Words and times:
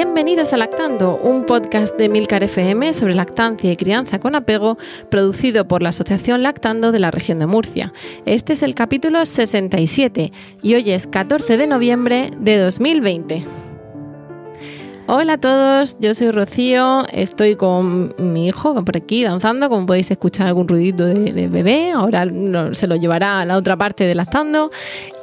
Bienvenidos 0.00 0.52
a 0.52 0.56
Lactando, 0.56 1.16
un 1.16 1.44
podcast 1.44 1.98
de 1.98 2.08
Milcar 2.08 2.44
FM 2.44 2.94
sobre 2.94 3.16
lactancia 3.16 3.72
y 3.72 3.76
crianza 3.76 4.20
con 4.20 4.36
apego, 4.36 4.78
producido 5.10 5.66
por 5.66 5.82
la 5.82 5.88
Asociación 5.88 6.44
Lactando 6.44 6.92
de 6.92 7.00
la 7.00 7.10
región 7.10 7.40
de 7.40 7.46
Murcia. 7.46 7.92
Este 8.24 8.52
es 8.52 8.62
el 8.62 8.76
capítulo 8.76 9.26
67 9.26 10.30
y 10.62 10.74
hoy 10.76 10.92
es 10.92 11.08
14 11.08 11.56
de 11.56 11.66
noviembre 11.66 12.30
de 12.38 12.58
2020. 12.58 13.44
Hola 15.10 15.32
a 15.32 15.38
todos, 15.38 15.96
yo 16.00 16.14
soy 16.14 16.32
Rocío, 16.32 17.06
estoy 17.10 17.56
con 17.56 18.14
mi 18.18 18.46
hijo 18.46 18.84
por 18.84 18.94
aquí 18.94 19.24
danzando, 19.24 19.70
como 19.70 19.86
podéis 19.86 20.10
escuchar 20.10 20.48
algún 20.48 20.68
ruidito 20.68 21.06
de, 21.06 21.48
bebé, 21.48 21.92
ahora 21.92 22.26
se 22.72 22.86
lo 22.86 22.94
llevará 22.94 23.40
a 23.40 23.46
la 23.46 23.56
otra 23.56 23.78
parte 23.78 24.04
de 24.04 24.14
lactando 24.14 24.70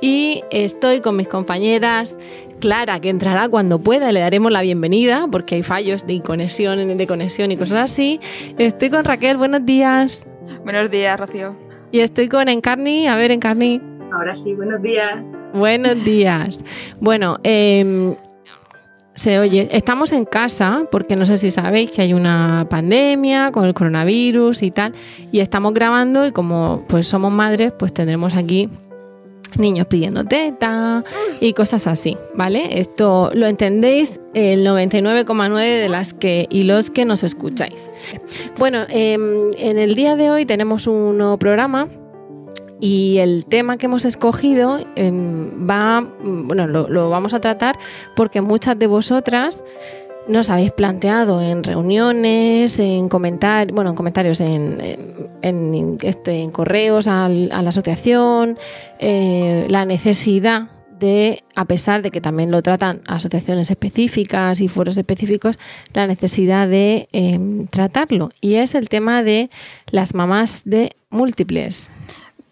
y 0.01 0.41
estoy 0.49 1.01
con 1.01 1.15
mis 1.15 1.27
compañeras 1.27 2.17
Clara, 2.59 2.99
que 2.99 3.09
entrará 3.09 3.49
cuando 3.49 3.79
pueda, 3.79 4.11
le 4.11 4.19
daremos 4.19 4.51
la 4.51 4.61
bienvenida 4.61 5.27
porque 5.31 5.55
hay 5.55 5.63
fallos 5.63 6.07
de 6.07 6.21
conexión, 6.21 6.97
de 6.97 7.07
conexión 7.07 7.51
y 7.51 7.57
cosas 7.57 7.91
así. 7.91 8.19
Estoy 8.57 8.89
con 8.89 9.03
Raquel, 9.03 9.37
buenos 9.37 9.65
días. 9.65 10.27
Buenos 10.63 10.89
días, 10.89 11.19
Rocío. 11.19 11.55
Y 11.91 11.99
estoy 11.99 12.29
con 12.29 12.47
Encarni, 12.49 13.07
a 13.07 13.15
ver, 13.15 13.31
Encarni. 13.31 13.81
Ahora 14.13 14.35
sí, 14.35 14.53
buenos 14.53 14.81
días. 14.81 15.15
Buenos 15.53 16.03
días. 16.03 16.59
Bueno, 16.99 17.37
eh, 17.43 18.15
se 19.15 19.39
oye, 19.39 19.69
estamos 19.71 20.11
en 20.11 20.25
casa 20.25 20.83
porque 20.91 21.15
no 21.15 21.25
sé 21.25 21.37
si 21.37 21.49
sabéis 21.49 21.91
que 21.91 22.01
hay 22.01 22.13
una 22.13 22.67
pandemia 22.69 23.51
con 23.51 23.65
el 23.65 23.73
coronavirus 23.73 24.61
y 24.61 24.71
tal, 24.71 24.93
y 25.31 25.39
estamos 25.39 25.73
grabando 25.73 26.27
y 26.27 26.31
como 26.31 26.83
pues 26.89 27.07
somos 27.07 27.31
madres, 27.31 27.71
pues 27.77 27.93
tendremos 27.93 28.35
aquí 28.35 28.69
niños 29.59 29.87
pidiendo 29.87 30.23
teta 30.23 31.03
y 31.39 31.53
cosas 31.53 31.87
así, 31.87 32.17
¿vale? 32.33 32.79
Esto 32.79 33.31
lo 33.33 33.47
entendéis 33.47 34.19
el 34.33 34.65
99,9 34.65 35.81
de 35.81 35.89
las 35.89 36.13
que 36.13 36.47
y 36.49 36.63
los 36.63 36.89
que 36.89 37.05
nos 37.05 37.23
escucháis. 37.23 37.89
Bueno, 38.57 38.85
em, 38.89 39.51
en 39.57 39.77
el 39.77 39.95
día 39.95 40.15
de 40.15 40.31
hoy 40.31 40.45
tenemos 40.45 40.87
un 40.87 41.17
nuevo 41.17 41.37
programa 41.37 41.87
y 42.79 43.17
el 43.19 43.45
tema 43.45 43.77
que 43.77 43.85
hemos 43.85 44.05
escogido 44.05 44.79
em, 44.95 45.67
va, 45.67 46.07
bueno, 46.21 46.67
lo, 46.67 47.09
vamos 47.09 47.33
a 47.33 47.39
tratar 47.39 47.77
porque 48.15 48.41
muchas 48.41 48.77
de 48.77 48.87
vosotras 48.87 49.59
nos 50.27 50.49
habéis 50.49 50.71
planteado 50.71 51.41
en 51.41 51.63
reuniones, 51.63 52.79
en 52.79 53.09
comentarios, 53.09 53.75
bueno, 53.75 53.91
en 53.91 53.95
comentarios, 53.95 54.39
en, 54.41 54.77
en, 55.41 55.97
este, 56.01 56.41
en 56.41 56.51
correos 56.51 57.07
a 57.07 57.29
la 57.29 57.69
asociación, 57.69 58.57
eh, 58.99 59.65
la 59.69 59.85
necesidad 59.85 60.69
de, 60.99 61.43
a 61.55 61.65
pesar 61.65 62.01
de 62.01 62.11
que 62.11 62.21
también 62.21 62.51
lo 62.51 62.61
tratan 62.61 63.01
asociaciones 63.07 63.69
específicas 63.69 64.61
y 64.61 64.67
foros 64.67 64.97
específicos, 64.97 65.57
la 65.93 66.07
necesidad 66.07 66.67
de 66.67 67.07
em, 67.11 67.67
tratarlo. 67.67 68.29
Y 68.41 68.55
es 68.55 68.75
el 68.75 68.89
tema 68.89 69.23
de 69.23 69.49
las 69.91 70.15
mamás 70.15 70.63
de 70.65 70.95
múltiples. 71.09 71.91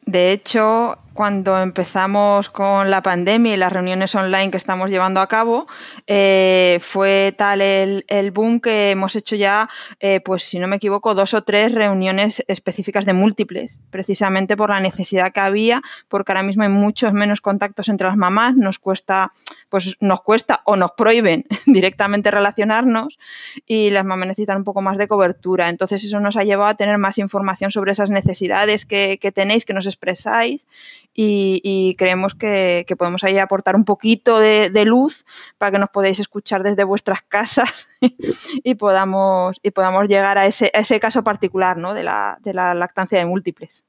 De 0.05 0.33
hecho, 0.33 0.97
cuando 1.13 1.61
empezamos 1.61 2.49
con 2.49 2.89
la 2.89 3.01
pandemia 3.01 3.53
y 3.53 3.57
las 3.57 3.71
reuniones 3.71 4.15
online 4.15 4.51
que 4.51 4.57
estamos 4.57 4.89
llevando 4.89 5.21
a 5.21 5.27
cabo, 5.27 5.67
eh, 6.07 6.79
fue 6.81 7.35
tal 7.37 7.61
el, 7.61 8.31
boom 8.31 8.59
que 8.59 8.91
hemos 8.91 9.15
hecho 9.15 9.35
ya, 9.35 9.69
eh, 9.99 10.19
pues 10.21 10.43
si 10.43 10.59
no 10.59 10.67
me 10.67 10.77
equivoco, 10.77 11.13
dos 11.13 11.33
o 11.33 11.43
tres 11.43 11.71
reuniones 11.73 12.43
específicas 12.47 13.05
de 13.05 13.13
múltiples, 13.13 13.79
precisamente 13.91 14.57
por 14.57 14.69
la 14.69 14.79
necesidad 14.79 15.31
que 15.31 15.39
había, 15.39 15.81
porque 16.07 16.31
ahora 16.31 16.43
mismo 16.43 16.63
hay 16.63 16.69
muchos 16.69 17.13
menos 17.13 17.41
contactos 17.41 17.89
entre 17.89 18.07
las 18.07 18.17
mamás, 18.17 18.55
nos 18.55 18.79
cuesta, 18.79 19.31
pues 19.73 19.97
nos 20.01 20.21
cuesta 20.21 20.61
o 20.65 20.75
nos 20.75 20.91
prohíben 20.91 21.45
directamente 21.65 22.29
relacionarnos 22.29 23.17
y 23.65 23.89
las 23.89 24.05
mamás 24.05 24.27
necesitan 24.27 24.57
un 24.57 24.63
poco 24.63 24.83
más 24.83 24.99
de 24.99 25.07
cobertura. 25.07 25.67
Entonces 25.69 26.03
eso 26.03 26.19
nos 26.19 26.37
ha 26.37 26.43
llevado 26.43 26.69
a 26.69 26.75
tener 26.75 26.99
más 26.99 27.17
información 27.17 27.71
sobre 27.71 27.91
esas 27.91 28.11
necesidades 28.11 28.85
que, 28.85 29.17
que 29.19 29.31
tenéis, 29.31 29.65
que 29.65 29.73
nos 29.73 29.87
expresáis 29.87 30.67
y, 31.11 31.95
creemos 31.97 32.35
que, 32.35 32.85
podemos 32.99 33.23
ahí 33.23 33.39
aportar 33.39 33.75
un 33.75 33.83
poquito 33.83 34.37
de, 34.37 34.85
luz 34.85 35.25
para 35.57 35.71
que 35.71 35.79
nos 35.79 35.89
podáis 35.89 36.19
escuchar 36.19 36.61
desde 36.61 36.83
vuestras 36.83 37.21
casas 37.27 37.87
y 37.99 38.75
podamos, 38.75 39.59
y 39.63 39.71
podamos 39.71 40.07
llegar 40.07 40.37
a 40.37 40.45
ese, 40.45 40.69
ese 40.75 40.99
caso 40.99 41.23
particular 41.23 41.77
¿no? 41.77 41.95
de, 41.95 42.03
la, 42.03 42.37
de 42.43 42.53
la 42.53 42.75
lactancia 42.75 43.17
de 43.17 43.25
múltiples. 43.25 43.85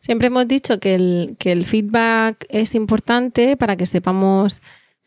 Siempre 0.00 0.26
hemos 0.26 0.48
dicho 0.48 0.80
que 0.80 0.96
el, 0.96 1.36
que 1.38 1.52
el 1.52 1.64
feedback 1.64 2.44
es 2.48 2.74
importante 2.74 3.56
para 3.56 3.76
que 3.76 3.86
sepamos 3.86 4.60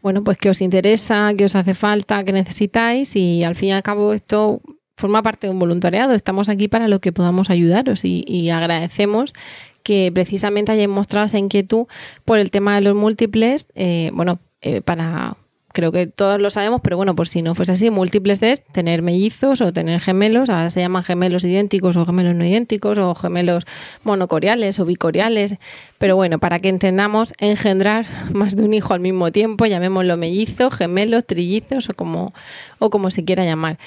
bueno, 0.05 0.23
pues 0.23 0.37
qué 0.37 0.51
os 0.51 0.61
interesa, 0.61 1.33
qué 1.35 1.45
os 1.45 1.55
hace 1.55 1.73
falta, 1.73 2.23
qué 2.23 2.31
necesitáis 2.31 3.15
y 3.15 3.43
al 3.43 3.55
fin 3.55 3.69
y 3.69 3.71
al 3.71 3.81
cabo 3.81 4.13
esto 4.13 4.61
forma 4.95 5.23
parte 5.23 5.47
de 5.47 5.51
un 5.53 5.57
voluntariado. 5.57 6.13
Estamos 6.13 6.47
aquí 6.47 6.67
para 6.67 6.87
lo 6.87 6.99
que 7.01 7.11
podamos 7.11 7.49
ayudaros 7.49 8.05
y, 8.05 8.23
y 8.27 8.51
agradecemos 8.51 9.33
que 9.81 10.11
precisamente 10.13 10.71
hayan 10.71 10.91
mostrado 10.91 11.25
esa 11.25 11.39
inquietud 11.39 11.87
por 12.23 12.37
el 12.37 12.51
tema 12.51 12.75
de 12.75 12.81
los 12.81 12.93
múltiples, 12.93 13.65
eh, 13.73 14.11
bueno, 14.13 14.37
eh, 14.61 14.81
para 14.81 15.37
creo 15.75 15.91
que 15.91 16.07
todos 16.07 16.41
lo 16.41 16.49
sabemos, 16.49 16.79
pero 16.81 16.95
bueno, 16.95 17.15
por 17.15 17.27
si 17.27 17.41
no 17.41 17.53
fuese 17.53 17.73
así, 17.73 17.91
múltiples 17.91 18.41
es 18.41 18.63
tener 18.63 19.01
mellizos 19.01 19.59
o 19.59 19.73
tener 19.73 19.99
gemelos, 19.99 20.49
ahora 20.49 20.69
se 20.69 20.79
llaman 20.79 21.03
gemelos 21.03 21.43
idénticos 21.43 21.97
o 21.97 22.05
gemelos 22.05 22.33
no 22.33 22.45
idénticos 22.45 22.97
o 22.97 23.13
gemelos 23.13 23.65
monocoriales 24.03 24.79
o 24.79 24.85
bicoriales, 24.85 25.57
pero 25.97 26.15
bueno, 26.15 26.39
para 26.39 26.59
que 26.59 26.69
entendamos, 26.69 27.33
engendrar 27.39 28.05
más 28.33 28.55
de 28.55 28.63
un 28.63 28.73
hijo 28.73 28.93
al 28.93 29.01
mismo 29.01 29.31
tiempo, 29.33 29.65
llamémoslo 29.65 30.15
mellizos, 30.15 30.73
gemelos, 30.73 31.25
trillizos 31.25 31.89
o 31.89 31.93
como, 31.93 32.33
o 32.79 32.89
como 32.89 33.11
se 33.11 33.25
quiera 33.25 33.43
llamar. 33.43 33.77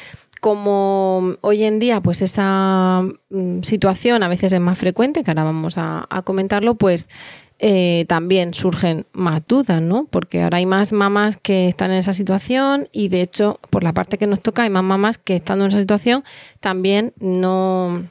Como 0.42 1.36
hoy 1.40 1.64
en 1.64 1.78
día 1.80 2.00
pues 2.02 2.20
esa 2.22 3.02
mm, 3.30 3.62
situación 3.62 4.22
a 4.22 4.28
veces 4.28 4.52
es 4.52 4.60
más 4.60 4.78
frecuente, 4.78 5.24
que 5.24 5.30
ahora 5.30 5.44
vamos 5.44 5.76
a, 5.78 6.06
comentarlo, 6.24 6.74
pues 6.74 7.08
eh, 7.60 8.04
también 8.08 8.54
surgen 8.54 9.04
más 9.12 9.42
dudas, 9.46 9.82
¿no? 9.82 10.06
Porque 10.10 10.42
ahora 10.42 10.58
hay 10.58 10.66
más 10.66 10.92
mamás 10.92 11.36
que 11.36 11.68
están 11.68 11.90
en 11.90 11.98
esa 11.98 12.12
situación 12.12 12.88
y 12.92 13.08
de 13.08 13.22
hecho, 13.22 13.58
por 13.70 13.82
la 13.82 13.92
parte 13.92 14.16
que 14.16 14.28
nos 14.28 14.40
toca, 14.40 14.62
hay 14.62 14.70
más 14.70 14.84
mamás 14.84 15.18
que 15.18 15.36
estando 15.36 15.64
en 15.64 15.70
esa 15.70 15.80
situación 15.80 16.22
también 16.60 17.12
no, 17.18 18.04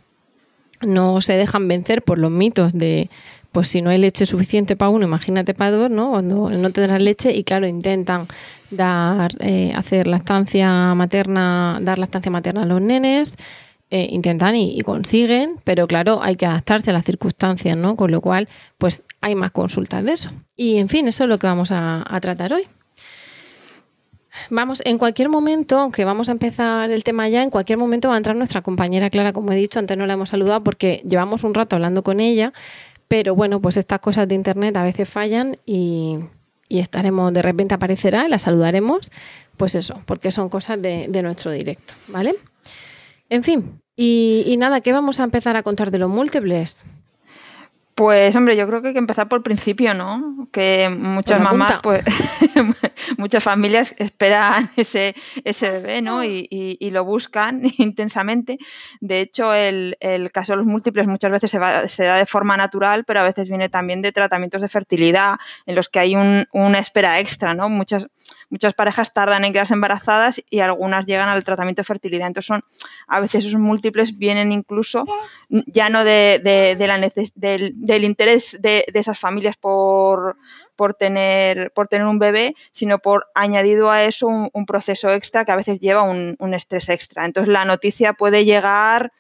no 0.82 1.22
se 1.22 1.38
dejan 1.38 1.68
vencer 1.68 2.02
por 2.02 2.20
los 2.20 2.32
mitos 2.32 2.74
de 2.74 3.10
pues 3.54 3.70
si 3.70 3.82
no 3.82 3.90
hay 3.90 3.98
leche 3.98 4.26
suficiente 4.26 4.76
para 4.76 4.90
uno, 4.90 5.06
imagínate 5.06 5.54
para 5.54 5.72
dos, 5.72 5.90
¿no? 5.90 6.12
Cuando 6.12 6.50
no 6.50 6.70
tendrás 6.72 7.02
leche 7.02 7.34
y 7.34 7.44
claro, 7.44 7.66
intentan 7.66 8.28
dar, 8.70 9.32
eh, 9.40 9.72
hacer 9.76 10.08
lactancia 10.08 10.94
materna, 10.94 11.80
dar 11.82 11.98
lactancia 11.98 12.32
materna 12.32 12.64
a 12.64 12.66
los 12.66 12.82
nenes, 12.82 13.34
eh, 13.90 14.08
intentan 14.12 14.56
y, 14.56 14.82
consiguen, 14.82 15.62
pero 15.64 15.88
claro, 15.88 16.20
hay 16.22 16.36
que 16.36 16.46
adaptarse 16.46 16.90
a 16.90 16.94
las 16.94 17.06
circunstancias, 17.06 17.78
¿no? 17.78 17.96
Con 17.96 18.12
lo 18.12 18.20
cual, 18.20 18.50
pues 18.78 19.04
hay 19.22 19.36
más 19.36 19.52
consultas 19.52 20.04
de 20.04 20.12
eso. 20.12 20.32
Y 20.58 20.78
en 20.78 20.90
fin, 20.90 21.08
eso 21.08 21.24
es 21.24 21.30
lo 21.30 21.40
que 21.40 21.48
vamos 21.48 21.70
a, 21.72 22.06
tratar 22.22 22.52
hoy. 22.52 22.64
Vamos, 24.50 24.82
en 24.86 24.98
cualquier 24.98 25.30
momento, 25.30 25.80
aunque 25.80 26.04
vamos 26.06 26.30
a 26.30 26.34
empezar 26.34 26.92
el 26.92 27.04
tema 27.04 27.30
ya, 27.30 27.42
en 27.44 27.50
cualquier 27.50 27.78
momento 27.78 28.10
va 28.10 28.16
a 28.16 28.18
entrar 28.18 28.36
nuestra 28.36 28.62
compañera 28.62 29.10
Clara, 29.10 29.34
como 29.34 29.52
he 29.52 29.56
dicho, 29.56 29.80
antes 29.80 29.98
no 29.98 30.06
la 30.06 30.14
hemos 30.14 30.30
saludado 30.30 30.64
porque 30.64 31.02
llevamos 31.06 31.44
un 31.44 31.54
rato 31.54 31.76
hablando 31.76 32.04
con 32.04 32.20
ella, 32.20 32.54
pero 33.08 33.36
bueno, 33.36 33.62
pues 33.62 33.78
estas 33.78 34.00
cosas 34.00 34.28
de 34.28 34.36
Internet 34.36 34.76
a 34.76 34.84
veces 34.84 35.08
fallan 35.08 35.56
y, 35.66 36.20
estaremos, 36.70 37.34
de 37.34 37.42
repente 37.42 37.74
aparecerá 37.74 38.28
y 38.28 38.30
la 38.30 38.38
saludaremos, 38.38 39.12
pues 39.56 39.76
eso, 39.76 40.02
porque 40.06 40.32
son 40.32 40.50
cosas 40.50 40.82
de, 40.82 41.08
nuestro 41.24 41.52
directo, 41.52 41.94
¿vale? 42.10 42.36
En 43.30 43.44
fin, 43.44 43.82
y, 44.00 44.56
nada, 44.60 44.82
¿qué 44.82 44.94
vamos 44.94 45.20
a 45.20 45.24
empezar 45.24 45.56
a 45.56 45.64
contar 45.64 45.90
de 45.90 45.98
los 45.98 46.10
múltiples? 46.10 46.86
Pues 47.96 48.36
hombre, 48.36 48.56
yo 48.56 48.68
creo 48.68 48.84
que 48.84 48.90
hay 48.90 48.94
que 48.94 49.00
empezar 49.00 49.28
por 49.28 49.40
el 49.40 49.44
principio, 49.44 49.96
¿no? 49.96 50.48
Que 50.52 50.88
muchas 50.88 51.42
mamás, 51.42 51.80
pues, 51.82 52.06
muchas 53.18 53.44
familias 53.44 53.96
esperan 53.98 54.70
ese, 54.78 55.16
ese 55.44 55.72
bebé, 55.72 56.04
¿no? 56.04 56.24
Y, 56.24 56.48
y, 56.52 56.92
lo 56.92 57.04
buscan 57.06 57.64
intensamente. 57.80 58.60
De 59.02 59.22
hecho, 59.22 59.52
el, 59.52 59.98
el, 60.00 60.32
caso 60.32 60.54
de 60.54 60.58
los 60.58 60.68
múltiples 60.68 61.08
muchas 61.08 61.32
veces 61.32 61.50
se, 61.50 61.58
va, 61.58 61.88
se, 61.88 62.04
da 62.04 62.18
de 62.18 62.28
forma 62.28 62.56
natural, 62.56 63.04
pero 63.04 63.22
a 63.22 63.24
veces 63.24 63.50
viene 63.50 63.68
también 63.68 64.04
de 64.04 64.12
tratamientos 64.12 64.62
de 64.62 64.70
fertilidad 64.70 65.38
en 65.66 65.74
los 65.74 65.90
que 65.90 65.98
hay 65.98 66.16
un, 66.16 66.46
una 66.52 66.78
espera 66.78 67.20
extra, 67.20 67.56
¿no? 67.56 67.68
Muchas, 67.68 68.08
muchas 68.50 68.74
parejas 68.74 69.14
tardan 69.14 69.46
en 69.46 69.54
quedarse 69.54 69.74
embarazadas 69.74 70.42
y 70.50 70.60
algunas 70.60 71.06
llegan 71.06 71.30
al 71.30 71.44
tratamiento 71.44 71.82
de 71.82 71.86
fertilidad. 71.86 72.28
Entonces 72.28 72.48
son, 72.48 72.64
a 73.08 73.20
veces 73.20 73.46
esos 73.46 73.60
múltiples 73.60 74.18
vienen 74.18 74.52
incluso 74.52 75.06
ya 75.50 75.90
no 75.90 76.04
de, 76.04 76.42
de, 76.44 76.76
de 76.76 76.88
la 76.88 76.98
necesidad 76.98 77.34
del 77.36 77.74
del 77.76 78.04
interés 78.04 78.58
de, 78.60 78.86
esas 78.94 79.20
familias 79.20 79.56
por, 79.58 80.38
por, 80.76 80.94
tener, 80.94 81.72
por 81.72 81.88
tener 81.88 82.08
un 82.08 82.20
bebé, 82.20 82.56
sino 82.72 83.00
por 83.00 83.28
añadido 83.36 83.90
a 83.90 84.04
eso 84.04 84.28
un, 84.28 84.66
proceso 84.66 85.12
extra 85.14 85.46
que 85.46 85.52
a 85.52 85.56
veces 85.56 85.80
lleva 85.80 86.04
un, 86.04 86.36
un, 86.40 86.54
estrés 86.54 86.90
extra. 86.90 87.26
Entonces 87.26 87.52
la 87.52 87.66
noticia 87.66 88.14
puede 88.14 88.46
llegar 88.46 89.12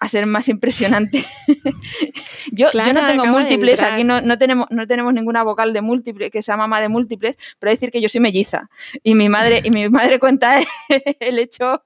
a 0.00 0.08
ser 0.08 0.26
más 0.26 0.48
impresionante. 0.48 1.24
yo, 2.52 2.70
yo, 2.72 2.92
no 2.92 3.06
tengo 3.06 3.26
múltiples, 3.26 3.82
aquí 3.82 4.04
no, 4.04 4.20
no, 4.20 4.38
tenemos, 4.38 4.68
no 4.70 4.86
tenemos 4.86 5.12
ninguna 5.12 5.42
vocal 5.42 5.72
de 5.72 5.80
múltiples, 5.80 6.30
que 6.30 6.42
sea 6.42 6.56
mamá 6.56 6.80
de 6.80 6.88
múltiples, 6.88 7.36
pero 7.58 7.72
decir 7.72 7.90
que 7.90 8.00
yo 8.00 8.08
soy 8.08 8.20
melliza. 8.20 8.70
Y 9.02 9.14
mi 9.14 9.28
madre, 9.28 9.60
y 9.64 9.70
mi 9.70 9.88
madre 9.88 10.18
cuenta 10.20 10.60
el 11.20 11.38
hecho 11.38 11.82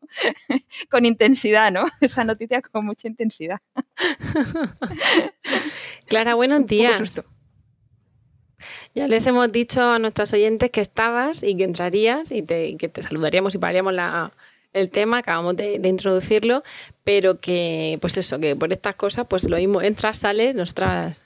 con 0.91 1.06
intensidad, 1.06 1.73
¿no? 1.73 1.87
Esa 2.00 2.25
noticia 2.25 2.61
con 2.61 2.85
mucha 2.85 3.09
intensidad. 3.09 3.61
Clara, 6.06 6.35
buenos 6.35 6.67
días. 6.67 7.25
Ya 8.94 9.08
les 9.08 9.26
hemos 9.26 9.50
dicho 9.50 9.82
a 9.82 9.99
nuestros 9.99 10.32
oyentes 10.35 10.70
que 10.70 10.82
estabas 10.82 11.43
y 11.43 11.56
que 11.56 11.65
entrarías 11.65 12.31
y, 12.31 12.43
te, 12.43 12.76
que 12.76 12.88
te 12.88 13.03
saludaríamos 13.03 13.55
y 13.55 13.58
pararíamos 13.58 13.94
la, 13.94 14.32
el 14.72 14.90
tema, 14.90 15.19
acabamos 15.19 15.56
de, 15.56 15.80
introducirlo, 15.84 16.62
pero 17.04 17.38
que, 17.38 17.98
pues 18.00 18.16
eso, 18.16 18.38
que 18.38 18.56
por 18.56 18.72
estas 18.72 18.94
cosas, 18.94 19.26
pues 19.28 19.44
lo 19.48 19.56
mismo, 19.56 19.82
entras, 19.82 20.19
sales, 20.19 20.54
nosotras 20.54 21.20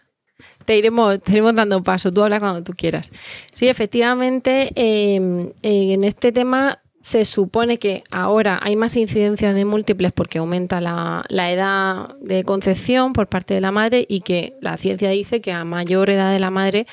te 0.65 0.77
iremos, 0.77 1.21
te 1.23 1.33
iremos 1.33 1.55
dando 1.55 1.83
paso, 1.83 2.13
tú 2.13 2.23
hablas 2.23 2.41
cuando 2.41 2.63
tú 2.63 2.73
quieras. 2.73 3.11
Sí, 3.53 3.69
efectivamente, 3.69 4.71
em, 4.75 5.53
en 5.63 6.05
este 6.05 6.33
tema 6.33 6.81
se 7.01 7.25
supone 7.25 7.79
que 7.79 8.03
ahora 8.11 8.59
hay 8.61 8.75
más 8.75 8.97
incidencia 8.97 9.53
de 9.53 9.65
múltiples 9.65 10.11
porque 10.11 10.39
aumenta 10.39 10.81
la, 10.81 11.25
la, 11.29 11.53
edad 11.53 12.17
de 12.21 12.43
concepción 12.43 13.13
por 13.13 13.29
parte 13.29 13.55
de 13.55 13.61
la 13.61 13.71
madre 13.71 14.05
y 14.09 14.23
que 14.23 14.55
la 14.61 14.77
ciencia 14.77 15.09
dice 15.11 15.41
que 15.41 15.53
a 15.53 15.65
mayor 15.65 16.11
edad 16.11 16.33
de 16.33 16.41
la 16.41 16.51
madre, 16.51 16.85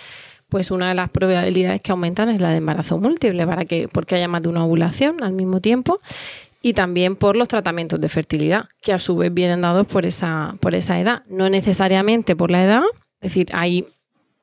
pues 0.49 0.69
una 0.69 0.89
de 0.89 0.93
las 0.93 1.09
probabilidades 1.09 1.81
que 1.81 1.91
aumentan 1.91 2.29
es 2.29 2.39
la 2.39 2.51
de 2.51 2.57
embarazo 2.57 2.99
múltiple, 2.99 3.47
para 3.47 3.65
que, 3.65 3.87
porque 3.87 4.13
haya 4.13 4.27
más 4.27 4.43
de 4.43 4.49
una 4.49 4.63
ovulación 4.63 5.23
al 5.23 5.33
mismo 5.33 5.61
tiempo 5.61 5.99
y 6.65 6.73
también 6.73 7.17
por 7.17 7.35
los 7.35 7.49
tratamientos 7.49 7.99
de 7.99 8.07
fertilidad, 8.07 8.69
que 8.81 8.93
a 8.93 8.97
su 8.97 9.17
vez 9.17 9.33
vienen 9.33 9.61
dados 9.61 9.85
por 9.85 10.05
esa, 10.05 10.55
por 10.61 10.73
esa 10.73 10.97
edad, 10.97 11.23
no 11.27 11.49
necesariamente 11.49 12.37
por 12.37 12.49
la 12.49 12.63
edad, 12.63 12.83
es 13.19 13.31
decir, 13.31 13.49
hay 13.51 13.85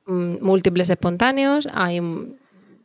mm, 0.05 0.35
múltiples 0.39 0.91
espontáneos, 0.91 1.67
hay, 1.73 1.99
mm, 1.99 2.35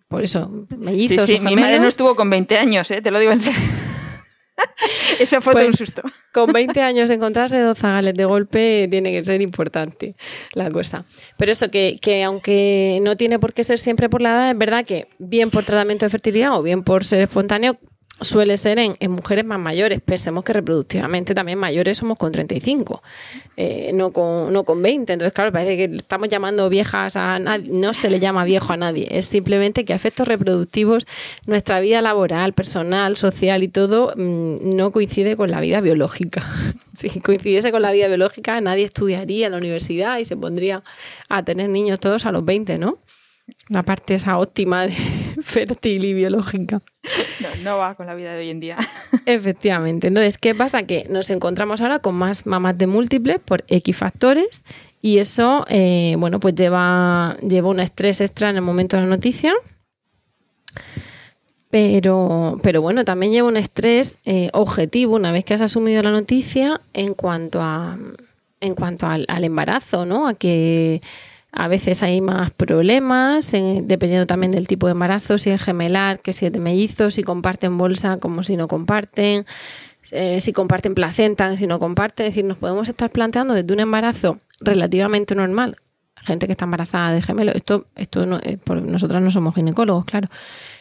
por 0.09 0.25
eso, 0.25 0.51
mellizos. 0.79 1.27
Sí, 1.29 1.37
sí, 1.37 1.45
mi 1.45 1.55
madre 1.55 1.79
no 1.79 1.87
estuvo 1.87 2.17
con 2.17 2.31
20 2.31 2.57
años, 2.57 2.91
¿eh? 2.91 3.03
te 3.03 3.11
lo 3.11 3.19
digo 3.19 3.33
en 3.33 3.41
serio. 3.41 3.61
Eso 5.21 5.43
fue 5.43 5.53
pues, 5.53 5.67
un 5.67 5.75
susto. 5.75 6.03
Con 6.33 6.51
20 6.51 6.81
años 6.81 7.11
encontrarse 7.11 7.59
dos 7.61 7.77
zagales 7.77 8.15
de 8.15 8.25
golpe 8.25 8.89
tiene 8.91 9.13
que 9.13 9.23
ser 9.23 9.43
importante 9.43 10.17
la 10.55 10.71
cosa. 10.71 11.05
Pero 11.37 11.53
eso, 11.53 11.71
que, 11.71 11.99
que, 12.01 12.25
aunque 12.25 13.01
no 13.03 13.17
tiene 13.17 13.39
por 13.39 13.53
qué 13.53 13.65
ser 13.65 13.79
siempre 13.79 14.09
por 14.09 14.23
la 14.23 14.31
edad, 14.31 14.51
es 14.51 14.59
verdad 14.59 14.87
que 14.87 15.09
bien 15.19 15.51
por 15.51 15.65
tratamiento 15.65 16.07
de 16.07 16.11
fertilidad 16.11 16.59
o 16.59 16.63
bien 16.63 16.85
por 16.85 17.05
ser 17.05 17.21
espontáneo, 17.21 17.79
suele 18.21 18.57
ser 18.57 18.79
en, 18.79 19.11
mujeres 19.11 19.45
más 19.45 19.59
mayores. 19.59 20.01
Pensemos 20.01 20.45
que 20.45 20.53
reproductivamente 20.53 21.35
también 21.35 21.59
mayores 21.59 21.99
somos 21.99 22.17
con 22.19 22.33
35, 22.33 23.03
eh, 23.57 23.91
no, 23.93 24.13
con, 24.13 24.53
no 24.53 24.65
con 24.65 24.83
20. 24.83 25.13
Entonces, 25.13 25.33
claro, 25.33 25.53
parece 25.53 25.77
que 25.77 25.97
estamos 25.97 26.29
llamando 26.29 26.69
viejas 26.69 27.17
a 27.17 27.39
nadie. 27.39 27.71
No 27.71 27.95
se 27.95 28.11
le 28.11 28.21
llama 28.21 28.45
viejo 28.45 28.73
a 28.73 28.77
nadie. 28.77 29.09
Es 29.11 29.27
simplemente 29.27 29.85
que 29.85 29.93
a 29.93 29.97
efectos 29.97 30.27
reproductivos 30.29 31.07
nuestra 31.47 31.81
vida 31.81 32.01
laboral, 32.01 32.53
personal, 32.53 33.17
social 33.17 33.63
y 33.63 33.69
todo 33.69 34.15
mm, 34.17 34.77
no 34.77 34.91
coincide 34.93 35.37
con 35.37 35.51
la 35.51 35.61
vida 35.61 35.81
biológica. 35.81 36.45
si 36.95 37.21
coincidiese 37.21 37.71
con 37.71 37.83
la 37.83 37.93
vida 37.93 38.09
biológica, 38.09 38.61
nadie 38.61 38.85
estudiaría 38.85 39.47
en 39.47 39.53
la 39.53 39.59
universidad 39.59 40.19
y 40.19 40.25
se 40.25 40.37
pondría 40.37 40.83
a 41.29 41.45
tener 41.45 41.69
niños 41.69 42.01
todos 42.01 42.27
a 42.27 42.33
los 42.33 42.45
20, 42.45 42.79
¿no? 42.79 42.99
La 43.69 43.83
parte 43.83 44.15
esa 44.15 44.39
óptima 44.39 44.87
de 44.87 44.93
fértil 45.43 46.05
y 46.05 46.15
biológica. 46.15 46.83
No, 47.63 47.79
va 47.79 47.95
con 47.95 48.07
la 48.07 48.15
vida 48.15 48.33
de 48.33 48.41
hoy 48.41 48.51
en 48.51 48.61
día. 48.61 48.79
Efectivamente. 49.27 50.09
Entonces, 50.09 50.39
¿qué 50.39 50.55
pasa? 50.55 50.85
Que 50.85 51.07
nos 51.09 51.31
encontramos 51.31 51.81
ahora 51.81 51.99
con 52.01 52.15
más 52.15 52.47
mamás 52.47 52.77
de 52.79 52.87
múltiples 52.87 53.41
por 53.41 53.65
X 53.69 53.97
factores 53.97 54.63
y 55.03 55.19
eso, 55.19 55.65
eh, 55.69 56.17
bueno, 56.19 56.41
pues 56.41 56.55
lleva, 56.55 57.37
lleva 57.41 57.69
un 57.69 57.81
estrés 57.81 58.21
extra 58.21 58.51
en 58.51 58.57
el 58.57 58.63
momento 58.63 58.97
de 58.97 59.03
la 59.03 59.09
noticia. 59.09 59.55
Pero, 61.71 62.59
pero 62.63 62.81
bueno, 62.81 63.05
también 63.05 63.33
lleva 63.33 63.49
un 63.49 63.57
estrés 63.57 64.19
eh, 64.25 64.51
objetivo 64.53 65.17
una 65.17 65.33
vez 65.33 65.45
que 65.45 65.55
has 65.55 65.61
asumido 65.61 66.03
la 66.03 66.11
noticia 66.11 66.81
en 66.93 67.15
cuanto 67.15 67.61
a 67.61 67.99
en 68.61 68.75
cuanto 68.75 69.07
al, 69.07 69.27
al 69.29 69.45
embarazo, 69.45 70.07
¿no? 70.07 70.27
A 70.27 70.35
que 70.35 71.03
a 71.57 71.69
veces 71.69 72.03
hay 72.03 72.21
más 72.21 72.51
problemas, 72.51 73.51
dependiendo 73.51 74.27
también 74.27 74.53
del 74.53 74.69
tipo 74.69 74.87
de 74.87 74.93
embarazo, 74.93 75.39
si 75.39 75.51
es 75.51 75.63
gemelar, 75.63 76.21
que 76.21 76.35
si 76.35 76.47
es 76.47 76.53
de 76.53 76.61
mellizos, 76.61 77.15
si 77.15 77.23
comparten 77.23 77.79
bolsa, 77.79 78.19
como 78.19 78.43
si 78.43 78.59
no 78.59 78.69
comparten, 78.69 79.47
eh, 80.11 80.43
si 80.43 80.53
comparten 80.53 80.95
placenta, 80.95 81.57
si 81.57 81.67
no 81.67 81.79
comparten. 81.79 82.27
Es 82.27 82.35
decir, 82.35 82.45
nos 82.45 82.59
podemos 82.59 82.91
estar 82.91 83.11
planteando 83.11 83.55
desde 83.55 83.73
un 83.73 83.81
embarazo 83.81 84.39
relativamente 84.61 85.35
normal, 85.35 85.77
gente 86.23 86.47
que 86.47 86.53
está 86.53 86.67
embarazada 86.67 87.13
de 87.13 87.23
gemelo, 87.23 87.53
esto, 87.53 87.87
esto 87.95 88.27
no, 88.27 88.39
eh, 88.43 88.59
nosotras 88.83 89.23
no 89.23 89.31
somos 89.31 89.55
ginecólogos, 89.55 90.05
claro. 90.05 90.29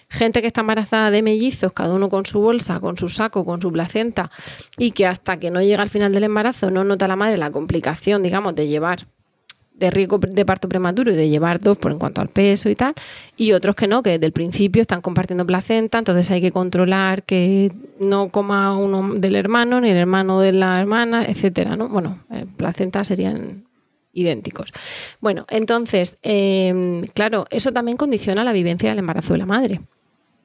Gente 0.10 0.42
que 0.42 0.48
está 0.48 0.62
embarazada 0.62 1.10
de 1.10 1.24
mellizos, 1.24 1.72
cada 1.72 1.94
uno 1.94 2.10
con 2.10 2.26
su 2.26 2.40
bolsa, 2.40 2.80
con 2.80 2.98
su 2.98 3.10
saco, 3.10 3.46
con 3.46 3.62
su 3.62 3.72
placenta, 3.72 4.30
y 4.78 4.92
que 4.92 5.08
hasta 5.08 5.38
que 5.38 5.52
no 5.52 5.62
llega 5.62 5.82
al 5.82 5.90
final 5.90 6.12
del 6.12 6.26
embarazo 6.26 6.70
no 6.70 6.84
nota 6.84 7.08
la 7.08 7.16
madre 7.16 7.38
la 7.38 7.50
complicación, 7.50 8.22
digamos, 8.22 8.56
de 8.56 8.68
llevar 8.68 9.08
de 9.78 9.92
riesgo 9.92 10.18
de 10.20 10.46
parto 10.46 10.70
prematuro 10.70 11.12
y 11.12 11.16
de 11.16 11.30
llevar 11.30 11.60
dos 11.60 11.78
por 11.78 11.92
en 11.92 12.00
cuanto 12.00 12.22
al 12.22 12.30
peso 12.30 12.70
y 12.70 12.76
tal, 12.76 12.94
y 13.36 13.52
otros 13.52 13.76
que 13.76 13.88
no, 13.88 14.02
que 14.02 14.12
desde 14.12 14.26
el 14.26 14.32
principio 14.32 14.82
están 14.82 15.02
compartiendo 15.02 15.46
placenta, 15.46 15.98
entonces 15.98 16.32
hay 16.32 16.42
que 16.42 16.52
controlar 16.52 17.24
que 17.24 17.72
no 18.00 18.30
coma 18.30 18.78
uno 18.78 19.16
del 19.16 19.36
hermano 19.36 19.82
ni 19.82 19.90
el 19.90 19.98
hermano 19.98 20.40
de 20.40 20.54
la 20.54 20.80
hermana, 20.80 21.26
etcétera, 21.26 21.76
¿no? 21.76 21.90
Bueno, 21.90 22.20
eh, 22.32 22.46
placenta 22.56 23.04
serían 23.04 23.66
idénticos. 24.14 24.72
Bueno, 25.20 25.46
entonces, 25.50 26.18
em, 26.22 27.06
claro, 27.14 27.46
eso 27.50 27.74
también 27.74 27.98
condiciona 27.98 28.44
la 28.44 28.54
vivencia 28.54 28.90
del 28.90 29.00
embarazo 29.00 29.34
de 29.34 29.40
la 29.40 29.46
madre. 29.46 29.82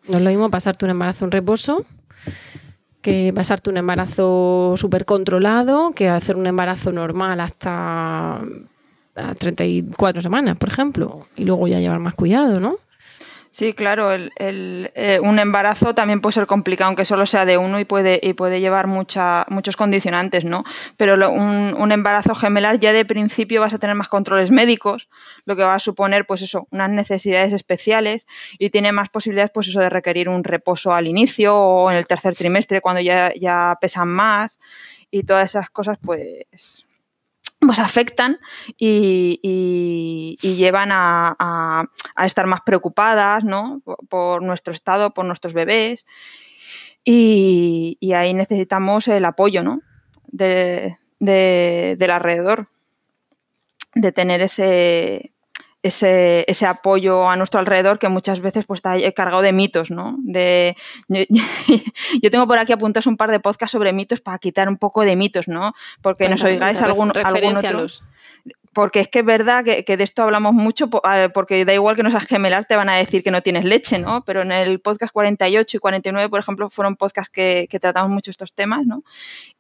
No 0.08 0.16
es 0.16 0.22
lo 0.22 0.30
mismo 0.30 0.50
pasarte 0.50 0.84
un 0.84 0.90
embarazo 0.90 1.24
en 1.24 1.30
reposo 1.30 1.86
que 3.00 3.32
pasarte 3.34 3.70
un 3.70 3.78
embarazo 3.78 4.74
súper 4.76 5.04
controlado, 5.04 5.92
que 5.92 6.08
hacer 6.08 6.36
un 6.36 6.46
embarazo 6.46 6.92
normal 6.92 7.40
hasta 7.40 8.42
a 9.14 9.34
34 9.34 10.22
semanas, 10.22 10.58
por 10.58 10.68
ejemplo, 10.68 11.26
y 11.36 11.44
luego 11.44 11.68
ya 11.68 11.80
llevar 11.80 11.98
más 11.98 12.14
cuidado, 12.14 12.60
¿no? 12.60 12.78
Sí, 13.52 13.72
claro, 13.72 14.12
el, 14.12 14.30
eh, 14.94 15.18
un 15.20 15.40
embarazo 15.40 15.92
también 15.92 16.20
puede 16.20 16.34
ser 16.34 16.46
complicado, 16.46 16.86
aunque 16.86 17.04
solo 17.04 17.26
sea 17.26 17.44
de 17.44 17.58
uno 17.58 17.80
y 17.80 17.84
puede, 17.84 18.20
y 18.22 18.32
puede 18.34 18.60
llevar 18.60 18.86
mucha, 18.86 19.44
muchos 19.48 19.76
condicionantes, 19.76 20.44
¿no? 20.44 20.62
Pero 20.96 21.14
un, 21.32 21.74
un, 21.76 21.90
embarazo 21.90 22.36
gemelar 22.36 22.78
ya 22.78 22.92
de 22.92 23.04
principio 23.04 23.60
vas 23.60 23.74
a 23.74 23.78
tener 23.78 23.96
más 23.96 24.08
controles 24.08 24.52
médicos, 24.52 25.08
lo 25.46 25.56
que 25.56 25.62
va 25.62 25.74
a 25.74 25.80
suponer, 25.80 26.26
pues 26.26 26.42
eso, 26.42 26.68
unas 26.70 26.90
necesidades 26.90 27.52
especiales 27.52 28.28
y 28.56 28.70
tiene 28.70 28.92
más 28.92 29.08
posibilidades, 29.08 29.50
pues 29.52 29.66
eso, 29.66 29.80
de 29.80 29.90
requerir 29.90 30.28
un 30.28 30.44
reposo 30.44 30.92
al 30.94 31.08
inicio 31.08 31.56
o 31.56 31.90
en 31.90 31.96
el 31.96 32.06
tercer 32.06 32.36
trimestre 32.36 32.80
cuando 32.80 33.00
ya, 33.00 33.32
ya 33.34 33.76
pesan 33.80 34.08
más 34.08 34.60
y 35.10 35.24
todas 35.24 35.50
esas 35.50 35.70
cosas, 35.70 35.98
pues 36.00 36.86
pues 37.60 37.78
afectan 37.78 38.40
y, 38.78 40.36
llevan 40.40 40.90
a, 40.92 41.84
estar 42.24 42.46
más 42.46 42.62
preocupadas 42.62 43.44
¿no? 43.44 43.82
por, 44.08 44.42
nuestro 44.42 44.72
estado, 44.72 45.12
por 45.12 45.26
nuestros 45.26 45.52
bebés. 45.52 46.06
Y, 47.04 47.98
ahí 48.14 48.34
necesitamos 48.34 49.08
el 49.08 49.24
apoyo 49.24 49.62
¿no? 49.62 49.82
de, 50.26 50.96
del 51.18 52.10
alrededor, 52.10 52.68
de 53.94 54.12
tener 54.12 54.40
ese, 54.40 55.32
ese, 55.82 56.44
ese, 56.48 56.66
apoyo 56.66 57.28
a 57.28 57.36
nuestro 57.36 57.60
alrededor 57.60 57.98
que 57.98 58.08
muchas 58.08 58.40
veces 58.40 58.66
pues 58.66 58.78
está 58.78 58.96
cargado 59.12 59.42
de 59.42 59.52
mitos, 59.52 59.90
¿no? 59.90 60.16
De, 60.18 60.76
yo 62.22 62.30
tengo 62.30 62.46
por 62.46 62.58
aquí 62.58 62.72
apuntados 62.72 63.06
un 63.06 63.16
par 63.16 63.30
de 63.30 63.40
podcasts 63.40 63.72
sobre 63.72 63.92
mitos 63.92 64.20
para 64.20 64.38
quitar 64.38 64.68
un 64.68 64.76
poco 64.76 65.02
de 65.02 65.16
mitos, 65.16 65.48
¿no? 65.48 65.74
Porque 66.02 66.28
nos 66.28 66.42
oigáis 66.42 66.80
algún, 66.82 67.12
algún 67.16 67.56
otro... 67.56 67.86
porque 68.72 69.00
es 69.00 69.08
que 69.08 69.20
es 69.20 69.24
verdad 69.24 69.64
que, 69.64 69.96
de 69.96 70.04
esto 70.04 70.22
hablamos 70.22 70.54
mucho, 70.54 70.88
porque 70.88 71.64
da 71.64 71.74
igual 71.74 71.96
que 71.96 72.04
no 72.04 72.10
seas 72.10 72.26
gemelar, 72.26 72.64
te 72.66 72.76
van 72.76 72.88
a 72.88 72.96
decir 72.96 73.22
que 73.22 73.32
no 73.32 73.42
tienes 73.42 73.64
leche, 73.64 73.98
¿no? 73.98 74.24
Pero 74.24 74.42
en 74.42 74.52
el 74.52 74.80
podcast 74.80 75.12
48 75.12 75.76
y 75.76 75.80
49, 75.80 76.28
por 76.28 76.38
ejemplo, 76.38 76.70
fueron 76.70 76.94
podcasts 76.94 77.32
que, 77.32 77.66
tratamos 77.80 78.12
mucho 78.12 78.30
estos 78.30 78.52
temas, 78.52 78.86
¿no? 78.86 79.02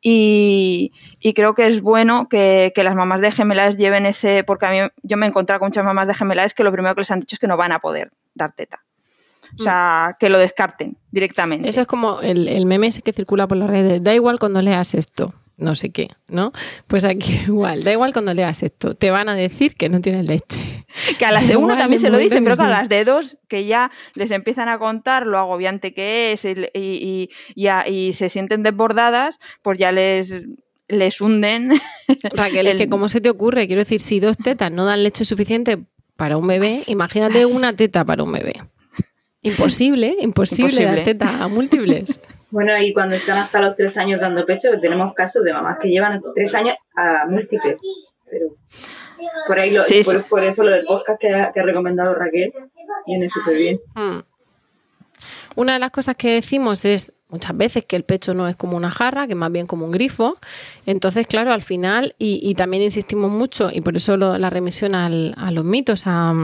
Y, 0.00 0.92
creo 1.34 1.54
que 1.54 1.66
es 1.66 1.80
bueno 1.80 2.28
que, 2.28 2.72
las 2.76 2.94
mamás 2.94 3.20
de 3.20 3.32
gemelares 3.32 3.76
lleven 3.76 4.06
ese, 4.06 4.44
porque 4.44 4.66
a 4.66 4.70
mí 4.70 4.78
yo 5.02 5.16
me 5.16 5.26
he 5.26 5.28
encontrado 5.28 5.58
con 5.58 5.68
muchas 5.68 5.84
mamás 5.84 6.06
de 6.06 6.14
gemelares 6.14 6.54
que 6.54 6.64
lo 6.64 6.72
primero 6.72 6.94
que 6.94 7.00
les 7.00 7.10
han 7.10 7.20
dicho 7.20 7.34
es 7.34 7.40
que 7.40 7.48
no 7.48 7.56
van 7.56 7.72
a 7.72 7.80
poder 7.80 8.12
dar 8.34 8.52
teta. 8.52 8.84
O 9.58 9.62
sea, 9.64 10.16
que 10.20 10.28
lo 10.28 10.38
descarten 10.38 10.96
directamente. 11.10 11.68
Eso 11.68 11.80
es 11.80 11.86
como 11.88 12.20
el, 12.20 12.46
el 12.46 12.66
meme 12.66 12.86
ese 12.86 13.02
que 13.02 13.12
circula 13.12 13.48
por 13.48 13.58
las 13.58 13.68
redes. 13.68 14.02
Da 14.02 14.14
igual 14.14 14.38
cuando 14.38 14.62
leas 14.62 14.94
esto 14.94 15.34
no 15.60 15.74
sé 15.74 15.90
qué, 15.90 16.08
¿no? 16.28 16.52
Pues 16.86 17.04
aquí 17.04 17.32
igual, 17.46 17.84
da 17.84 17.92
igual 17.92 18.12
cuando 18.12 18.34
leas 18.34 18.62
esto, 18.62 18.94
te 18.94 19.10
van 19.10 19.28
a 19.28 19.34
decir 19.34 19.74
que 19.74 19.88
no 19.88 20.00
tienes 20.00 20.26
leche. 20.26 20.58
Que 21.20 21.24
a 21.24 21.30
las 21.30 21.46
de 21.46 21.56
uno 21.56 21.76
también 21.76 22.00
se 22.00 22.10
lo 22.10 22.18
dicen, 22.18 22.42
pero 22.42 22.56
que 22.56 22.62
a 22.62 22.68
las 22.68 22.88
de 22.88 23.04
dos, 23.04 23.36
que 23.46 23.64
ya 23.64 23.92
les 24.16 24.32
empiezan 24.32 24.68
a 24.68 24.78
contar 24.78 25.24
lo 25.24 25.38
agobiante 25.38 25.94
que 25.94 26.32
es 26.32 26.44
y, 26.44 27.30
y, 27.54 28.12
se 28.12 28.28
sienten 28.28 28.64
desbordadas, 28.64 29.38
pues 29.62 29.78
ya 29.78 29.92
les, 29.92 30.34
les 30.88 31.20
hunden. 31.20 31.74
Raquel, 32.34 32.66
es 32.66 32.74
que 32.74 32.88
¿cómo 32.88 33.08
se 33.08 33.20
te 33.20 33.30
ocurre? 33.30 33.68
Quiero 33.68 33.82
decir, 33.82 34.00
si 34.00 34.18
dos 34.18 34.36
tetas 34.36 34.72
no 34.72 34.84
dan 34.84 35.04
leche 35.04 35.24
suficiente 35.24 35.78
para 36.16 36.36
un 36.36 36.48
bebé, 36.48 36.82
imagínate 36.88 37.46
una 37.46 37.72
teta 37.72 38.04
para 38.04 38.24
un 38.24 38.32
bebé. 38.32 38.54
Imposible, 39.42 40.16
imposible, 40.20 40.84
dar 40.84 41.04
teta 41.04 41.44
a 41.44 41.46
múltiples. 41.46 42.20
Bueno, 42.50 42.76
y 42.78 42.92
cuando 42.92 43.14
están 43.14 43.38
hasta 43.38 43.60
los 43.60 43.76
tres 43.76 43.96
años 43.96 44.20
dando 44.20 44.44
pecho, 44.44 44.68
tenemos 44.80 45.14
casos 45.14 45.44
de 45.44 45.52
mamás 45.52 45.78
que 45.80 45.88
llevan 45.88 46.20
tres 46.34 46.54
años 46.54 46.76
a 46.96 47.26
múltiples. 47.26 47.80
Pero 48.28 48.56
por 49.46 49.58
ahí 49.58 49.70
lo, 49.70 49.82
por, 50.28 50.42
eso 50.42 50.64
lo 50.64 50.70
del 50.70 50.84
podcast 50.84 51.20
que 51.20 51.32
ha, 51.34 51.52
recomendado 51.54 52.14
Raquel 52.14 52.52
viene 53.06 53.28
súper 53.30 53.56
bien. 53.56 53.80
Hmm. 53.94 54.20
Una 55.56 55.74
de 55.74 55.78
las 55.78 55.90
cosas 55.90 56.16
que 56.16 56.34
decimos 56.34 56.84
es 56.84 57.12
muchas 57.28 57.56
veces 57.56 57.84
que 57.84 57.96
el 57.96 58.04
pecho 58.04 58.34
no 58.34 58.48
es 58.48 58.56
como 58.56 58.76
una 58.76 58.90
jarra, 58.90 59.26
que 59.26 59.34
más 59.34 59.52
bien 59.52 59.66
como 59.66 59.84
un 59.84 59.90
grifo. 59.92 60.38
Entonces, 60.86 61.26
claro, 61.26 61.52
al 61.52 61.62
final, 61.62 62.14
y, 62.18 62.54
también 62.54 62.82
insistimos 62.82 63.30
mucho, 63.30 63.70
y 63.72 63.80
por 63.80 63.96
eso 63.96 64.16
la 64.16 64.50
remisión 64.50 64.94
a 64.94 65.10
los 65.50 65.64
mitos, 65.64 66.04
a, 66.06 66.34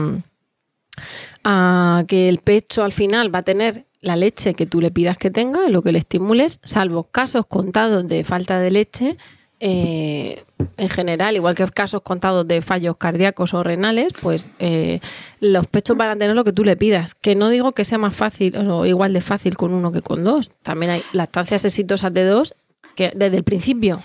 a 1.43 2.03
que 2.07 2.29
el 2.29 2.39
pecho 2.39 2.83
al 2.83 2.91
final 2.91 3.33
va 3.33 3.39
a 3.39 3.43
tener 3.43 3.86
la 4.01 4.15
leche 4.15 4.53
que 4.53 4.65
tú 4.65 4.81
le 4.81 4.91
pidas 4.91 5.17
que 5.17 5.31
tenga, 5.31 5.69
lo 5.69 5.81
que 5.81 5.91
le 5.91 5.99
estimules, 5.99 6.59
salvo 6.63 7.03
casos 7.03 7.45
contados 7.45 8.07
de 8.07 8.23
falta 8.23 8.59
de 8.59 8.71
leche, 8.71 9.17
eh, 9.59 10.43
en 10.77 10.89
general, 10.89 11.35
igual 11.35 11.55
que 11.55 11.65
casos 11.67 12.01
contados 12.01 12.47
de 12.47 12.61
fallos 12.61 12.97
cardíacos 12.97 13.53
o 13.53 13.63
renales, 13.63 14.13
pues 14.21 14.49
eh, 14.59 14.99
los 15.39 15.65
pechos 15.67 15.97
van 15.97 16.09
a 16.09 16.15
tener 16.15 16.35
lo 16.35 16.43
que 16.43 16.53
tú 16.53 16.63
le 16.63 16.75
pidas. 16.75 17.15
Que 17.15 17.35
no 17.35 17.49
digo 17.49 17.71
que 17.71 17.85
sea 17.85 17.97
más 17.97 18.15
fácil 18.15 18.55
o 18.55 18.85
igual 18.85 19.13
de 19.13 19.21
fácil 19.21 19.57
con 19.57 19.73
uno 19.73 19.91
que 19.91 20.01
con 20.01 20.23
dos. 20.23 20.51
También 20.61 20.91
hay 20.91 21.03
lactancias 21.11 21.65
exitosas 21.65 22.13
de 22.13 22.25
dos 22.25 22.55
que 22.95 23.11
desde 23.15 23.37
el 23.37 23.43
principio. 23.43 24.01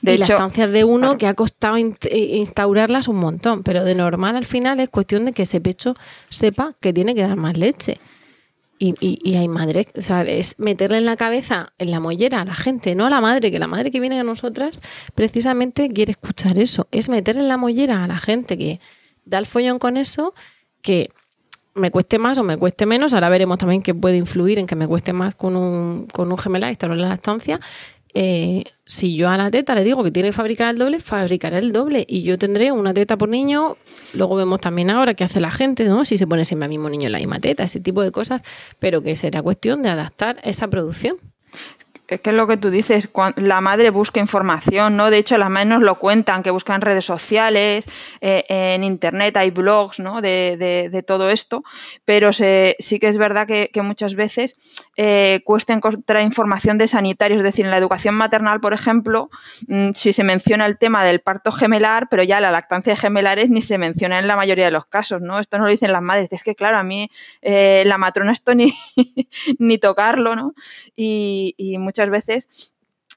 De 0.00 0.14
y 0.14 0.18
lactancias 0.18 0.70
de 0.70 0.84
uno 0.84 1.18
que 1.18 1.26
ha 1.26 1.34
costado 1.34 1.76
instaurarlas 1.76 3.08
un 3.08 3.16
montón. 3.16 3.62
Pero 3.62 3.84
de 3.84 3.94
normal 3.94 4.36
al 4.36 4.46
final 4.46 4.80
es 4.80 4.88
cuestión 4.88 5.26
de 5.26 5.32
que 5.32 5.42
ese 5.42 5.60
pecho 5.60 5.94
sepa 6.30 6.72
que 6.80 6.94
tiene 6.94 7.14
que 7.14 7.22
dar 7.22 7.36
más 7.36 7.56
leche. 7.56 7.98
Y, 9.00 9.18
y, 9.22 9.36
hay 9.36 9.48
madres, 9.48 9.86
o 9.96 10.02
sea, 10.02 10.22
es 10.22 10.58
meterle 10.58 10.98
en 10.98 11.06
la 11.06 11.16
cabeza, 11.16 11.72
en 11.78 11.90
la 11.90 12.00
mollera 12.00 12.42
a 12.42 12.44
la 12.44 12.54
gente, 12.54 12.94
no 12.94 13.06
a 13.06 13.10
la 13.10 13.20
madre, 13.20 13.50
que 13.50 13.58
la 13.58 13.66
madre 13.66 13.90
que 13.90 13.98
viene 13.98 14.20
a 14.20 14.24
nosotras 14.24 14.80
precisamente 15.14 15.88
quiere 15.88 16.10
escuchar 16.12 16.58
eso. 16.58 16.86
Es 16.90 17.08
meterle 17.08 17.42
en 17.42 17.48
la 17.48 17.56
mollera 17.56 18.04
a 18.04 18.06
la 18.06 18.18
gente 18.18 18.58
que 18.58 18.80
da 19.24 19.38
el 19.38 19.46
follón 19.46 19.78
con 19.78 19.96
eso, 19.96 20.34
que 20.82 21.10
me 21.74 21.90
cueste 21.90 22.18
más 22.18 22.38
o 22.38 22.44
me 22.44 22.56
cueste 22.56 22.86
menos. 22.86 23.14
Ahora 23.14 23.28
veremos 23.28 23.58
también 23.58 23.82
qué 23.82 23.94
puede 23.94 24.16
influir 24.16 24.58
en 24.58 24.66
que 24.66 24.76
me 24.76 24.86
cueste 24.86 25.12
más 25.12 25.34
con 25.34 25.56
un, 25.56 26.06
con 26.06 26.30
un 26.30 26.38
gemelar 26.38 26.70
instalar 26.70 26.96
la 26.96 27.14
estancia. 27.14 27.60
Eh, 28.16 28.64
si 28.86 29.16
yo 29.16 29.28
a 29.28 29.36
la 29.36 29.50
teta 29.50 29.74
le 29.74 29.82
digo 29.82 30.04
que 30.04 30.12
tiene 30.12 30.28
que 30.28 30.34
fabricar 30.34 30.68
el 30.68 30.78
doble, 30.78 31.00
fabricará 31.00 31.58
el 31.58 31.72
doble 31.72 32.04
y 32.08 32.22
yo 32.22 32.38
tendré 32.38 32.70
una 32.70 32.94
teta 32.94 33.16
por 33.16 33.28
niño. 33.28 33.76
Luego 34.14 34.36
vemos 34.36 34.60
también 34.60 34.90
ahora 34.90 35.14
qué 35.14 35.24
hace 35.24 35.40
la 35.40 35.50
gente, 35.50 35.88
¿no? 35.88 36.04
Si 36.04 36.18
se 36.18 36.26
pone 36.26 36.44
siempre 36.44 36.64
al 36.64 36.70
mismo 36.70 36.88
niño 36.88 37.06
en 37.06 37.12
la 37.12 37.18
misma 37.18 37.40
teta, 37.40 37.64
ese 37.64 37.80
tipo 37.80 38.02
de 38.02 38.10
cosas, 38.10 38.42
pero 38.78 39.02
que 39.02 39.16
será 39.16 39.42
cuestión 39.42 39.82
de 39.82 39.90
adaptar 39.90 40.38
esa 40.44 40.68
producción 40.68 41.16
es 42.06 42.20
que 42.20 42.30
es 42.30 42.36
lo 42.36 42.46
que 42.46 42.58
tú 42.58 42.70
dices, 42.70 43.08
la 43.36 43.60
madre 43.62 43.88
busca 43.88 44.20
información, 44.20 44.96
¿no? 44.96 45.10
De 45.10 45.16
hecho, 45.16 45.38
las 45.38 45.48
madres 45.48 45.68
nos 45.68 45.82
lo 45.82 45.94
cuentan, 45.94 46.42
que 46.42 46.50
buscan 46.50 46.82
redes 46.82 47.04
sociales, 47.06 47.86
eh, 48.20 48.44
en 48.48 48.84
internet 48.84 49.36
hay 49.38 49.50
blogs, 49.50 50.00
¿no? 50.00 50.20
De, 50.20 50.56
de, 50.58 51.02
todo 51.02 51.30
esto, 51.30 51.64
pero 52.04 52.32
sí 52.32 52.98
que 52.98 53.08
es 53.08 53.18
verdad 53.18 53.46
que, 53.46 53.70
muchas 53.82 54.14
veces 54.14 54.56
eh, 54.96 55.40
cuesta 55.44 55.74
encontrar 55.74 56.22
información 56.22 56.78
de 56.78 56.88
sanitarios, 56.88 57.38
es 57.38 57.44
decir, 57.44 57.64
en 57.66 57.70
la 57.70 57.76
educación 57.76 58.14
maternal, 58.14 58.60
por 58.60 58.72
ejemplo, 58.72 59.28
mm, 59.68 59.90
si 59.94 60.12
se 60.12 60.24
menciona 60.24 60.64
el 60.66 60.78
tema 60.78 61.04
del 61.04 61.20
parto 61.20 61.52
gemelar, 61.52 62.08
pero 62.08 62.22
ya 62.22 62.40
la 62.40 62.50
lactancia 62.50 62.94
de 62.94 62.96
gemelares 62.96 63.50
ni 63.50 63.60
se 63.60 63.76
menciona 63.76 64.18
en 64.18 64.28
la 64.28 64.36
mayoría 64.36 64.66
de 64.66 64.70
los 64.70 64.86
casos, 64.86 65.20
¿no? 65.20 65.38
Esto 65.38 65.58
no 65.58 65.64
lo 65.64 65.70
dicen 65.70 65.92
las 65.92 66.02
madres, 66.02 66.28
es 66.32 66.42
que 66.42 66.54
claro, 66.54 66.78
a 66.78 66.82
mí 66.82 67.10
eh, 67.42 67.82
la 67.86 67.98
matrona 67.98 68.32
esto 68.32 68.54
ni, 68.54 68.72
ni 69.58 69.78
tocarlo, 69.78 70.36
¿no? 70.36 70.54
Y, 70.96 71.76
veces 72.10 72.74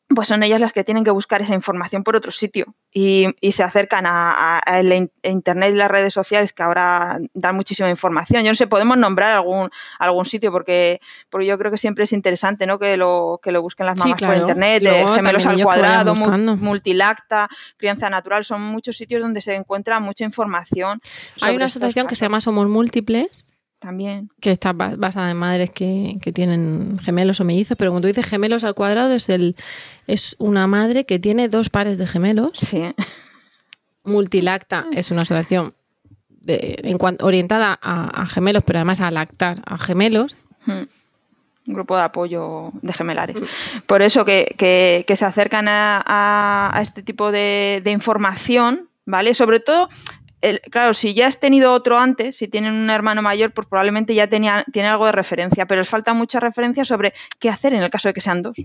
pues 0.10 0.30
son 0.30 0.42
ellas 0.44 0.62
las 0.62 0.72
que 0.72 0.86
tienen 0.86 1.04
que 1.04 1.12
buscar 1.12 1.42
esa 1.42 1.54
información 1.54 2.04
por 2.04 2.16
otro 2.16 2.32
sitio 2.32 2.74
y, 2.94 3.28
se 3.52 3.64
acercan 3.64 4.06
a, 4.08 4.62
Internet 5.24 5.74
y 5.74 5.78
las 5.78 5.92
redes 5.92 6.14
sociales 6.14 6.54
que 6.54 6.64
ahora 6.64 7.20
dan 7.34 7.56
muchísima 7.56 7.90
información. 7.90 8.44
Yo 8.44 8.52
no 8.52 8.56
sé, 8.56 8.68
podemos 8.68 8.98
nombrar 8.98 9.34
algún 9.34 9.70
algún 10.00 10.26
sitio 10.26 10.52
porque, 10.52 11.02
porque 11.30 11.46
yo 11.46 11.58
creo 11.58 11.72
que 11.72 11.78
siempre 11.78 12.06
es 12.06 12.14
interesante 12.14 12.66
¿no? 12.66 12.80
que, 12.80 12.96
lo, 12.96 13.40
que 13.44 13.52
lo 13.52 13.62
busquen 13.62 13.86
las 13.86 14.00
mamás 14.00 14.22
por 14.22 14.38
Internet, 14.38 14.84
gemelos 15.16 15.46
al 15.46 15.62
cuadrado, 15.62 16.16
multilacta, 16.16 17.50
crianza 17.76 18.10
natural, 18.10 18.46
son 18.46 18.62
muchos 18.62 18.96
sitios 18.96 19.22
donde 19.22 19.42
se 19.42 19.56
encuentra 19.56 20.00
mucha 20.00 20.24
información. 20.24 21.02
Hay 21.42 21.56
una 21.56 21.66
asociación 21.66 22.08
que 22.08 22.16
se 22.16 22.26
llama 22.26 22.40
Somos 22.40 22.68
Múltiples 22.68 23.46
también. 23.80 24.30
Que 24.42 24.52
está 24.52 24.74
basada 24.74 25.32
en 25.32 25.38
madres 25.38 25.72
que, 25.72 26.20
tienen 26.34 26.98
gemelos 27.00 27.40
o 27.40 27.44
mellizos, 27.44 27.78
pero 27.78 27.92
cuando 27.92 28.08
tú 28.08 28.14
dices 28.14 28.26
gemelos 28.26 28.64
al 28.64 28.76
cuadrado 28.76 29.14
es 29.14 29.30
el 29.30 29.56
es 30.08 30.36
una 30.40 30.68
madre 30.68 31.06
que 31.06 31.20
tiene 31.20 31.50
dos 31.50 31.70
pares 31.70 31.98
de 31.98 32.08
gemelos. 32.08 32.52
Sí. 32.54 32.82
Multilacta 34.04 34.88
es 34.94 35.12
una 35.12 35.24
asociación 35.24 35.74
de, 36.30 36.80
en 36.84 36.98
orientada 37.22 37.78
a, 37.82 38.26
gemelos, 38.26 38.64
pero 38.66 38.80
además 38.80 39.02
a 39.02 39.12
lactar 39.12 39.62
a 39.66 39.78
gemelos. 39.78 40.36
Hmm. 40.66 40.84
Un 41.68 41.74
grupo 41.74 41.98
de 41.98 42.04
apoyo 42.04 42.72
de 42.82 42.94
gemelares. 42.94 43.44
Por 43.86 44.02
eso 44.02 44.24
que, 44.24 45.06
se 45.08 45.26
acercan 45.26 45.68
a, 45.68 46.02
a, 46.06 46.82
este 46.82 47.04
tipo 47.04 47.32
de, 47.32 47.82
de 47.84 47.92
información, 47.92 48.88
¿vale? 49.06 49.34
Sobre 49.34 49.60
todo 49.60 49.90
claro, 50.72 50.94
si 50.94 51.14
ya 51.14 51.28
has 51.28 51.40
tenido 51.40 51.74
otro 51.74 51.98
antes, 51.98 52.38
si 52.38 52.48
tienen 52.48 52.74
un 52.74 52.90
hermano 52.90 53.22
mayor, 53.22 53.52
pues 53.52 53.68
probablemente 53.68 54.14
ya 54.14 54.28
tenía, 54.28 54.64
tiene 54.72 54.88
algo 54.88 55.06
de 55.06 55.12
referencia, 55.12 55.66
pero 55.66 55.82
les 55.82 55.90
falta 55.90 56.14
mucha 56.14 56.40
referencia 56.40 56.86
sobre 56.86 57.14
qué 57.40 57.50
hacer 57.50 57.74
en 57.74 57.82
el 57.82 57.90
caso 57.90 58.10
de 58.10 58.14
que 58.14 58.22
sean 58.22 58.42
dos. 58.42 58.58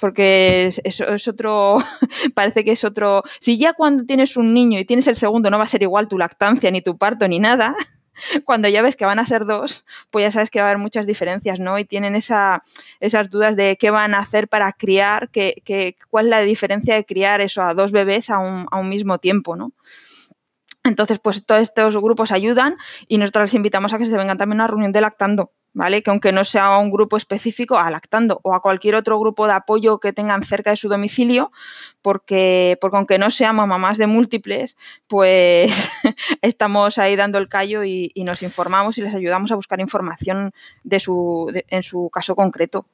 Porque 0.00 0.72
eso 0.84 1.06
es, 1.08 1.28
otro, 1.28 1.78
parece 2.34 2.64
que 2.64 2.72
es 2.72 2.84
otro. 2.84 3.22
Si 3.40 3.58
ya 3.58 3.72
cuando 3.72 4.04
tienes 4.04 4.36
un 4.36 4.54
niño 4.54 4.78
y 4.78 4.84
tienes 4.84 5.06
el 5.08 5.16
segundo 5.16 5.50
no 5.50 5.58
va 5.58 5.64
a 5.64 5.68
ser 5.68 5.82
igual 5.82 6.08
tu 6.08 6.16
lactancia, 6.16 6.70
ni 6.70 6.80
tu 6.80 6.96
parto, 6.96 7.26
ni 7.28 7.38
nada, 7.38 7.74
cuando 8.44 8.68
ya 8.68 8.82
ves 8.82 8.96
que 8.96 9.04
van 9.04 9.18
a 9.18 9.26
ser 9.26 9.44
dos, 9.46 9.84
pues 10.10 10.24
ya 10.24 10.30
sabes 10.30 10.50
que 10.50 10.60
va 10.60 10.66
a 10.66 10.70
haber 10.70 10.80
muchas 10.80 11.06
diferencias, 11.06 11.58
¿no? 11.58 11.78
Y 11.78 11.84
tienen 11.84 12.14
esa, 12.14 12.62
esas 13.00 13.30
dudas 13.30 13.56
de 13.56 13.76
qué 13.76 13.90
van 13.90 14.14
a 14.14 14.20
hacer 14.20 14.48
para 14.48 14.72
criar, 14.72 15.28
que, 15.30 15.96
cuál 16.08 16.26
es 16.26 16.30
la 16.30 16.40
diferencia 16.40 16.94
de 16.94 17.04
criar 17.04 17.40
eso 17.40 17.62
a 17.62 17.74
dos 17.74 17.92
bebés 17.92 18.30
a 18.30 18.38
un, 18.38 18.66
a 18.70 18.78
un 18.78 18.88
mismo 18.88 19.18
tiempo, 19.18 19.56
¿no? 19.56 19.72
Entonces, 20.82 21.18
pues 21.18 21.44
todos 21.44 21.60
estos 21.60 21.96
grupos 21.98 22.32
ayudan 22.32 22.76
y 23.06 23.18
nosotros 23.18 23.44
les 23.44 23.54
invitamos 23.54 23.92
a 23.92 23.98
que 23.98 24.06
se 24.06 24.16
vengan 24.16 24.38
también 24.38 24.60
a 24.60 24.64
una 24.64 24.68
reunión 24.68 24.92
de 24.92 25.02
lactando, 25.02 25.52
¿vale? 25.74 26.02
Que 26.02 26.10
aunque 26.10 26.32
no 26.32 26.42
sea 26.42 26.78
un 26.78 26.90
grupo 26.90 27.18
específico, 27.18 27.76
a 27.76 27.90
lactando 27.90 28.40
o 28.44 28.54
a 28.54 28.62
cualquier 28.62 28.94
otro 28.94 29.18
grupo 29.20 29.46
de 29.46 29.52
apoyo 29.52 30.00
que 30.00 30.14
tengan 30.14 30.42
cerca 30.42 30.70
de 30.70 30.76
su 30.76 30.88
domicilio, 30.88 31.52
porque, 32.00 32.78
porque 32.80 32.96
aunque 32.96 33.18
no 33.18 33.30
seamos 33.30 33.66
mamás 33.66 33.98
de 33.98 34.06
múltiples, 34.06 34.76
pues 35.06 35.70
estamos 36.42 36.96
ahí 36.96 37.14
dando 37.14 37.36
el 37.36 37.48
callo 37.48 37.84
y, 37.84 38.12
nos 38.24 38.42
informamos 38.42 38.96
y 38.96 39.02
les 39.02 39.14
ayudamos 39.14 39.50
a 39.50 39.56
buscar 39.56 39.80
información 39.80 40.52
de 40.84 41.00
su, 41.00 41.52
en 41.68 41.82
su 41.82 42.08
caso 42.10 42.36
concreto. 42.36 42.86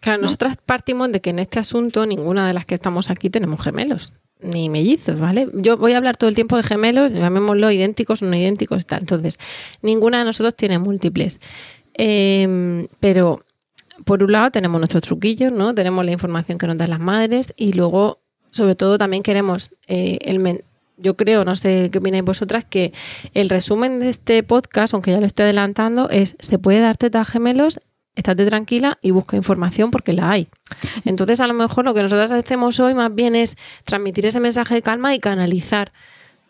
Claro, 0.00 0.20
nosotras 0.20 0.58
partimos 0.58 1.10
de 1.10 1.20
que 1.20 1.30
en 1.30 1.38
este 1.38 1.58
asunto 1.58 2.04
ninguna 2.04 2.46
de 2.46 2.52
las 2.52 2.66
que 2.66 2.74
estamos 2.74 3.10
aquí 3.10 3.30
tenemos 3.30 3.62
gemelos 3.62 4.12
ni 4.40 4.68
mellizos, 4.68 5.18
¿vale? 5.18 5.48
Yo 5.54 5.76
voy 5.76 5.92
a 5.92 5.96
hablar 5.96 6.16
todo 6.16 6.28
el 6.28 6.34
tiempo 6.34 6.56
de 6.56 6.62
gemelos, 6.62 7.12
llamémoslo 7.12 7.70
idénticos 7.70 8.22
o 8.22 8.26
no 8.26 8.36
idénticos 8.36 8.86
tal. 8.86 9.00
Entonces, 9.00 9.38
ninguna 9.82 10.18
de 10.18 10.24
nosotros 10.24 10.54
tiene 10.54 10.78
múltiples. 10.78 11.40
Em, 11.94 12.86
pero, 13.00 13.44
por 14.04 14.22
un 14.22 14.32
lado, 14.32 14.50
tenemos 14.50 14.78
nuestros 14.80 15.02
truquillos, 15.02 15.52
¿no? 15.52 15.74
Tenemos 15.74 16.04
la 16.04 16.12
información 16.12 16.58
que 16.58 16.66
nos 16.66 16.76
dan 16.76 16.90
las 16.90 17.00
madres 17.00 17.54
y 17.56 17.72
luego, 17.72 18.18
sobre 18.50 18.74
todo, 18.74 18.98
también 18.98 19.22
queremos 19.22 19.72
eh, 19.88 20.18
el 20.22 20.38
yo 20.98 21.14
creo, 21.16 21.44
no 21.44 21.56
sé 21.56 21.90
qué 21.92 21.98
opináis 21.98 22.24
vosotras, 22.24 22.64
que 22.64 22.92
el 23.34 23.50
resumen 23.50 24.00
de 24.00 24.08
este 24.08 24.42
podcast, 24.42 24.94
aunque 24.94 25.10
ya 25.10 25.20
lo 25.20 25.26
estoy 25.26 25.44
adelantando, 25.44 26.08
es 26.08 26.36
se 26.40 26.58
puede 26.58 26.80
dar 26.80 26.96
teta 26.96 27.20
a 27.20 27.24
gemelos, 27.24 27.80
estate 28.16 28.46
tranquila 28.46 28.98
y 29.00 29.12
busca 29.12 29.36
información 29.36 29.90
porque 29.90 30.12
la 30.12 30.30
hay. 30.30 30.48
Entonces, 31.04 31.40
a 31.40 31.46
lo 31.46 31.54
mejor 31.54 31.84
lo 31.84 31.94
que 31.94 32.02
nosotras 32.02 32.32
hacemos 32.32 32.80
hoy 32.80 32.94
más 32.94 33.14
bien 33.14 33.36
es 33.36 33.56
transmitir 33.84 34.26
ese 34.26 34.40
mensaje 34.40 34.74
de 34.74 34.82
calma 34.82 35.14
y 35.14 35.20
canalizar 35.20 35.92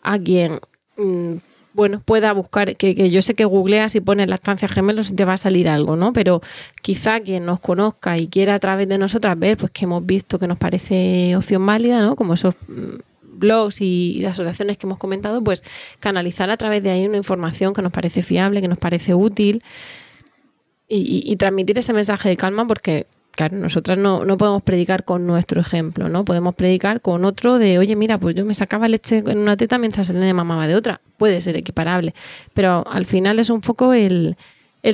a 0.01 0.17
quien 0.17 0.59
mm, 0.97 1.35
bueno, 1.77 2.01
pueda 2.03 2.33
buscar, 2.33 2.75
que, 2.75 3.11
yo 3.11 3.21
sé 3.21 3.35
que 3.35 3.45
googleas 3.45 3.93
y 3.93 4.01
pones 4.01 4.31
estancia 4.31 4.67
gemelos 4.67 5.11
y 5.11 5.13
te 5.13 5.25
va 5.25 5.33
a 5.33 5.37
salir 5.37 5.69
algo, 5.69 5.95
¿no? 5.95 6.11
Pero 6.11 6.41
quizá 6.81 7.19
quien 7.19 7.45
nos 7.45 7.59
conozca 7.59 8.17
y 8.17 8.29
quiera 8.29 8.55
a 8.55 8.59
través 8.59 8.89
de 8.89 8.97
nosotras 8.97 9.37
ver, 9.37 9.57
pues 9.57 9.71
que 9.71 9.85
hemos 9.85 10.03
visto 10.03 10.39
que 10.39 10.47
nos 10.47 10.57
parece 10.57 11.35
opción 11.35 11.63
válida, 11.63 12.01
¿no? 12.01 12.15
Como 12.15 12.33
esos 12.33 12.55
mm, 12.67 12.95
blogs 13.21 13.79
y, 13.81 14.25
asociaciones 14.25 14.77
que 14.77 14.87
hemos 14.87 14.97
comentado, 14.97 15.43
pues 15.43 15.63
canalizar 15.99 16.49
a 16.49 16.57
través 16.57 16.81
de 16.81 16.89
ahí 16.89 17.05
una 17.05 17.17
información 17.17 17.75
que 17.75 17.83
nos 17.83 17.91
parece 17.91 18.23
fiable, 18.23 18.59
que 18.59 18.67
nos 18.67 18.79
parece 18.79 19.13
útil 19.13 19.61
y 20.89 21.35
transmitir 21.35 21.77
ese 21.77 21.91
mensaje 21.93 22.29
de 22.29 22.37
calma 22.37 22.65
porque 22.65 23.07
Claro, 23.37 23.55
nosotras 23.55 23.99
no, 23.99 24.25
no, 24.25 24.35
podemos 24.35 24.63
predicar 24.63 25.05
con 25.05 25.27
nuestro 25.27 25.61
ejemplo, 25.61 26.09
¿no? 26.09 26.25
Podemos 26.25 26.55
predicar 26.55 27.01
con 27.01 27.23
otro 27.23 27.59
de, 27.59 27.77
oye, 27.77 27.95
mira, 27.95 28.17
pues 28.17 28.33
yo 28.33 28.43
me 28.45 28.55
sacaba 28.55 28.87
leche 28.87 29.21
en 29.23 29.37
una 29.37 29.55
teta 29.55 29.77
mientras 29.77 30.09
el 30.09 30.19
nene 30.19 30.33
mamaba 30.33 30.65
de 30.65 30.73
otra. 30.73 31.01
Puede 31.17 31.39
ser 31.41 31.55
equiparable, 31.55 32.15
pero 32.55 32.83
al 32.89 33.05
final 33.05 33.37
es 33.37 33.51
un 33.51 33.61
poco 33.61 33.93
el, 33.93 34.37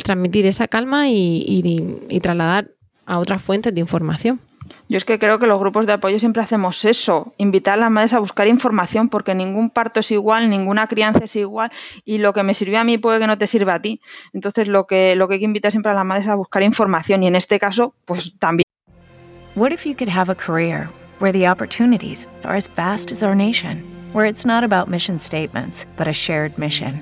transmitir 0.04 0.46
esa 0.46 0.68
calma 0.68 1.08
y 1.08 2.20
trasladar 2.22 2.68
a 3.06 3.20
otras 3.20 3.42
fuentes 3.42 3.74
de 3.74 3.80
información. 3.80 4.42
Yo 4.90 4.98
es 4.98 5.06
que 5.06 5.18
creo 5.18 5.40
que 5.40 5.48
los 5.48 5.60
grupos 5.60 5.88
de 5.88 5.94
apoyo 5.94 6.20
siempre 6.20 6.44
hacemos 6.44 6.84
eso, 6.84 7.34
invitar 7.38 7.76
a 7.76 7.82
las 7.84 7.92
madres 7.92 8.14
a 8.14 8.20
buscar 8.20 8.48
información, 8.48 9.08
porque 9.08 9.34
ningún 9.34 9.70
parto 9.70 10.02
es 10.02 10.12
igual, 10.12 10.50
ninguna 10.50 10.88
crianza 10.88 11.24
es 11.24 11.36
igual, 11.36 11.72
y 12.04 12.18
lo 12.18 12.34
que 12.34 12.44
me 12.44 12.54
sirve 12.54 12.78
a 12.78 12.84
mí 12.84 12.98
puede 12.98 13.20
que 13.20 13.28
no 13.28 13.38
te 13.38 13.48
sirva 13.48 13.76
a 13.76 13.82
ti. 13.82 14.02
Entonces, 14.34 14.68
lo 14.68 14.86
que, 14.86 15.16
lo 15.16 15.28
que 15.28 15.36
hay 15.36 15.40
que 15.40 15.46
invitar 15.46 15.72
siempre 15.72 15.92
a 15.92 15.96
las 15.96 16.06
madres 16.06 16.26
es 16.26 16.32
a 16.32 16.36
buscar 16.36 16.64
información, 16.64 17.24
y 17.24 17.28
en 17.28 17.36
este 17.36 17.60
caso, 17.60 17.96
pues 18.06 18.38
también. 18.40 18.66
What 19.56 19.72
if 19.72 19.86
you 19.86 19.96
could 19.96 20.10
have 20.10 20.30
a 20.30 20.36
career 20.36 20.90
where 21.20 21.32
the 21.32 21.48
opportunities 21.48 22.28
are 22.44 22.58
as 22.58 22.68
vast 22.76 23.12
as 23.12 23.24
our 23.24 23.36
nation, 23.36 23.84
where 24.12 24.26
it's 24.26 24.46
not 24.46 24.64
about 24.64 24.90
mission 24.90 25.18
statements, 25.18 25.86
but 25.96 26.08
a 26.08 26.14
shared 26.14 26.58
mission? 26.58 27.02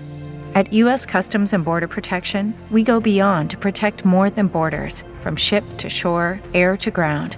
At 0.53 0.71
U.S. 0.73 1.05
Customs 1.05 1.53
and 1.53 1.63
Border 1.63 1.87
Protection, 1.87 2.53
we 2.69 2.83
go 2.83 2.99
beyond 2.99 3.49
to 3.49 3.57
protect 3.57 4.05
more 4.05 4.29
than 4.29 4.47
borders, 4.47 5.03
from 5.21 5.35
ship 5.35 5.63
to 5.77 5.89
shore, 5.89 6.41
air 6.53 6.77
to 6.77 6.91
ground 6.91 7.37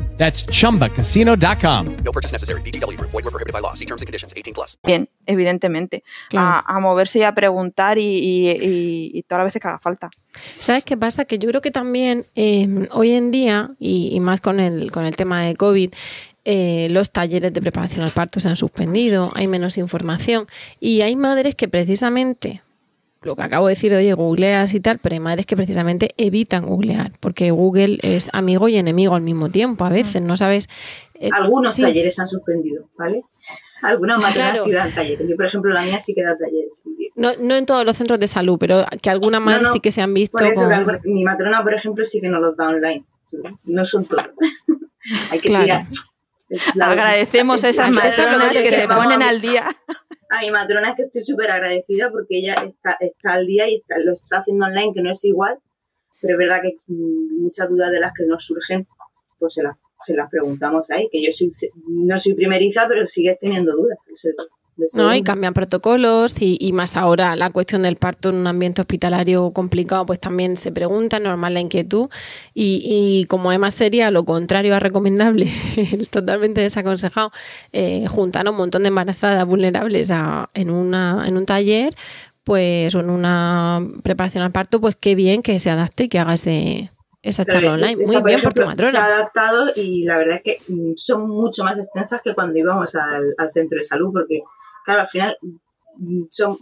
That's 0.21 0.45
chumbacasino.com. 0.45 1.97
No 2.05 2.11
purchase 2.11 2.31
necessary. 2.31 2.61
BGW. 2.61 2.95
Void 2.97 3.25
were 3.25 3.31
prohibited 3.31 3.53
by 3.53 3.59
law. 3.59 3.73
See 3.73 3.87
terms 3.87 4.03
and 4.03 4.07
conditions 4.07 4.35
18 4.37 4.53
plus. 4.53 4.77
Bien, 4.83 5.09
evidentemente. 5.25 6.03
Claro. 6.29 6.63
A, 6.63 6.75
a, 6.75 6.79
moverse 6.79 7.17
y 7.17 7.23
a 7.23 7.33
preguntar 7.33 7.97
y, 7.97 8.03
y, 8.03 8.51
y, 8.51 9.11
y, 9.15 9.23
todas 9.23 9.39
las 9.39 9.45
veces 9.47 9.63
que 9.63 9.67
haga 9.67 9.79
falta. 9.79 10.11
¿Sabes 10.59 10.83
qué 10.83 10.95
pasa? 10.95 11.25
Que 11.25 11.39
yo 11.39 11.49
creo 11.49 11.61
que 11.61 11.71
también 11.71 12.27
eh, 12.35 12.87
hoy 12.91 13.13
en 13.13 13.31
día, 13.31 13.71
y, 13.79 14.19
más 14.19 14.41
con 14.41 14.59
el, 14.59 14.91
con 14.91 15.07
el 15.07 15.15
tema 15.15 15.41
de 15.41 15.55
COVID, 15.55 15.91
eh, 16.45 16.87
los 16.91 17.11
talleres 17.11 17.51
de 17.51 17.59
preparación 17.59 18.05
al 18.05 18.11
parto 18.11 18.39
se 18.39 18.47
han 18.47 18.55
suspendido, 18.55 19.31
hay 19.33 19.47
menos 19.47 19.79
información 19.79 20.45
y 20.79 21.01
hay 21.01 21.15
madres 21.15 21.55
que 21.55 21.67
precisamente 21.67 22.61
lo 23.21 23.35
que 23.35 23.43
acabo 23.43 23.67
de 23.67 23.73
decir, 23.73 23.93
oye, 23.93 24.13
googleas 24.13 24.73
y 24.73 24.79
tal, 24.79 24.99
pero 24.99 25.13
hay 25.13 25.19
madres 25.19 25.45
que 25.45 25.55
precisamente 25.55 26.13
evitan 26.17 26.65
googlear, 26.65 27.11
porque 27.19 27.51
Google 27.51 27.99
es 28.01 28.29
amigo 28.33 28.67
y 28.67 28.77
enemigo 28.77 29.15
al 29.15 29.21
mismo 29.21 29.49
tiempo, 29.49 29.85
a 29.85 29.89
veces, 29.89 30.21
¿no 30.21 30.37
sabes? 30.37 30.67
Eh, 31.15 31.29
Algunos 31.31 31.77
talleres 31.77 32.17
han 32.19 32.27
suspendido, 32.27 32.89
¿vale? 32.97 33.21
Algunas 33.83 34.19
matronas 34.19 34.63
sí 34.63 34.71
dan 34.71 34.91
talleres. 34.91 35.27
Yo, 35.27 35.35
por 35.35 35.45
ejemplo, 35.45 35.71
la 35.73 35.81
mía 35.83 35.99
sí 35.99 36.13
que 36.13 36.23
da 36.23 36.37
talleres. 36.37 36.71
No, 37.15 37.29
no 37.41 37.55
en 37.55 37.65
todos 37.65 37.85
los 37.85 37.97
centros 37.97 38.19
de 38.19 38.27
salud, 38.27 38.57
pero 38.59 38.85
que 39.01 39.09
algunas 39.09 39.41
madres 39.41 39.69
sí 39.73 39.79
que 39.79 39.91
se 39.91 40.01
han 40.01 40.13
visto. 40.13 40.37
Mi 41.03 41.23
matrona, 41.23 41.63
por 41.63 41.73
ejemplo, 41.73 42.05
sí 42.05 42.21
que 42.21 42.29
no 42.29 42.39
los 42.39 42.55
da 42.55 42.69
online. 42.69 43.05
No 43.63 43.85
son 43.85 44.05
todos. 44.05 44.29
Hay 45.31 45.39
que 45.39 45.49
tirar. 45.49 45.87
Agradecemos 46.81 47.63
a 47.63 47.69
esas 47.69 47.91
matronas 47.91 48.51
que, 48.51 48.63
que 48.63 48.81
se 48.81 48.87
ponen 48.87 49.21
al 49.23 49.41
día 49.41 49.75
a 50.31 50.39
mi 50.39 50.49
matrona 50.49 50.91
es 50.91 50.95
que 50.95 51.03
estoy 51.03 51.21
súper 51.21 51.51
agradecida 51.51 52.09
porque 52.09 52.37
ella 52.37 52.53
está, 52.53 52.95
está 53.01 53.33
al 53.33 53.45
día 53.45 53.69
y 53.69 53.75
está, 53.75 53.99
lo 53.99 54.13
está 54.13 54.37
haciendo 54.37 54.65
online, 54.65 54.93
que 54.93 55.01
no 55.01 55.11
es 55.11 55.25
igual, 55.25 55.57
pero 56.21 56.35
es 56.35 56.39
verdad 56.39 56.61
que 56.61 56.77
muchas 56.87 57.67
dudas 57.67 57.91
de 57.91 57.99
las 57.99 58.13
que 58.13 58.25
nos 58.25 58.45
surgen, 58.45 58.87
pues 59.39 59.55
se 59.55 59.63
las, 59.63 59.75
se 59.99 60.15
las 60.15 60.29
preguntamos 60.29 60.89
ahí, 60.91 61.09
que 61.11 61.21
yo 61.21 61.31
soy, 61.33 61.51
no 61.85 62.17
soy 62.17 62.33
primeriza, 62.35 62.87
pero 62.87 63.05
sigues 63.07 63.39
teniendo 63.39 63.73
dudas. 63.73 63.97
No, 64.95 65.13
y 65.13 65.21
cambian 65.21 65.53
protocolos 65.53 66.35
y, 66.39 66.71
más 66.73 66.95
ahora 66.97 67.35
la 67.35 67.49
cuestión 67.49 67.83
del 67.83 67.97
parto 67.97 68.29
en 68.29 68.35
un 68.35 68.47
ambiente 68.47 68.81
hospitalario 68.81 69.51
complicado, 69.51 70.05
pues 70.05 70.19
también 70.19 70.57
se 70.57 70.71
pregunta, 70.71 71.19
normal 71.19 71.53
la 71.53 71.59
inquietud. 71.59 72.09
Y, 72.53 73.25
como 73.25 73.51
es 73.51 73.59
más 73.59 73.73
seria, 73.73 74.11
lo 74.11 74.25
contrario 74.25 74.75
a 74.75 74.79
recomendable, 74.79 75.51
totalmente 76.09 76.61
desaconsejado, 76.61 77.31
eh, 77.73 78.07
juntar 78.07 78.47
a 78.47 78.51
un 78.51 78.57
montón 78.57 78.83
de 78.83 78.87
embarazadas 78.87 79.45
vulnerables 79.45 80.11
en, 80.53 80.69
una, 80.69 81.25
en 81.27 81.37
un 81.37 81.45
taller, 81.45 81.93
pues 82.43 82.95
o 82.95 83.01
en 83.01 83.09
una 83.09 83.85
preparación 84.03 84.43
al 84.43 84.51
parto, 84.51 84.81
pues 84.81 84.95
qué 84.95 85.15
bien 85.15 85.41
que 85.41 85.59
se 85.59 85.69
adapte 85.69 86.05
y 86.05 86.09
que 86.09 86.17
haga 86.17 86.33
ese, 86.33 86.91
esa 87.21 87.45
charla 87.45 87.73
online. 87.73 88.03
Muy 88.05 88.21
bien 88.23 88.41
por 88.41 88.53
tu 88.53 88.63
matrona. 88.65 88.91
Se 88.91 88.97
ha 88.97 89.05
adaptado 89.05 89.71
y 89.75 90.05
la 90.05 90.17
verdad 90.17 90.37
es 90.37 90.43
que 90.43 90.73
mm, 90.73 90.93
son 90.95 91.29
mucho 91.29 91.63
más 91.63 91.77
extensas 91.77 92.21
que 92.21 92.33
cuando 92.33 92.57
íbamos 92.57 92.95
al, 92.95 93.23
al 93.37 93.51
centro 93.51 93.77
de 93.77 93.83
salud, 93.83 94.11
porque 94.11 94.41
claro, 94.91 95.01
al 95.01 95.07
final, 95.07 95.37
son, 96.29 96.57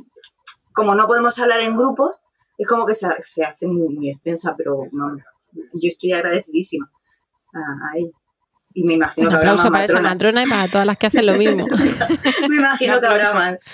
como 0.72 0.96
no 0.96 1.08
podemos 1.08 1.40
hablar 1.40 1.62
en 1.62 1.76
grupos, 1.76 2.12
es 2.58 2.68
como 2.68 2.86
que 2.86 2.94
se, 2.94 3.08
hace 3.44 3.68
muy, 3.68 4.10
extensa, 4.12 4.54
pero 4.56 4.84
yo 5.52 5.88
estoy 5.88 6.12
agradecidísima 6.12 6.90
a, 7.54 7.98
ella. 7.98 8.12
Y 8.74 8.84
me 8.84 8.94
imagino 8.94 9.28
Un 9.28 9.34
que 9.34 9.38
aplauso 9.38 9.72
para 9.72 9.86
esa 9.86 10.00
matrona 10.00 10.44
y 10.44 10.48
para 10.48 10.68
todas 10.68 10.86
las 10.86 10.98
que 10.98 11.08
hacen 11.08 11.26
lo 11.26 11.34
mismo. 11.34 11.66
me 12.50 12.56
imagino 12.58 13.02
que 13.02 13.08
habrá 13.08 13.34
más. 13.34 13.72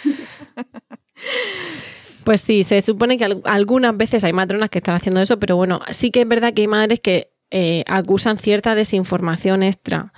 Pues 2.23 2.41
sí, 2.41 2.63
se 2.63 2.81
supone 2.81 3.17
que 3.17 3.41
algunas 3.43 3.97
veces 3.97 4.23
hay 4.23 4.31
matronas 4.31 4.69
que 4.69 4.77
están 4.77 4.95
haciendo 4.95 5.19
eso, 5.19 5.37
pero 5.37 5.57
bueno, 5.57 5.81
sí 5.91 6.11
que 6.11 6.21
es 6.21 6.27
verdad 6.27 6.53
que 6.53 6.61
hay 6.61 6.67
madres 6.67 6.99
que 7.01 7.33
eh, 7.51 7.83
acusan 7.87 8.39
cierta 8.39 8.73
desinformación 8.73 9.63
extra 9.63 10.13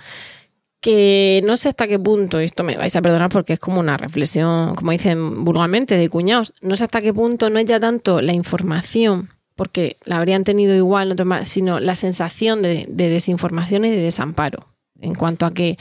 que 0.80 1.42
no 1.44 1.56
sé 1.56 1.70
hasta 1.70 1.88
qué 1.88 1.98
punto, 1.98 2.38
esto 2.38 2.64
me 2.64 2.76
vais 2.76 2.94
a 2.94 3.02
perdonar 3.02 3.30
porque 3.30 3.54
es 3.54 3.58
como 3.58 3.80
una 3.80 3.96
reflexión, 3.96 4.74
como 4.74 4.92
dicen 4.92 5.44
vulgarmente, 5.44 5.96
de 5.96 6.08
cuñados, 6.08 6.54
no 6.62 6.76
sé 6.76 6.84
hasta 6.84 7.00
qué 7.00 7.12
punto 7.12 7.50
no 7.50 7.58
es 7.58 7.66
ya 7.66 7.80
tanto 7.80 8.20
la 8.20 8.32
información, 8.32 9.30
porque 9.56 9.96
la 10.04 10.18
habrían 10.18 10.44
tenido 10.44 10.76
igual, 10.76 11.16
sino 11.44 11.80
la 11.80 11.96
sensación 11.96 12.62
de, 12.62 12.86
de 12.88 13.08
desinformación 13.08 13.84
y 13.84 13.90
de 13.90 13.98
desamparo, 13.98 14.68
en 15.00 15.14
cuanto 15.14 15.46
a 15.46 15.50
que 15.50 15.78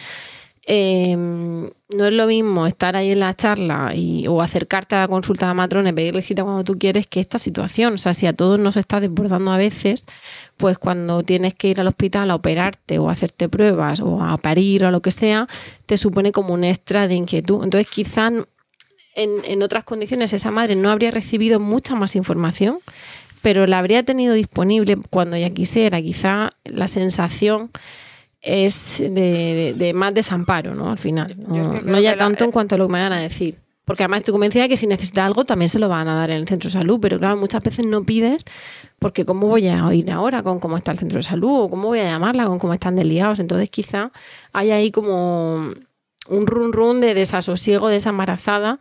Em, 0.69 1.69
no 1.95 2.05
es 2.05 2.13
lo 2.13 2.27
mismo 2.27 2.67
estar 2.67 2.97
ahí 2.97 3.11
en 3.11 3.21
la 3.21 3.33
charla 3.33 3.93
y, 3.95 4.27
o 4.27 4.41
acercarte 4.41 4.95
a 4.95 4.99
la 4.99 5.07
consulta 5.07 5.45
a 5.45 5.47
la 5.47 5.53
matrona 5.53 5.91
y 5.91 5.93
pedirle 5.93 6.21
cita 6.21 6.43
cuando 6.43 6.65
tú 6.65 6.77
quieres 6.77 7.07
que 7.07 7.21
esta 7.21 7.39
situación. 7.39 7.93
O 7.93 7.97
sea, 7.97 8.13
si 8.13 8.27
a 8.27 8.33
todos 8.33 8.59
nos 8.59 8.75
está 8.75 8.99
desbordando 8.99 9.53
a 9.53 9.57
veces, 9.57 10.03
pues 10.57 10.77
cuando 10.77 11.23
tienes 11.23 11.53
que 11.53 11.69
ir 11.69 11.79
al 11.79 11.87
hospital 11.87 12.29
a 12.31 12.35
operarte 12.35 12.99
o 12.99 13.07
a 13.09 13.13
hacerte 13.13 13.47
pruebas 13.47 14.01
o 14.01 14.21
a 14.21 14.35
parir 14.35 14.83
o 14.83 14.91
lo 14.91 15.01
que 15.01 15.11
sea, 15.11 15.47
te 15.85 15.95
supone 15.95 16.33
como 16.33 16.53
un 16.53 16.65
extra 16.65 17.07
de 17.07 17.15
inquietud. 17.15 17.63
Entonces, 17.63 17.89
quizás 17.89 18.33
en, 19.15 19.29
en 19.45 19.63
otras 19.63 19.85
condiciones 19.85 20.33
esa 20.33 20.51
madre 20.51 20.75
no 20.75 20.89
habría 20.89 21.11
recibido 21.11 21.61
mucha 21.61 21.95
más 21.95 22.17
información, 22.17 22.79
pero 23.41 23.67
la 23.67 23.79
habría 23.79 24.03
tenido 24.03 24.33
disponible 24.33 24.97
cuando 25.09 25.37
ya 25.37 25.49
quisiera. 25.49 26.01
Quizá 26.01 26.49
la 26.65 26.89
sensación 26.89 27.71
es 28.41 28.99
de, 28.99 29.91
más 29.95 30.13
desamparo, 30.13 30.75
¿no? 30.75 30.89
Al 30.89 30.97
final. 30.97 31.35
No, 31.37 31.99
ya 31.99 32.17
tanto 32.17 32.43
en 32.43 32.51
cuanto 32.51 32.75
a 32.75 32.77
lo 32.77 32.87
que 32.87 32.93
me 32.93 33.01
van 33.01 33.13
a 33.13 33.21
decir. 33.21 33.59
porque 33.85 34.03
además 34.03 34.19
estoy 34.19 34.33
convencida 34.33 34.63
de 34.63 34.69
que 34.69 34.77
si 34.77 34.85
necesita 34.85 35.25
algo 35.25 35.45
también 35.45 35.69
se 35.69 35.79
lo 35.79 35.87
van 35.87 36.07
a 36.07 36.15
dar 36.15 36.29
en 36.29 36.37
el 36.37 36.47
centro 36.47 36.67
de 36.69 36.73
salud, 36.73 36.99
pero 37.01 37.17
claro, 37.17 37.37
muchas 37.37 37.63
veces 37.63 37.85
no 37.85 38.03
pides 38.03 38.43
porque 38.99 39.25
cómo 39.25 39.47
voy 39.47 39.67
a 39.67 39.93
ir 39.93 40.11
ahora 40.11 40.43
con 40.43 40.59
cómo 40.59 40.75
está 40.77 40.91
el 40.91 40.99
centro 40.99 41.17
de 41.17 41.23
salud 41.23 41.63
o 41.63 41.69
cómo 41.69 41.87
voy 41.87 41.99
a 41.99 42.03
llamarla 42.03 42.45
con 42.45 42.59
cómo 42.59 42.73
están 42.73 42.95
desliados. 42.95 43.39
Entonces 43.39 43.69
quizá 43.69 44.11
hay 44.53 44.71
ahí 44.71 44.91
como 44.91 45.61
un 46.29 46.47
run 46.47 46.73
run 46.73 46.99
de 46.99 47.13
desasosiego 47.13 47.87
de 47.87 47.97
esa 47.97 48.09
embarazada 48.09 48.79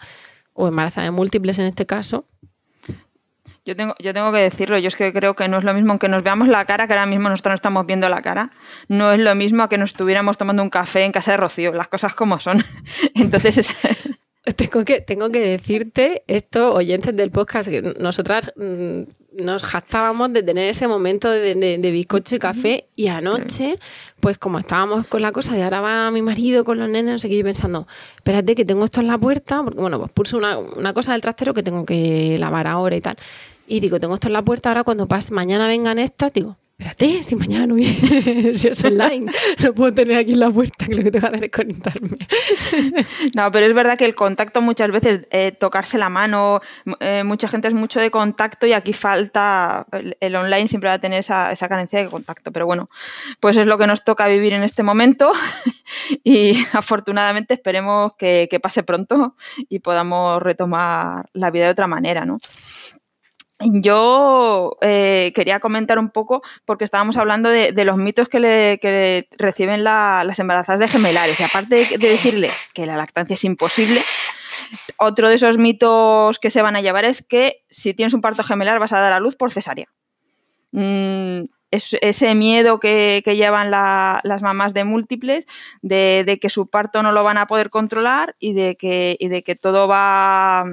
o 0.52 0.68
embarazada 0.68 1.04
de 1.04 1.10
múltiples 1.12 1.58
en 1.58 1.66
este 1.66 1.86
caso. 1.86 2.24
Yo 3.66 3.74
tengo, 3.74 3.96
yo 3.98 4.14
tengo 4.14 4.30
que 4.30 4.38
decirlo, 4.38 4.78
yo 4.78 4.86
es 4.86 4.94
que 4.94 5.12
creo 5.12 5.34
que 5.34 5.48
no 5.48 5.58
es 5.58 5.64
lo 5.64 5.74
mismo 5.74 5.98
que 5.98 6.08
nos 6.08 6.22
veamos 6.22 6.46
la 6.46 6.64
cara, 6.66 6.86
que 6.86 6.92
ahora 6.92 7.04
mismo 7.04 7.28
nosotros 7.28 7.50
no 7.50 7.56
estamos 7.56 7.84
viendo 7.84 8.08
la 8.08 8.22
cara, 8.22 8.52
no 8.86 9.12
es 9.12 9.18
lo 9.18 9.34
mismo 9.34 9.68
que 9.68 9.76
nos 9.76 9.90
estuviéramos 9.90 10.38
tomando 10.38 10.62
un 10.62 10.70
café 10.70 11.04
en 11.04 11.10
casa 11.10 11.32
de 11.32 11.38
Rocío, 11.38 11.72
las 11.72 11.88
cosas 11.88 12.14
como 12.14 12.38
son. 12.38 12.64
Entonces 13.16 13.58
es, 13.58 13.76
Tengo 14.54 14.84
que, 14.84 15.00
tengo 15.00 15.30
que 15.30 15.40
decirte 15.40 16.22
esto, 16.28 16.72
oyentes 16.72 17.16
del 17.16 17.32
podcast, 17.32 17.68
que 17.68 17.82
nosotras 17.98 18.52
mm, 18.54 19.02
nos 19.42 19.64
jactábamos 19.64 20.32
de 20.32 20.44
tener 20.44 20.70
ese 20.70 20.86
momento 20.86 21.28
de, 21.28 21.78
bizcocho 21.92 22.36
y 22.36 22.38
café 22.38 22.86
y 22.94 23.08
anoche, 23.08 23.76
pues 24.20 24.38
como 24.38 24.60
estábamos 24.60 25.06
con 25.08 25.20
la 25.20 25.32
cosa 25.32 25.54
de 25.56 25.64
ahora 25.64 25.80
va 25.80 26.10
mi 26.12 26.22
marido 26.22 26.64
con 26.64 26.78
los 26.78 26.88
nenes, 26.88 27.12
no 27.12 27.18
sé 27.18 27.28
qué, 27.28 27.38
yo 27.38 27.42
pensando, 27.42 27.88
espérate 28.14 28.54
que 28.54 28.64
tengo 28.64 28.84
esto 28.84 29.00
en 29.00 29.08
la 29.08 29.18
puerta, 29.18 29.64
porque 29.64 29.80
bueno, 29.80 29.98
pues 29.98 30.12
pulso 30.12 30.38
una, 30.38 30.58
una 30.58 30.92
cosa 30.94 31.12
del 31.12 31.22
trastero 31.22 31.52
que 31.52 31.64
tengo 31.64 31.84
que 31.84 32.36
lavar 32.38 32.68
ahora 32.68 32.94
y 32.94 33.00
tal. 33.00 33.16
Y 33.66 33.80
digo, 33.80 33.98
tengo 33.98 34.14
esto 34.14 34.28
en 34.28 34.34
la 34.34 34.42
puerta, 34.42 34.68
ahora 34.68 34.84
cuando 34.84 35.08
pase, 35.08 35.34
mañana 35.34 35.66
vengan 35.66 35.98
estas, 35.98 36.32
digo, 36.32 36.56
espérate, 36.78 37.22
si 37.22 37.36
mañana 37.36 37.66
no 37.66 37.74
viene, 37.74 38.54
si 38.54 38.68
es 38.68 38.84
online, 38.84 39.32
no 39.62 39.72
puedo 39.72 39.94
tener 39.94 40.18
aquí 40.18 40.32
en 40.32 40.40
la 40.40 40.50
puerta, 40.50 40.84
que 40.84 40.94
lo 40.94 41.02
que 41.02 41.10
tengo 41.10 41.28
que 41.28 41.34
hacer 41.34 41.44
es 41.44 41.50
conectarme. 41.50 42.18
No, 43.34 43.50
pero 43.50 43.66
es 43.66 43.74
verdad 43.74 43.96
que 43.96 44.04
el 44.04 44.14
contacto 44.14 44.60
muchas 44.60 44.90
veces, 44.90 45.26
eh, 45.30 45.52
tocarse 45.52 45.96
la 45.96 46.10
mano, 46.10 46.60
eh, 47.00 47.24
mucha 47.24 47.48
gente 47.48 47.68
es 47.68 47.74
mucho 47.74 47.98
de 48.00 48.10
contacto 48.10 48.66
y 48.66 48.74
aquí 48.74 48.92
falta, 48.92 49.86
el, 50.20 50.36
online 50.36 50.68
siempre 50.68 50.88
va 50.88 50.94
a 50.94 51.00
tener 51.00 51.20
esa, 51.20 51.54
carencia 51.56 52.00
de 52.00 52.10
contacto, 52.10 52.52
pero 52.52 52.66
bueno, 52.66 52.90
pues 53.40 53.56
es 53.56 53.66
lo 53.66 53.78
que 53.78 53.86
nos 53.86 54.04
toca 54.04 54.28
vivir 54.28 54.52
en 54.52 54.62
este 54.62 54.82
momento 54.82 55.32
y 56.24 56.62
afortunadamente 56.72 57.54
esperemos 57.54 58.12
que 58.18 58.60
pase 58.62 58.82
pronto 58.82 59.34
y 59.68 59.78
podamos 59.78 60.42
retomar 60.42 61.30
la 61.32 61.50
vida 61.50 61.64
de 61.64 61.70
otra 61.70 61.86
manera, 61.86 62.26
¿no? 62.26 62.38
Yo 63.58 64.76
eh, 64.82 65.32
quería 65.34 65.60
comentar 65.60 65.98
un 65.98 66.10
poco, 66.10 66.42
porque 66.66 66.84
estábamos 66.84 67.16
hablando 67.16 67.48
de, 67.48 67.84
los 67.84 67.96
mitos 67.96 68.28
que, 68.28 68.38
le, 68.38 69.28
reciben 69.38 69.82
las 69.82 70.38
embarazadas 70.38 70.78
de 70.78 70.88
gemelares. 70.88 71.40
Y 71.40 71.42
aparte 71.42 71.76
de, 71.76 71.98
decirle 71.98 72.50
que 72.74 72.84
la 72.84 72.96
lactancia 72.96 73.34
es 73.34 73.44
imposible, 73.44 74.00
otro 74.98 75.28
de 75.28 75.36
esos 75.36 75.56
mitos 75.56 76.38
que 76.38 76.50
se 76.50 76.60
van 76.60 76.76
a 76.76 76.82
llevar 76.82 77.06
es 77.06 77.22
que 77.22 77.64
si 77.70 77.94
tienes 77.94 78.12
un 78.12 78.20
parto 78.20 78.42
gemelar 78.42 78.78
vas 78.78 78.92
a 78.92 79.00
dar 79.00 79.12
a 79.12 79.20
luz 79.20 79.36
por 79.36 79.50
cesárea. 79.50 79.88
Mm, 80.72 81.44
ese 81.70 82.34
miedo 82.34 82.78
que, 82.78 83.22
llevan 83.24 83.70
las 83.70 84.42
mamás 84.42 84.74
de 84.74 84.84
múltiples, 84.84 85.46
de, 85.80 86.38
que 86.40 86.50
su 86.50 86.68
parto 86.68 87.02
no 87.02 87.10
lo 87.10 87.24
van 87.24 87.38
a 87.38 87.46
poder 87.46 87.70
controlar 87.70 88.36
y 88.38 88.52
de 88.52 88.76
que 88.76 89.58
todo 89.60 89.88
va 89.88 90.66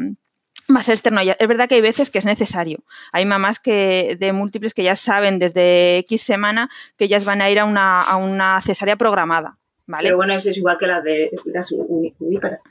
más 0.73 0.89
externo. 0.89 1.21
Es 1.21 1.47
verdad 1.47 1.69
que 1.69 1.75
hay 1.75 1.81
veces 1.81 2.09
que 2.09 2.19
es 2.19 2.25
necesario. 2.25 2.79
Hay 3.11 3.25
mamás 3.25 3.59
que 3.59 4.17
de 4.19 4.33
múltiples 4.33 4.73
que 4.73 4.83
ya 4.83 4.95
saben 4.95 5.39
desde 5.39 5.99
X 5.99 6.21
semana 6.21 6.69
que 6.97 7.05
ellas 7.05 7.23
van 7.23 7.41
a 7.41 7.49
ir 7.49 7.59
a 7.59 7.65
una, 7.65 8.01
a 8.01 8.17
una 8.17 8.61
cesárea 8.61 8.97
programada. 8.97 9.57
¿vale? 9.85 10.07
Pero 10.07 10.17
bueno, 10.17 10.33
eso 10.33 10.49
es 10.49 10.57
igual 10.57 10.77
que 10.77 10.87
las 10.87 11.03
de 11.03 11.31
las 11.45 11.73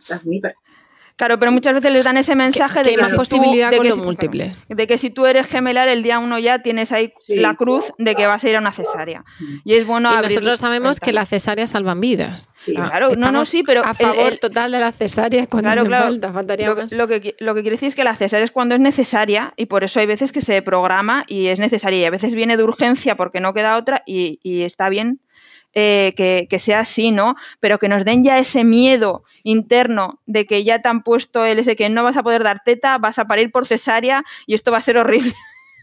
las 0.09 0.27
Claro, 1.16 1.38
pero 1.38 1.53
muchas 1.53 1.75
veces 1.75 1.92
les 1.92 2.05
dan 2.05 2.16
ese 2.16 2.35
mensaje 2.35 2.83
de 2.83 2.90
que, 2.90 2.96
más 2.96 3.12
posibilidad 3.14 3.72
con 3.75 3.88
los 3.88 3.98
múltiples. 3.98 4.66
De 4.68 4.87
que 4.87 4.98
si 4.98 5.11
tú 5.11 5.27
eres 5.27 5.46
gemelar, 5.46 5.88
el 5.88 6.03
día 6.03 6.18
uno 6.18 6.38
ya 6.38 6.62
tienes 6.62 6.92
ahí 6.92 7.12
la 7.37 7.55
cruz 7.55 7.92
de 7.98 8.14
que 8.14 8.27
vas 8.27 8.42
a 8.44 8.48
ir 8.48 8.57
a 8.57 8.59
una 8.61 8.72
cesárea. 8.72 9.25
Y 9.64 9.75
es 9.75 9.87
bueno 9.87 10.12
y 10.12 10.22
nosotros 10.22 10.59
sabemos 10.59 11.01
que 11.01 11.12
las 11.12 11.29
cesáreas 11.29 11.70
salvan 11.70 12.01
vidas. 12.01 12.51
Sí, 12.53 12.75
claro, 12.75 13.14
no, 13.16 13.31
no, 13.31 13.44
sí, 13.44 13.62
pero 13.62 13.85
a 13.85 13.94
favor 13.94 14.37
total 14.37 14.72
de 14.72 14.81
las 14.81 14.96
cesáreas 14.96 15.48
cuando 15.48 15.70
hace 15.70 15.88
falta, 15.88 16.33
faltaría 16.33 16.68
lo, 16.68 16.75
Lo 16.75 17.09
que, 17.09 17.37
lo 17.38 17.55
que 17.55 17.62
quiere 17.62 17.77
decir 17.77 17.88
es 17.88 17.94
que 17.94 18.05
la 18.05 18.16
cesárea 18.16 18.44
es 18.44 18.51
cuando 18.51 18.75
es 18.75 18.81
necesaria 18.81 19.53
y 19.57 19.66
por 19.66 19.85
eso 19.85 20.01
hay 20.01 20.07
veces 20.07 20.33
que 20.33 20.40
se 20.40 20.62
programa 20.62 21.25
y 21.27 21.48
es 21.48 21.59
necesaria. 21.59 22.01
Y 22.01 22.05
a 22.05 22.11
veces 22.11 22.35
viene 22.35 22.57
de 22.57 22.64
urgencia 22.64 23.16
porque 23.16 23.40
no 23.40 23.55
queda 23.55 23.77
otra 23.77 24.03
y, 24.07 24.38
y 24.42 24.62
está 24.62 24.88
bien 24.88 25.20
eh, 25.75 26.13
que, 26.17 26.59
sea 26.59 26.81
así, 26.81 27.11
¿no? 27.11 27.37
Pero 27.61 27.79
que 27.79 27.89
nos 27.89 28.05
den 28.05 28.25
ya 28.25 28.39
ese 28.39 28.65
miedo 28.65 29.25
interno 29.43 30.21
de 30.27 30.47
que 30.47 30.65
ya 30.65 30.81
te 30.83 30.89
han 30.89 31.03
puesto 31.03 31.45
el 31.45 31.59
ese 31.59 31.77
que 31.77 31.89
no 31.89 32.05
vas 32.05 32.17
a 32.17 32.23
poder 32.23 32.43
dar 32.43 32.63
teta, 32.63 32.99
vas 32.99 33.19
a 33.19 33.27
parir 33.27 33.51
por 33.51 33.67
cesárea 33.67 34.25
y 34.47 34.55
esto 34.55 34.71
va 34.71 34.79
a 34.79 34.83
ser 34.83 34.99
horrible. 34.99 35.35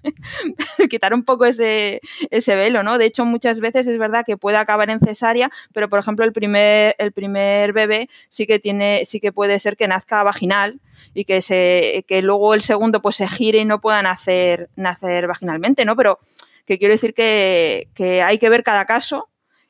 quitar 0.89 1.13
un 1.13 1.23
poco 1.23 1.45
ese, 1.45 2.01
ese 2.29 2.55
velo, 2.55 2.83
¿no? 2.83 2.97
De 2.97 3.05
hecho, 3.05 3.25
muchas 3.25 3.59
veces 3.59 3.87
es 3.87 3.97
verdad 3.97 4.25
que 4.25 4.37
puede 4.37 4.57
acabar 4.57 4.89
en 4.89 4.99
cesárea, 4.99 5.51
pero 5.73 5.89
por 5.89 5.99
ejemplo, 5.99 6.25
el 6.25 6.33
primer, 6.33 6.95
el 6.97 7.11
primer 7.11 7.73
bebé 7.73 8.09
sí 8.29 8.45
que 8.47 8.59
tiene, 8.59 9.03
sí 9.05 9.19
que 9.19 9.31
puede 9.31 9.59
ser 9.59 9.77
que 9.77 9.87
nazca 9.87 10.23
vaginal 10.23 10.79
y 11.13 11.25
que 11.25 11.41
se, 11.41 12.05
que 12.07 12.21
luego 12.21 12.53
el 12.53 12.61
segundo 12.61 13.01
pues 13.01 13.15
se 13.15 13.27
gire 13.27 13.59
y 13.59 13.65
no 13.65 13.81
pueda 13.81 14.01
nacer, 14.01 14.69
nacer 14.75 15.27
vaginalmente, 15.27 15.85
¿no? 15.85 15.95
Pero 15.95 16.19
que 16.65 16.77
quiero 16.77 16.93
decir 16.93 17.13
que, 17.13 17.89
que 17.95 18.21
hay 18.21 18.37
que 18.37 18.49
ver 18.49 18.63
cada 18.63 18.85
caso 18.85 19.28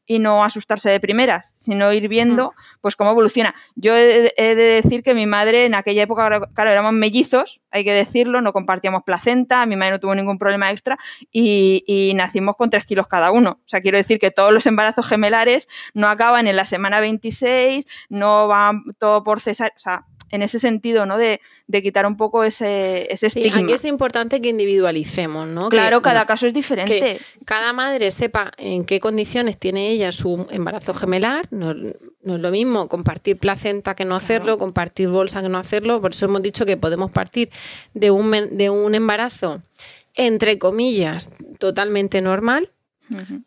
y 0.09 0.17
no 0.17 0.43
asustarse 0.43 0.89
de 0.89 0.99
primeras, 0.99 1.53
sino 1.59 1.93
ir 1.93 2.07
viendo 2.07 2.55
pues 2.81 2.95
cómo 2.95 3.11
evoluciona. 3.11 3.53
Yo 3.75 3.95
he, 3.95 4.33
de 4.35 4.55
decir 4.55 5.03
que 5.03 5.13
mi 5.13 5.27
madre 5.27 5.65
en 5.65 5.75
aquella 5.75 6.01
época, 6.01 6.49
claro, 6.55 6.71
éramos 6.71 6.93
mellizos, 6.93 7.61
hay 7.69 7.83
que 7.83 7.93
decirlo, 7.93 8.41
no 8.41 8.51
compartíamos 8.51 9.03
placenta, 9.03 9.63
mi 9.67 9.75
madre 9.75 9.91
no 9.91 9.99
tuvo 9.99 10.15
ningún 10.15 10.39
problema 10.39 10.71
extra 10.71 10.97
y, 11.31 12.11
nacimos 12.15 12.55
con 12.55 12.71
tres 12.71 12.85
kilos 12.85 13.07
cada 13.07 13.29
uno. 13.29 13.59
O 13.63 13.69
sea, 13.69 13.81
quiero 13.81 13.99
decir 13.99 14.17
que 14.17 14.31
todos 14.31 14.51
los 14.51 14.65
embarazos 14.65 15.05
gemelares 15.05 15.67
no 15.93 16.07
acaban 16.07 16.47
en 16.47 16.55
la 16.55 16.65
semana 16.65 16.99
26, 16.99 17.85
no 18.09 18.47
van 18.47 18.81
todo 18.97 19.23
por 19.23 19.41
cesar, 19.41 19.73
o 19.77 19.79
sea, 19.79 20.07
en 20.31 20.41
ese 20.41 20.59
sentido, 20.59 21.05
¿no? 21.05 21.17
De, 21.17 21.39
quitar 21.81 22.05
un 22.05 22.17
poco 22.17 22.43
ese, 22.43 23.11
ese 23.11 23.29
sí, 23.29 23.49
Aquí 23.53 23.71
es 23.73 23.85
importante 23.85 24.41
que 24.41 24.49
individualicemos, 24.49 25.47
¿no? 25.47 25.69
Claro, 25.69 26.01
cada 26.01 26.25
caso 26.25 26.47
es 26.47 26.53
diferente. 26.53 26.99
Que 26.99 27.21
cada 27.45 27.73
madre 27.73 28.11
sepa 28.11 28.51
en 28.57 28.85
qué 28.85 28.99
condiciones 28.99 29.57
tiene 29.57 29.89
ella 29.89 30.11
su 30.11 30.45
embarazo 30.49 30.93
gemelar. 30.93 31.45
No, 31.51 31.71
es 31.71 31.95
lo 32.23 32.51
mismo 32.51 32.87
compartir 32.87 33.37
placenta 33.37 33.95
que 33.95 34.05
no 34.05 34.15
hacerlo, 34.15 34.57
compartir 34.57 35.07
bolsa 35.07 35.41
que 35.41 35.49
no 35.49 35.57
hacerlo. 35.57 36.01
Por 36.01 36.11
eso 36.11 36.25
hemos 36.25 36.41
dicho 36.41 36.65
que 36.65 36.77
podemos 36.77 37.11
partir 37.11 37.49
de 37.93 38.11
un, 38.11 38.31
de 38.31 38.69
un 38.69 38.93
embarazo, 38.93 39.61
entre 40.15 40.59
comillas, 40.59 41.29
totalmente 41.59 42.21
normal, 42.21 42.71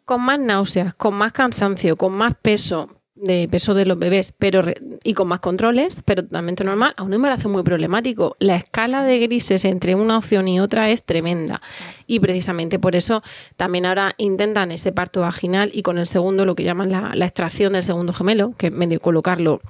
con 0.04 0.22
más 0.22 0.38
náuseas, 0.38 0.94
con 0.94 1.14
más 1.14 1.32
cansancio, 1.32 1.96
con 1.96 2.14
más 2.14 2.34
peso, 2.40 2.88
de 3.22 3.46
peso 3.48 3.72
de 3.72 3.86
los 3.86 3.98
bebés 3.98 4.34
pero 4.36 4.64
y 5.04 5.14
con 5.14 5.28
más 5.28 5.40
controles, 5.40 5.96
pero 6.04 6.24
totalmente 6.24 6.64
normal, 6.64 6.92
a 6.96 7.04
un 7.04 7.14
embarazo 7.14 7.48
muy 7.48 7.62
problemático. 7.62 8.36
La 8.40 8.56
escala 8.56 9.04
de 9.04 9.18
grises 9.20 9.64
entre 9.64 9.94
una 9.94 10.18
opción 10.18 10.48
y 10.48 10.60
otra 10.60 10.90
es 10.90 11.04
tremenda. 11.04 11.62
Y 12.06 12.18
precisamente 12.20 12.78
por 12.78 12.96
eso 12.96 13.22
también 13.56 13.86
ahora 13.86 14.14
intentan 14.18 14.72
ese 14.72 14.92
parto 14.92 15.20
vaginal 15.20 15.70
y 15.72 15.82
con 15.82 15.98
el 15.98 16.06
segundo 16.06 16.44
lo 16.44 16.56
que 16.56 16.64
llaman 16.64 16.90
la, 16.90 17.24
extracción 17.24 17.72
del 17.72 17.84
segundo 17.84 18.12
gemelo, 18.12 18.52
que 18.58 18.66
es 18.66 18.72
medio 18.72 18.98
colocarlo. 18.98 19.60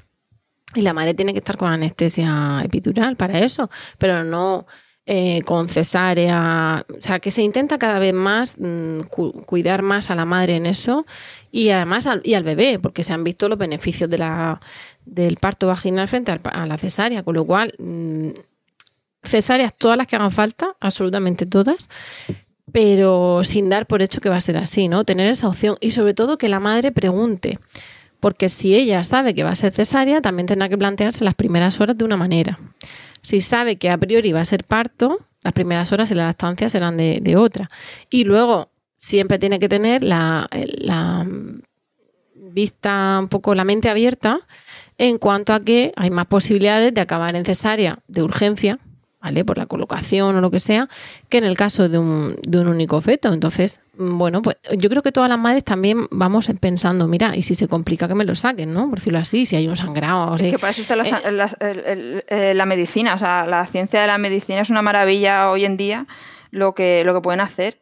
Y 0.75 0.81
la 0.81 0.95
madre 0.95 1.13
tiene 1.13 1.33
que 1.33 1.39
estar 1.39 1.59
con 1.59 1.71
anestesia 1.71 2.63
epidural 2.65 3.17
para 3.17 3.39
eso, 3.41 3.71
pero 3.99 4.25
no 4.25 4.67
eh, 5.05 5.43
con 5.43 5.69
cesárea, 5.69 6.87
o 6.89 7.03
sea, 7.03 7.19
que 7.19 7.33
se 7.33 7.43
intenta 7.43 7.77
cada 7.77 7.99
vez 7.99 8.15
más 8.15 8.57
mm, 8.57 9.01
cuidar 9.47 9.83
más 9.83 10.11
a 10.11 10.15
la 10.15 10.25
madre 10.25 10.55
en 10.55 10.65
eso 10.65 11.07
y 11.51 11.71
además 11.71 12.07
al, 12.07 12.21
y 12.25 12.35
al 12.35 12.45
bebé, 12.45 12.79
porque 12.79 13.03
se 13.03 13.13
han 13.13 13.25
visto 13.25 13.49
los 13.49 13.59
beneficios 13.59 14.09
de 14.09 14.19
la, 14.19 14.61
del 15.05 15.39
parto 15.39 15.67
vaginal 15.67 16.07
frente 16.07 16.31
a 16.31 16.67
la 16.67 16.79
cesárea, 16.79 17.25
con 17.25 17.35
lo 17.35 17.45
cual 17.45 17.75
mm, 17.79 18.29
cesáreas 19.25 19.75
todas 19.77 19.97
las 19.97 20.07
que 20.07 20.17
hagan 20.17 20.31
falta, 20.31 20.77
absolutamente 20.79 21.47
todas, 21.47 21.89
pero 22.71 23.43
sin 23.43 23.69
dar 23.69 23.87
por 23.87 24.03
hecho 24.03 24.21
que 24.21 24.29
va 24.29 24.37
a 24.37 24.41
ser 24.41 24.57
así, 24.57 24.89
¿no? 24.89 25.05
Tener 25.05 25.27
esa 25.27 25.49
opción 25.49 25.77
y 25.81 25.91
sobre 25.91 26.15
todo 26.15 26.39
que 26.39 26.49
la 26.49 26.61
madre 26.61 26.93
pregunte. 26.93 27.59
Porque 28.21 28.49
si 28.49 28.77
ella 28.77 29.03
sabe 29.03 29.35
que 29.35 29.43
va 29.43 29.51
a 29.51 29.57
ser 29.57 29.73
cesárea, 29.73 30.21
también 30.21 30.47
tendrá 30.47 30.69
que 30.69 30.79
plantearse 30.79 31.25
las 31.25 31.35
primeras 31.35 31.81
horas 31.81 31.99
de 31.99 32.05
una 32.05 32.17
manera. 32.17 32.61
Si 33.23 33.41
sabe 33.41 33.77
que 33.77 33.91
a 33.91 33.99
priori 33.99 34.33
va 34.33 34.41
a 34.41 34.45
ser 34.45 34.65
parto, 34.65 35.19
las 35.43 35.53
primeras 35.53 35.93
horas 35.93 36.11
en 36.11 36.19
la 36.19 36.27
lactancia 36.27 36.71
serán 36.71 36.97
de, 36.97 37.37
otra. 37.37 37.71
Y 38.11 38.25
luego 38.25 38.71
siempre 38.97 39.39
tiene 39.39 39.59
que 39.59 39.69
tener 39.69 40.03
la, 40.05 40.49
vista 42.35 43.19
un 43.21 43.29
poco 43.29 43.55
la 43.55 43.65
mente 43.65 43.89
abierta 43.89 44.41
en 44.99 45.19
cuanto 45.19 45.55
a 45.55 45.61
que 45.61 45.93
hay 45.97 46.11
más 46.11 46.27
posibilidades 46.27 46.93
de 46.93 47.01
acabar 47.01 47.35
en 47.35 47.45
cesárea 47.45 48.01
de 48.09 48.23
urgencia, 48.23 48.79
¿vale? 49.23 49.45
Por 49.45 49.59
la 49.59 49.67
colocación 49.67 50.37
o 50.37 50.41
lo 50.41 50.51
que 50.51 50.59
sea, 50.59 50.89
que 51.29 51.39
en 51.39 51.45
el 51.45 51.57
caso 51.57 51.89
de 51.89 51.99
un, 51.99 52.37
de 52.43 52.59
un 52.59 52.69
único 52.69 53.01
feto. 53.01 53.33
Entonces, 53.33 53.81
bueno, 53.95 54.43
pues 54.43 54.57
yo 54.77 54.89
creo 54.89 55.03
que 55.03 55.13
todas 55.13 55.29
las 55.29 55.39
madres 55.39 55.65
también 55.65 56.07
vamos 56.11 56.51
pensando, 56.61 57.07
mira, 57.07 57.37
y 57.37 57.43
si 57.43 57.55
se 57.55 57.69
complica 57.69 58.09
que 58.09 58.15
me 58.15 58.25
lo 58.25 58.35
saquen, 58.35 58.73
¿no? 58.73 58.89
Por 58.89 58.99
decirlo 58.99 59.19
así, 59.19 59.47
si 59.47 59.57
hay 59.57 59.69
un 59.69 59.77
sangrado. 59.77 60.35
Es 60.35 60.43
que 60.43 60.59
para 60.59 60.71
eso 60.71 60.83
está 60.83 60.97
eh, 60.97 62.23
eh, 62.29 62.55
la, 62.55 62.67
medicina, 62.67 63.15
o 63.15 63.19
sea, 63.19 63.47
la 63.47 63.67
ciencia 63.67 64.01
de 64.01 64.07
la 64.09 64.19
medicina 64.19 64.61
es 64.61 64.71
una 64.71 64.83
maravilla 64.83 65.51
hoy 65.51 65.65
en 65.65 65.77
día 65.77 66.07
lo 66.51 66.75
que, 66.75 67.05
lo 67.05 67.15
que 67.15 67.21
pueden 67.21 67.41
hacer. 67.41 67.82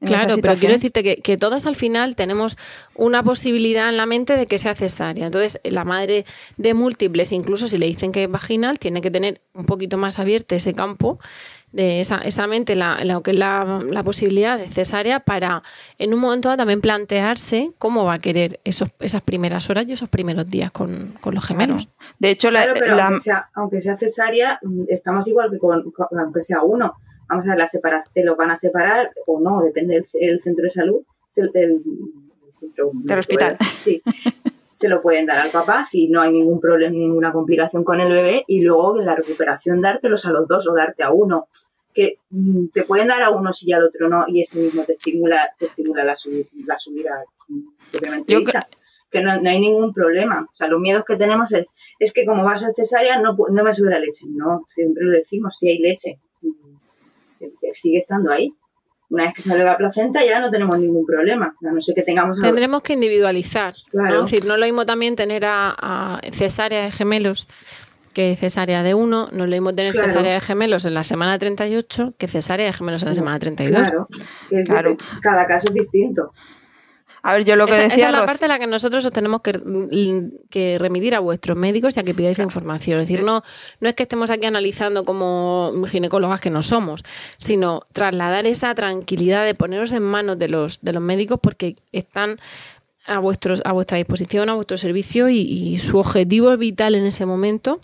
Claro, 0.00 0.36
pero 0.40 0.54
quiero 0.54 0.74
decirte 0.74 1.02
que, 1.02 1.16
que, 1.16 1.36
todas 1.36 1.66
al 1.66 1.76
final 1.76 2.16
tenemos 2.16 2.56
una 2.94 3.22
posibilidad 3.22 3.90
en 3.90 3.98
la 3.98 4.06
mente 4.06 4.36
de 4.36 4.46
que 4.46 4.58
sea 4.58 4.74
cesárea. 4.74 5.26
Entonces, 5.26 5.60
la 5.62 5.84
madre 5.84 6.24
de 6.56 6.72
múltiples, 6.72 7.32
incluso 7.32 7.68
si 7.68 7.76
le 7.76 7.86
dicen 7.86 8.10
que 8.10 8.24
es 8.24 8.30
vaginal, 8.30 8.78
tiene 8.78 9.02
que 9.02 9.10
tener 9.10 9.42
un 9.52 9.66
poquito 9.66 9.98
más 9.98 10.18
abierto 10.18 10.54
ese 10.54 10.72
campo 10.72 11.18
de 11.72 12.00
esa, 12.00 12.16
esa 12.18 12.46
mente, 12.46 12.74
la, 12.74 12.98
lo 13.04 13.22
que 13.22 13.30
es 13.32 13.38
la, 13.38 13.82
la, 13.88 14.02
posibilidad 14.02 14.58
de 14.58 14.68
cesárea, 14.68 15.20
para 15.20 15.62
en 15.98 16.12
un 16.14 16.20
momento 16.20 16.56
también 16.56 16.80
plantearse 16.80 17.72
cómo 17.78 18.04
va 18.04 18.14
a 18.14 18.18
querer 18.18 18.58
esos, 18.64 18.88
esas 18.98 19.22
primeras 19.22 19.70
horas 19.70 19.84
y 19.86 19.92
esos 19.92 20.08
primeros 20.08 20.46
días 20.46 20.72
con, 20.72 21.14
con 21.20 21.34
los 21.34 21.44
gemelos. 21.44 21.88
De 22.18 22.30
hecho, 22.30 22.50
la, 22.50 22.66
pero 22.74 23.00
aunque, 23.00 23.20
sea, 23.20 23.50
aunque, 23.54 23.80
sea, 23.80 23.96
cesárea, 23.96 24.58
estamos 24.88 25.28
igual 25.28 25.50
que 25.50 25.58
con, 25.58 25.92
aunque 26.18 26.42
sea 26.42 26.62
uno 26.62 26.96
vamos 27.30 27.46
a 27.46 27.50
ver, 27.50 27.58
la 27.58 28.02
te 28.12 28.24
lo 28.24 28.36
van 28.36 28.50
a 28.50 28.56
separar 28.56 29.12
o 29.26 29.40
no, 29.40 29.62
depende 29.62 30.02
del 30.20 30.42
centro 30.42 30.64
de 30.64 30.70
salud, 30.70 31.02
del, 31.36 31.82
del 33.04 33.18
hospital. 33.18 33.56
sí. 33.78 34.02
se 34.72 34.88
lo 34.88 35.02
pueden 35.02 35.26
dar 35.26 35.38
al 35.38 35.50
papá 35.50 35.84
si 35.84 36.08
no 36.08 36.22
hay 36.22 36.32
ningún 36.32 36.60
problema, 36.60 36.92
ninguna 36.92 37.32
complicación 37.32 37.82
con 37.82 38.00
el 38.00 38.12
bebé 38.12 38.44
y 38.46 38.60
luego 38.60 38.98
en 38.98 39.06
la 39.06 39.16
recuperación 39.16 39.80
dártelos 39.80 40.26
a 40.26 40.32
los 40.32 40.46
dos 40.46 40.68
o 40.68 40.74
darte 40.74 41.02
a 41.02 41.10
uno. 41.10 41.48
Que 41.92 42.18
mm, 42.30 42.68
te 42.72 42.84
pueden 42.84 43.08
dar 43.08 43.22
a 43.22 43.30
uno 43.30 43.52
si 43.52 43.72
al 43.72 43.82
otro 43.82 44.08
no 44.08 44.24
y 44.28 44.40
ese 44.40 44.60
mismo 44.60 44.84
te 44.84 44.92
estimula, 44.92 45.50
te 45.58 45.66
estimula 45.66 46.04
la, 46.04 46.14
la 46.66 46.78
subida 46.78 47.24
obviamente 47.98 48.44
Que 49.10 49.22
no, 49.22 49.32
hay 49.32 49.60
ningún 49.60 49.92
problema. 49.92 50.42
O 50.42 50.54
sea, 50.54 50.68
los 50.68 50.80
miedos 50.80 51.04
que 51.04 51.16
tenemos 51.16 51.52
es, 51.52 51.66
es 51.98 52.12
que 52.12 52.24
como 52.24 52.44
vas 52.44 52.64
a 52.64 52.72
cesárea 52.72 53.20
no, 53.20 53.36
no 53.52 53.64
me 53.64 53.74
sube 53.74 53.90
la 53.90 53.98
leche. 53.98 54.26
No, 54.28 54.62
siempre 54.66 55.04
lo 55.04 55.10
decimos, 55.10 55.58
si 55.58 55.68
hay 55.68 55.78
leche 55.78 56.20
sigue 57.72 57.98
estando 57.98 58.32
ahí. 58.32 58.54
Una 59.10 59.24
vez 59.24 59.34
que 59.34 59.42
sale 59.42 59.64
la 59.64 59.76
placenta 59.76 60.24
ya 60.24 60.40
no 60.40 60.50
tenemos 60.50 60.78
ningún 60.78 61.04
problema, 61.04 61.56
no 61.60 61.80
sé 61.80 61.94
que 61.94 62.02
tengamos... 62.02 62.38
Tendremos 62.38 62.80
que 62.82 62.92
individualizar, 62.92 63.74
¿no? 63.92 64.24
Es 64.24 64.30
decir, 64.30 64.44
no 64.44 64.56
lo 64.56 64.64
mismo 64.64 64.86
también 64.86 65.16
tener 65.16 65.42
a, 65.44 66.20
cesárea 66.32 66.84
de 66.84 66.92
gemelos 66.92 67.48
que 68.14 68.36
cesárea 68.36 68.84
de 68.84 68.94
uno, 68.94 69.28
no 69.32 69.46
lo 69.46 69.50
mismo 69.50 69.74
tener 69.74 69.94
cesárea 69.94 70.34
de 70.34 70.40
gemelos 70.40 70.84
en 70.84 70.94
la 70.94 71.02
semana 71.02 71.38
38 71.38 72.14
que 72.16 72.28
cesárea 72.28 72.66
de 72.66 72.72
gemelos 72.72 73.02
en 73.02 73.08
la 73.08 73.14
semana 73.16 73.38
32. 73.40 73.80
Claro, 73.80 74.08
claro. 74.64 74.96
cada 75.20 75.44
caso 75.46 75.68
es 75.68 75.74
distinto. 75.74 76.32
A 77.22 77.34
ver, 77.34 77.44
yo 77.44 77.56
lo 77.56 77.66
que 77.66 77.72
esa, 77.72 77.82
decía. 77.82 77.96
Esa 77.96 78.06
es 78.06 78.12
la 78.12 78.26
parte 78.26 78.46
en 78.46 78.50
la 78.50 78.58
que 78.58 78.66
nosotros 78.66 79.04
os 79.04 79.12
tenemos 79.12 79.40
que, 79.42 80.78
remitir 80.78 81.14
a 81.14 81.20
vuestros 81.20 81.56
médicos 81.56 81.96
y 81.96 82.00
a 82.00 82.02
que 82.02 82.14
pidáis 82.14 82.38
información. 82.38 83.00
Es 83.00 83.08
decir, 83.08 83.24
no, 83.24 83.42
no 83.80 83.88
es 83.88 83.94
que 83.94 84.04
estemos 84.04 84.30
aquí 84.30 84.46
analizando 84.46 85.04
como 85.04 85.72
ginecólogas 85.86 86.40
que 86.40 86.50
no 86.50 86.62
somos, 86.62 87.02
sino 87.38 87.82
trasladar 87.92 88.46
esa 88.46 88.74
tranquilidad 88.74 89.44
de 89.44 89.54
poneros 89.54 89.92
en 89.92 90.02
manos 90.02 90.38
de 90.38 90.48
los, 90.48 90.80
de 90.80 90.92
los 90.92 91.02
médicos 91.02 91.38
porque 91.42 91.76
están 91.92 92.38
a, 93.06 93.18
vuestros, 93.18 93.60
a 93.64 93.72
vuestra 93.72 93.98
disposición, 93.98 94.48
a 94.48 94.54
vuestro 94.54 94.76
servicio 94.76 95.28
y, 95.28 95.78
su 95.78 95.98
objetivo 95.98 96.56
vital 96.56 96.94
en 96.94 97.04
ese 97.04 97.26
momento 97.26 97.80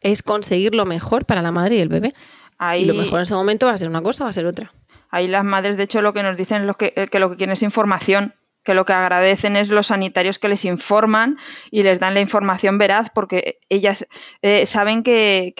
es 0.00 0.22
conseguir 0.22 0.74
lo 0.74 0.84
mejor 0.84 1.24
para 1.24 1.42
la 1.42 1.52
madre 1.52 1.76
y 1.76 1.80
el 1.80 1.88
bebé. 1.88 2.14
Y 2.76 2.84
lo 2.86 2.94
mejor 2.94 3.20
en 3.20 3.22
ese 3.22 3.34
momento 3.34 3.66
va 3.66 3.72
a 3.72 3.78
ser 3.78 3.88
una 3.88 4.02
cosa, 4.02 4.24
va 4.24 4.30
a 4.30 4.32
ser 4.32 4.46
otra. 4.46 4.72
Ahí 5.10 5.28
las 5.28 5.44
madres, 5.44 5.76
de 5.76 5.84
hecho, 5.84 6.02
lo 6.02 6.12
que 6.12 6.22
nos 6.22 6.36
dicen 6.36 6.68
es 6.68 6.76
que, 6.76 7.08
que 7.10 7.18
lo 7.18 7.30
que 7.30 7.36
quieren 7.36 7.52
es 7.52 7.62
información 7.62 8.34
que 8.68 8.74
lo 8.74 8.84
que 8.84 8.92
agradecen 8.92 9.56
es 9.56 9.70
los 9.70 9.86
sanitarios 9.86 10.38
que 10.38 10.46
les 10.46 10.66
informan 10.66 11.38
y 11.70 11.84
les 11.84 11.98
dan 11.98 12.12
la 12.12 12.20
información 12.20 12.76
veraz 12.76 13.08
porque 13.08 13.60
ellas 13.70 14.06
eh, 14.42 14.66
saben 14.66 15.02
que, 15.02 15.54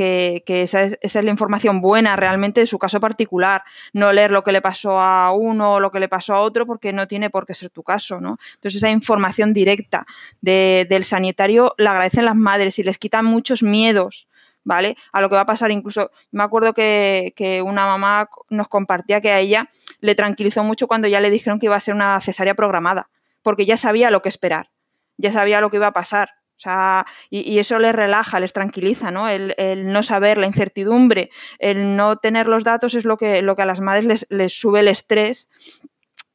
esa, 0.47 0.83
es, 0.83 1.15
la 1.15 1.31
información 1.31 1.81
buena 1.81 2.17
realmente 2.17 2.61
de 2.61 2.67
su 2.67 2.79
caso 2.79 3.01
particular, 3.01 3.63
no 3.95 4.13
leer 4.13 4.31
lo 4.31 4.45
que 4.45 4.53
le 4.53 4.61
pasó 4.61 5.01
a 5.01 5.33
uno 5.33 5.77
o 5.77 5.81
lo 5.81 5.91
que 5.91 6.01
le 6.01 6.09
pasó 6.11 6.35
a 6.35 6.41
otro 6.43 6.67
porque 6.67 6.93
no 6.93 7.09
tiene 7.09 7.31
por 7.31 7.47
qué 7.47 7.55
ser 7.55 7.71
tu 7.71 7.83
caso, 7.83 8.21
¿no? 8.21 8.37
Entonces 8.57 8.77
esa 8.77 8.91
información 8.91 9.55
directa 9.55 10.05
del 10.43 11.05
sanitario 11.05 11.75
la 11.79 11.93
agradecen 11.93 12.27
las 12.27 12.37
madres 12.37 12.79
y 12.79 12.83
les 12.83 12.99
quitan 12.99 13.25
muchos 13.25 13.63
miedos 13.63 14.29
¿vale? 14.69 14.99
A 15.13 15.23
lo 15.23 15.31
que 15.31 15.35
va 15.35 15.41
a 15.41 15.47
pasar 15.47 15.71
incluso, 15.71 16.11
me 16.31 16.43
acuerdo 16.43 16.75
que, 16.75 17.33
una 17.65 17.87
mamá 17.87 18.29
nos 18.51 18.69
compartía 18.69 19.23
que 19.23 19.31
a 19.31 19.41
ella 19.41 19.71
le 20.01 20.15
tranquilizó 20.15 20.63
mucho 20.63 20.87
cuando 20.87 21.09
ya 21.09 21.21
le 21.21 21.31
dijeron 21.31 21.59
que 21.59 21.67
iba 21.67 21.77
a 21.77 21.81
ser 21.81 21.95
una 21.95 22.21
cesárea 22.21 22.55
programada, 22.55 23.09
porque 23.43 23.65
ya 23.65 23.79
sabía 23.79 24.11
lo 24.11 24.21
que 24.21 24.29
esperar, 24.29 24.69
ya 25.17 25.33
sabía 25.33 25.63
lo 25.63 25.71
que 25.71 25.79
iba 25.79 25.87
a 25.87 25.93
pasar. 25.93 26.29
O 26.59 26.61
sea, 26.61 27.07
y, 27.31 27.59
eso 27.59 27.79
les 27.79 27.95
relaja, 27.95 28.41
les 28.41 28.53
tranquiliza, 28.53 29.11
¿no? 29.11 29.29
El, 29.29 29.55
no 29.91 30.03
saber, 30.03 30.39
la 30.39 30.47
incertidumbre, 30.47 31.31
el 31.61 31.97
no 31.97 32.17
tener 32.17 32.47
los 32.47 32.65
datos 32.65 32.95
es 32.95 33.05
lo 33.05 33.17
que, 33.17 33.41
lo 33.43 33.57
que 33.57 33.63
a 33.63 33.67
las 33.67 33.81
madres 33.81 34.05
les, 34.05 34.27
les 34.29 34.53
sube 34.53 34.81
el 34.81 34.89
estrés 34.89 35.49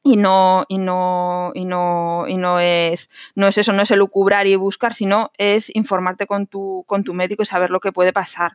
y 0.06 0.16
no 0.18 0.66
y 0.68 0.76
no 0.76 1.50
y 1.54 1.64
no 1.64 2.26
y 2.28 2.36
no 2.36 2.60
es 2.60 3.10
no 3.34 3.48
es 3.48 3.56
eso 3.56 3.72
no 3.72 3.80
es 3.82 3.90
el 3.90 4.00
lucubrar 4.00 4.46
y 4.46 4.54
buscar 4.54 4.92
sino 4.92 5.32
es 5.38 5.74
informarte 5.74 6.26
con 6.26 6.46
tu 6.46 6.84
con 6.86 7.04
tu 7.04 7.14
médico 7.14 7.42
y 7.42 7.46
saber 7.46 7.70
lo 7.70 7.80
que 7.80 7.90
puede 7.90 8.12
pasar. 8.12 8.54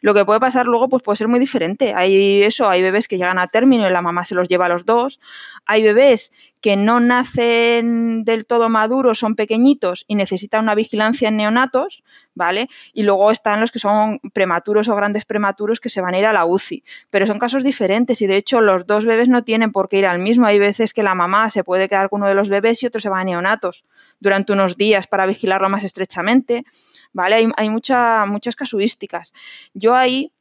Lo 0.00 0.14
que 0.14 0.24
puede 0.24 0.40
pasar 0.40 0.66
luego 0.66 0.88
pues 0.88 1.02
puede 1.02 1.16
ser 1.16 1.28
muy 1.28 1.38
diferente. 1.38 1.92
Hay 1.94 2.42
eso 2.42 2.70
hay 2.70 2.80
bebés 2.80 3.08
que 3.08 3.18
llegan 3.18 3.38
a 3.38 3.46
término 3.46 3.86
y 3.86 3.92
la 3.92 4.00
mamá 4.00 4.24
se 4.24 4.34
los 4.34 4.48
lleva 4.48 4.66
a 4.66 4.68
los 4.70 4.86
dos. 4.86 5.20
Hay 5.66 5.82
bebés 5.82 6.32
que 6.66 6.74
no 6.74 6.98
nacen 6.98 8.24
del 8.24 8.44
todo 8.44 8.68
maduros 8.68 9.20
son 9.20 9.36
pequeñitos 9.36 10.04
y 10.08 10.16
necesitan 10.16 10.64
una 10.64 10.74
vigilancia 10.74 11.28
en 11.28 11.36
neonatos 11.36 12.02
¿vale? 12.34 12.68
Y 12.92 13.04
luego 13.04 13.30
están 13.30 13.60
los 13.60 13.70
que 13.70 13.78
son 13.78 14.18
prematuros 14.34 14.88
o 14.88 14.96
grandes 14.96 15.24
prematuros 15.24 15.78
que 15.78 15.90
se 15.90 16.00
van 16.00 16.14
a 16.14 16.18
ir 16.18 16.26
a 16.26 16.32
la 16.32 16.44
UCI. 16.44 16.82
Pero 17.08 17.24
son 17.24 17.38
casos 17.38 17.62
diferentes 17.62 18.20
y 18.20 18.26
de 18.26 18.36
hecho 18.36 18.60
los 18.60 18.84
dos 18.84 19.06
bebés 19.06 19.28
no 19.28 19.44
tienen 19.44 19.70
por 19.70 19.88
qué 19.88 19.98
ir 19.98 20.06
al 20.06 20.18
mismo. 20.18 20.44
Hay 20.44 20.58
veces 20.58 20.92
que 20.92 21.04
la 21.04 21.14
mamá 21.14 21.50
se 21.50 21.62
puede 21.62 21.88
quedar 21.88 22.08
con 22.08 22.22
uno 22.22 22.28
de 22.28 22.34
los 22.34 22.48
bebés 22.48 22.82
y 22.82 22.86
otro 22.86 23.00
se 23.00 23.10
va 23.10 23.20
a 23.20 23.24
neonatos 23.24 23.84
durante 24.18 24.52
unos 24.52 24.76
días 24.76 25.06
para 25.06 25.24
vigilarlo 25.24 25.68
más 25.68 25.84
estrechamente, 25.84 26.64
¿vale? 27.12 27.36
Hay, 27.36 27.48
hay 27.56 27.70
muchas 27.70 28.56
casuísticas. 28.56 29.34
Yo 29.72 29.94
ahí 29.94 30.32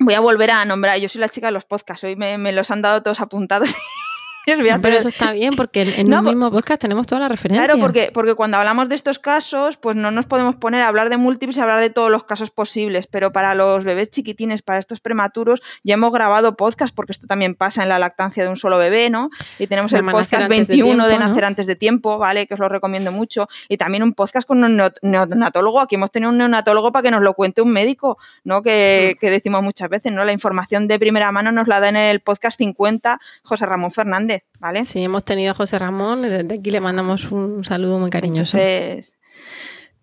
voy 0.00 0.14
a 0.14 0.20
volver 0.20 0.50
a 0.50 0.64
nombrar, 0.64 0.98
yo 0.98 1.08
soy 1.08 1.20
la 1.20 1.28
chica 1.28 1.46
de 1.46 1.52
los 1.52 1.64
podcasts, 1.64 2.02
hoy 2.02 2.16
me, 2.16 2.36
me 2.36 2.52
los 2.52 2.72
han 2.72 2.82
dado 2.82 3.00
todos 3.00 3.20
apuntados 3.20 3.72
pero 4.82 4.96
eso 4.96 5.08
está 5.08 5.32
bien 5.32 5.54
porque 5.54 5.82
en, 5.82 6.12
un 6.12 6.24
mismo 6.24 6.50
podcast 6.50 6.80
tenemos 6.80 7.06
toda 7.06 7.20
la 7.20 7.28
referencia. 7.28 7.64
Claro, 7.64 7.80
porque, 7.80 8.10
porque 8.12 8.34
cuando 8.34 8.56
hablamos 8.56 8.88
de 8.88 8.94
estos 8.94 9.18
casos, 9.18 9.76
pues 9.76 9.96
no 9.96 10.10
nos 10.10 10.26
podemos 10.26 10.56
poner 10.56 10.82
a 10.82 10.88
hablar 10.88 11.10
de 11.10 11.16
múltiples 11.16 11.56
y 11.56 11.60
hablar 11.60 11.80
de 11.80 11.90
todos 11.90 12.10
los 12.10 12.24
casos 12.24 12.50
posibles, 12.50 13.06
pero 13.06 13.32
para 13.32 13.54
los 13.54 13.84
bebés 13.84 14.10
chiquitines, 14.10 14.62
para 14.62 14.80
estos 14.80 15.00
prematuros, 15.00 15.62
ya 15.84 15.94
hemos 15.94 16.12
grabado 16.12 16.56
podcast 16.56 16.94
porque 16.94 17.12
esto 17.12 17.26
también 17.26 17.54
pasa 17.54 17.82
en 17.82 17.88
la 17.88 17.98
lactancia 17.98 18.42
de 18.42 18.48
un 18.48 18.56
solo 18.56 18.78
bebé, 18.78 19.10
¿no? 19.10 19.30
Y 19.58 19.66
tenemos 19.66 19.92
el 19.92 20.04
podcast 20.04 20.48
21 20.48 21.06
de, 21.06 21.18
nacer 21.18 21.44
antes 21.44 21.66
de 21.66 21.76
tiempo, 21.76 22.18
¿vale? 22.18 22.46
Que 22.46 22.54
os 22.54 22.60
lo 22.60 22.68
recomiendo 22.68 23.12
mucho. 23.12 23.48
Y 23.68 23.76
también 23.76 24.02
un 24.02 24.14
podcast 24.14 24.46
con 24.46 24.62
un 24.64 24.82
neonatólogo. 25.02 25.80
Aquí 25.80 25.94
hemos 25.94 26.10
tenido 26.10 26.30
un 26.30 26.38
neonatólogo 26.38 26.90
para 26.90 27.04
que 27.04 27.10
nos 27.10 27.22
lo 27.22 27.34
cuente 27.34 27.62
un 27.62 27.70
médico, 27.70 28.18
¿no? 28.44 28.62
Que, 28.62 29.14
mm. 29.14 29.18
que 29.20 29.30
decimos 29.30 29.62
muchas 29.62 29.88
veces, 29.88 30.12
¿no? 30.12 30.24
La 30.24 30.32
información 30.32 30.88
de 30.88 30.98
primera 30.98 31.30
mano 31.30 31.52
nos 31.52 31.68
la 31.68 31.80
da 31.80 31.88
en 31.88 31.96
el 31.96 32.20
podcast 32.20 32.58
50 32.58 33.20
José 33.42 33.66
Ramón 33.66 33.92
Fernández 33.92 34.31
¿vale? 34.60 34.84
Sí, 34.84 35.02
hemos 35.04 35.24
tenido 35.24 35.52
a 35.52 35.54
José 35.54 35.78
Ramón, 35.78 36.22
desde 36.22 36.54
aquí 36.54 36.70
le 36.70 36.80
mandamos 36.80 37.30
un 37.30 37.64
saludo 37.64 37.98
muy 37.98 38.10
cariñoso. 38.10 38.58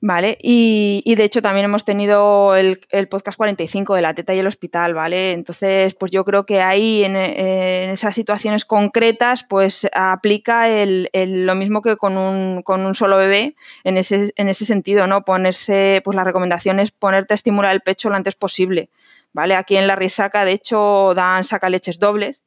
Vale, 0.01 0.37
y, 0.41 1.13
de 1.15 1.25
hecho 1.25 1.41
también 1.41 1.65
hemos 1.65 1.83
tenido 1.83 2.55
el, 2.55 2.79
podcast 3.09 3.35
45 3.35 3.95
de 3.95 4.01
la 4.01 4.13
teta 4.13 4.33
y 4.33 4.39
el 4.39 4.47
hospital, 4.47 4.93
¿vale? 4.93 5.33
Entonces, 5.33 5.93
pues 5.93 6.09
yo 6.09 6.23
creo 6.23 6.45
que 6.45 6.61
ahí 6.61 7.03
en, 7.03 7.17
esas 7.17 8.15
situaciones 8.15 8.63
concretas, 8.63 9.43
pues 9.43 9.89
aplica 9.91 10.69
el, 10.69 11.09
lo 11.45 11.53
mismo 11.55 11.81
que 11.81 11.97
con 11.97 12.17
un, 12.17 12.61
con 12.63 12.85
un 12.85 12.95
solo 12.95 13.17
bebé, 13.17 13.55
en 13.83 13.97
ese, 13.97 14.31
en 14.37 14.47
ese 14.47 14.63
sentido, 14.63 15.05
¿no? 15.05 15.25
Ponerse, 15.25 16.01
pues 16.05 16.15
la 16.15 16.23
recomendación 16.23 16.79
es 16.79 16.91
ponerte 16.91 17.33
a 17.33 17.35
estimular 17.35 17.73
el 17.73 17.81
pecho 17.81 18.09
lo 18.09 18.15
antes 18.15 18.35
posible, 18.35 18.89
¿vale? 19.33 19.55
Aquí 19.55 19.75
en 19.75 19.87
la 19.87 19.97
risaca, 19.97 20.45
de 20.45 20.53
hecho, 20.53 21.13
dan 21.13 21.43
sacaleches 21.43 21.99
dobles, 21.99 22.45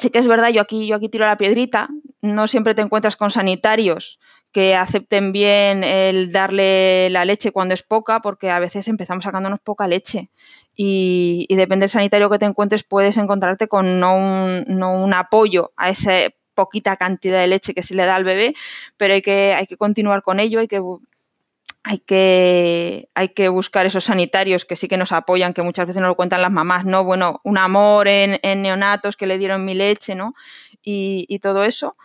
Sí 0.00 0.08
que 0.08 0.18
es 0.18 0.26
verdad, 0.26 0.48
yo 0.48 0.62
aquí, 0.62 0.86
yo 0.86 0.96
aquí 0.96 1.10
tiro 1.10 1.26
la 1.26 1.36
piedrita, 1.36 1.90
no 2.22 2.48
siempre 2.48 2.74
te 2.74 2.80
encuentras 2.80 3.16
con 3.16 3.30
sanitarios 3.30 4.18
que 4.50 4.74
acepten 4.74 5.30
bien 5.30 5.84
el 5.84 6.32
darle 6.32 7.10
la 7.10 7.26
leche 7.26 7.52
cuando 7.52 7.74
es 7.74 7.82
poca, 7.82 8.20
porque 8.20 8.50
a 8.50 8.58
veces 8.60 8.88
empezamos 8.88 9.24
sacándonos 9.24 9.60
poca 9.60 9.86
leche. 9.86 10.30
Y, 10.74 11.46
depende 11.50 11.84
del 11.84 11.90
sanitario 11.90 12.30
que 12.30 12.38
te 12.38 12.46
encuentres, 12.46 12.82
puedes 12.82 13.18
encontrarte 13.18 13.68
con 13.68 14.00
no 14.00 14.16
un, 14.16 14.64
no 14.68 14.94
un 14.94 15.12
apoyo 15.12 15.72
a 15.76 15.90
esa 15.90 16.12
poquita 16.54 16.96
cantidad 16.96 17.38
de 17.38 17.48
leche 17.48 17.74
que 17.74 17.82
se 17.82 17.94
le 17.94 18.06
da 18.06 18.14
al 18.14 18.24
bebé, 18.24 18.54
pero 18.96 19.12
hay 19.12 19.20
que, 19.20 19.52
hay 19.52 19.66
que 19.66 19.76
continuar 19.76 20.22
con 20.22 20.40
ello, 20.40 20.60
hay 20.60 20.68
que 20.68 20.80
hay 21.82 21.98
que, 21.98 23.08
hay 23.14 23.30
que 23.30 23.48
buscar 23.48 23.86
esos 23.86 24.04
sanitarios 24.04 24.64
que 24.64 24.76
sí 24.76 24.86
que 24.86 24.98
nos 24.98 25.12
apoyan, 25.12 25.54
que 25.54 25.62
muchas 25.62 25.86
veces 25.86 26.00
nos 26.00 26.10
lo 26.10 26.16
cuentan 26.16 26.42
las 26.42 26.50
mamás, 26.50 26.84
¿no? 26.84 27.04
Bueno, 27.04 27.40
un 27.42 27.58
amor 27.58 28.06
en, 28.06 28.38
neonatos 28.62 29.16
que 29.16 29.26
le 29.26 29.38
dieron 29.38 29.64
mi 29.64 29.74
leche, 29.74 30.14
¿no? 30.14 30.34
Y, 30.82 31.38
todo 31.40 31.64
eso. 31.64 31.96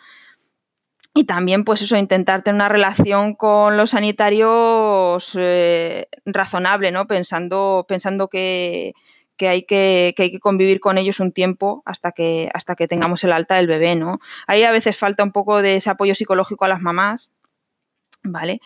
Y 1.13 1.25
también, 1.25 1.63
pues 1.65 1.81
eso, 1.81 1.97
intentar 1.97 2.43
tener 2.43 2.55
una 2.55 2.69
relación 2.69 3.35
con 3.35 3.77
los 3.77 3.91
sanitarios 3.91 5.31
eh, 5.35 6.07
razonable, 6.25 6.91
¿no? 6.91 7.05
Pensando, 7.07 7.85
pensando 7.87 8.29
que, 8.29 8.93
hay 9.39 9.63
que, 9.63 10.13
que, 10.15 10.23
hay 10.23 10.31
que 10.31 10.39
convivir 10.39 10.79
con 10.79 10.97
ellos 10.97 11.19
un 11.19 11.33
tiempo 11.33 11.83
hasta 11.85 12.11
que, 12.13 12.49
hasta 12.53 12.75
que 12.75 12.87
tengamos 12.87 13.23
el 13.25 13.33
alta 13.33 13.55
del 13.55 13.67
bebé, 13.67 13.95
¿no? 13.95 14.19
Ahí 14.47 14.63
a 14.63 14.71
veces 14.71 14.97
falta 14.97 15.23
un 15.23 15.31
poco 15.33 15.61
de 15.61 15.77
ese 15.77 15.89
apoyo 15.89 16.15
psicológico 16.15 16.63
a 16.65 16.69
las 16.69 16.81
mamás, 16.81 17.31
¿vale? 18.25 18.61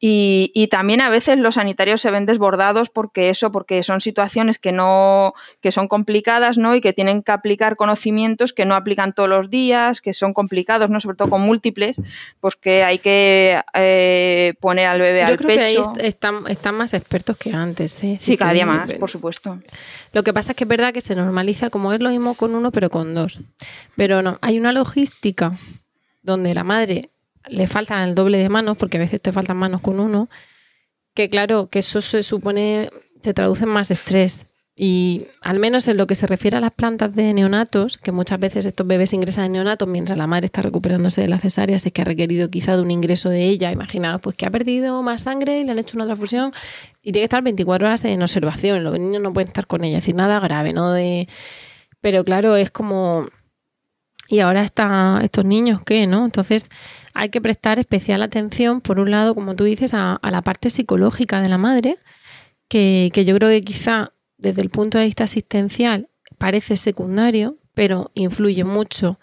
Y, 0.00 0.68
también 0.70 1.00
a 1.00 1.10
veces 1.10 1.38
los 1.40 1.56
sanitarios 1.56 2.00
se 2.00 2.12
ven 2.12 2.24
desbordados 2.24 2.88
porque 2.88 3.30
eso, 3.30 3.50
porque 3.50 3.82
son 3.82 4.00
situaciones 4.00 4.60
que 4.60 4.70
no, 4.70 5.34
que 5.60 5.72
son 5.72 5.88
complicadas, 5.88 6.56
¿no? 6.56 6.76
Y 6.76 6.80
que 6.80 6.92
tienen 6.92 7.22
que 7.22 7.32
aplicar 7.32 7.74
conocimientos 7.74 8.52
que 8.52 8.64
no 8.64 8.76
aplican 8.76 9.12
todos 9.12 9.28
los 9.28 9.50
días, 9.50 10.00
que 10.00 10.12
son 10.12 10.34
complicados, 10.34 10.88
¿no? 10.88 11.00
Sobre 11.00 11.16
todo 11.16 11.30
con 11.30 11.40
múltiples, 11.40 12.00
pues 12.38 12.54
que 12.54 12.84
hay 12.84 13.00
que 13.00 13.60
eh, 13.74 14.54
poner 14.60 14.86
al 14.86 15.00
bebé 15.00 15.22
al 15.24 15.36
pecho. 15.36 15.48
Que 15.48 15.60
ahí 15.60 15.78
están, 16.00 16.74
más 16.76 16.94
expertos 16.94 17.36
que 17.36 17.52
antes, 17.52 18.04
¿eh? 18.04 18.18
Sí, 18.20 18.36
cada 18.36 18.52
día 18.52 18.66
más, 18.66 18.92
por 18.94 19.10
supuesto. 19.10 19.58
Lo 20.12 20.22
que 20.22 20.32
pasa 20.32 20.52
es 20.52 20.56
que 20.56 20.64
es 20.64 20.68
verdad 20.68 20.92
que 20.92 21.00
se 21.00 21.16
normaliza 21.16 21.70
como 21.70 21.92
es 21.92 22.00
lo 22.00 22.10
mismo 22.10 22.34
con 22.34 22.54
uno, 22.54 22.70
pero 22.70 22.88
con 22.88 23.14
dos. 23.14 23.40
Pero 23.96 24.22
no, 24.22 24.38
hay 24.42 24.60
una 24.60 24.72
logística 24.72 25.52
donde 26.22 26.54
la 26.54 26.62
madre 26.62 27.10
le 27.48 27.66
faltan 27.66 28.08
el 28.08 28.14
doble 28.14 28.38
de 28.38 28.48
manos, 28.48 28.76
porque 28.76 28.96
a 28.96 29.00
veces 29.00 29.20
te 29.20 29.32
faltan 29.32 29.56
manos 29.56 29.80
con 29.80 30.00
uno, 30.00 30.28
que 31.14 31.28
claro, 31.28 31.68
que 31.68 31.80
eso 31.80 32.00
se 32.00 32.22
supone, 32.22 32.90
se 33.22 33.34
traduce 33.34 33.64
en 33.64 33.70
más 33.70 33.90
estrés. 33.90 34.46
Y 34.80 35.26
al 35.40 35.58
menos 35.58 35.88
en 35.88 35.96
lo 35.96 36.06
que 36.06 36.14
se 36.14 36.28
refiere 36.28 36.56
a 36.56 36.60
las 36.60 36.70
plantas 36.70 37.12
de 37.12 37.34
neonatos, 37.34 37.98
que 37.98 38.12
muchas 38.12 38.38
veces 38.38 38.64
estos 38.64 38.86
bebés 38.86 39.12
ingresan 39.12 39.46
en 39.46 39.52
neonatos 39.52 39.88
mientras 39.88 40.16
la 40.16 40.28
madre 40.28 40.46
está 40.46 40.62
recuperándose 40.62 41.20
de 41.20 41.26
la 41.26 41.40
cesárea, 41.40 41.80
si 41.80 41.88
es 41.88 41.92
que 41.92 42.02
ha 42.02 42.04
requerido 42.04 42.48
quizá 42.48 42.76
de 42.76 42.82
un 42.82 42.92
ingreso 42.92 43.28
de 43.28 43.48
ella, 43.48 43.72
imaginaros 43.72 44.20
pues 44.20 44.36
que 44.36 44.46
ha 44.46 44.50
perdido 44.50 45.02
más 45.02 45.22
sangre 45.22 45.58
y 45.58 45.64
le 45.64 45.72
han 45.72 45.80
hecho 45.80 45.96
una 45.96 46.04
transfusión 46.04 46.52
y 47.02 47.10
tiene 47.10 47.22
que 47.22 47.24
estar 47.24 47.42
24 47.42 47.88
horas 47.88 48.04
en 48.04 48.22
observación, 48.22 48.84
los 48.84 48.96
niños 49.00 49.20
no 49.20 49.32
pueden 49.32 49.48
estar 49.48 49.66
con 49.66 49.82
ella, 49.82 49.98
es 49.98 50.04
decir, 50.04 50.14
nada 50.14 50.38
grave, 50.38 50.72
¿no? 50.72 50.92
De... 50.92 51.28
Pero 52.00 52.24
claro, 52.24 52.54
es 52.54 52.70
como... 52.70 53.26
¿Y 54.28 54.40
ahora 54.40 54.62
está 54.62 55.20
estos 55.22 55.46
niños 55.46 55.82
qué, 55.84 56.06
no? 56.06 56.26
Entonces, 56.26 56.66
hay 57.14 57.30
que 57.30 57.40
prestar 57.40 57.78
especial 57.78 58.22
atención, 58.22 58.82
por 58.82 59.00
un 59.00 59.10
lado, 59.10 59.34
como 59.34 59.56
tú 59.56 59.64
dices, 59.64 59.94
a, 59.94 60.20
la 60.22 60.42
parte 60.42 60.68
psicológica 60.68 61.40
de 61.40 61.48
la 61.48 61.56
madre, 61.56 61.98
que, 62.68 63.10
yo 63.14 63.34
creo 63.36 63.48
que 63.48 63.62
quizá 63.62 64.12
desde 64.36 64.60
el 64.60 64.68
punto 64.68 64.98
de 64.98 65.06
vista 65.06 65.24
asistencial 65.24 66.10
parece 66.36 66.76
secundario, 66.76 67.56
pero 67.72 68.10
influye 68.14 68.64
mucho 68.64 69.18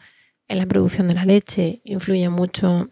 en 0.47 0.57
la 0.57 0.65
producción 0.65 1.07
de 1.07 1.13
la 1.13 1.25
leche, 1.25 1.81
influye 1.83 2.27
mucho. 2.29 2.89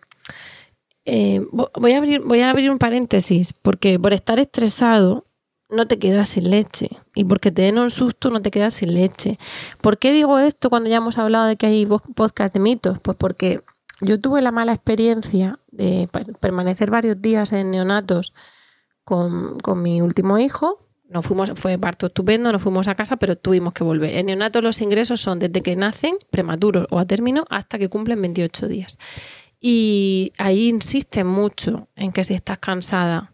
Eh, 1.05 1.41
voy, 1.51 1.93
a 1.93 1.97
abrir, 1.97 2.21
voy 2.21 2.41
a 2.41 2.51
abrir 2.51 2.69
un 2.69 2.77
paréntesis, 2.77 3.53
porque 3.53 3.97
por 3.97 4.13
estar 4.13 4.39
estresado 4.39 5.25
no 5.73 5.87
te 5.87 5.99
quedas 5.99 6.29
sin 6.29 6.49
leche. 6.49 6.89
Y 7.15 7.25
porque 7.25 7.51
te 7.51 7.63
den 7.63 7.77
un 7.77 7.89
susto 7.89 8.29
no 8.29 8.41
te 8.41 8.51
quedas 8.51 8.75
sin 8.75 8.93
leche. 8.93 9.37
¿Por 9.81 9.97
qué 9.97 10.11
digo 10.13 10.39
esto 10.39 10.69
cuando 10.69 10.89
ya 10.89 10.97
hemos 10.97 11.17
hablado 11.17 11.47
de 11.47 11.55
que 11.55 11.65
hay 11.65 11.85
podcast 12.15 12.53
de 12.53 12.59
mitos? 12.59 12.99
Pues 13.01 13.17
porque 13.17 13.61
yo 14.01 14.19
tuve 14.19 14.41
la 14.41 14.51
mala 14.51 14.73
experiencia 14.73 15.59
de 15.71 16.07
permanecer 16.39 16.91
varios 16.91 17.21
días 17.21 17.51
en 17.51 17.71
neonatos 17.71 18.33
con, 19.03 19.57
mi 19.81 20.01
último 20.01 20.37
hijo. 20.37 20.79
Nos 21.09 21.25
fuimos, 21.25 21.51
fue 21.55 21.77
parto 21.77 22.07
estupendo, 22.07 22.51
nos 22.51 22.61
fuimos 22.61 22.87
a 22.87 22.95
casa, 22.95 23.17
pero 23.17 23.35
tuvimos 23.35 23.73
que 23.73 23.83
volver. 23.83 24.15
En 24.15 24.27
neonatos 24.27 24.63
los 24.63 24.81
ingresos 24.81 25.21
son 25.21 25.39
desde 25.39 25.61
que 25.61 25.75
nacen, 25.75 26.15
prematuros 26.31 26.87
o 26.89 26.99
a 26.99 27.05
término, 27.05 27.45
hasta 27.49 27.77
que 27.77 27.89
cumplen 27.89 28.21
28 28.21 28.67
días. 28.67 28.97
Y 29.59 30.33
ahí 30.37 30.69
insisten 30.69 31.27
mucho 31.27 31.87
en 31.95 32.11
que 32.11 32.23
si 32.23 32.33
estás 32.33 32.57
cansada 32.57 33.33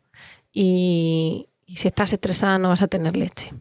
y 0.52 1.48
si 1.76 1.88
estás 1.88 2.14
estresada 2.14 2.58
no 2.58 2.70
vas 2.70 2.82
a 2.82 2.88
tener 2.88 3.18
leche. 3.18 3.52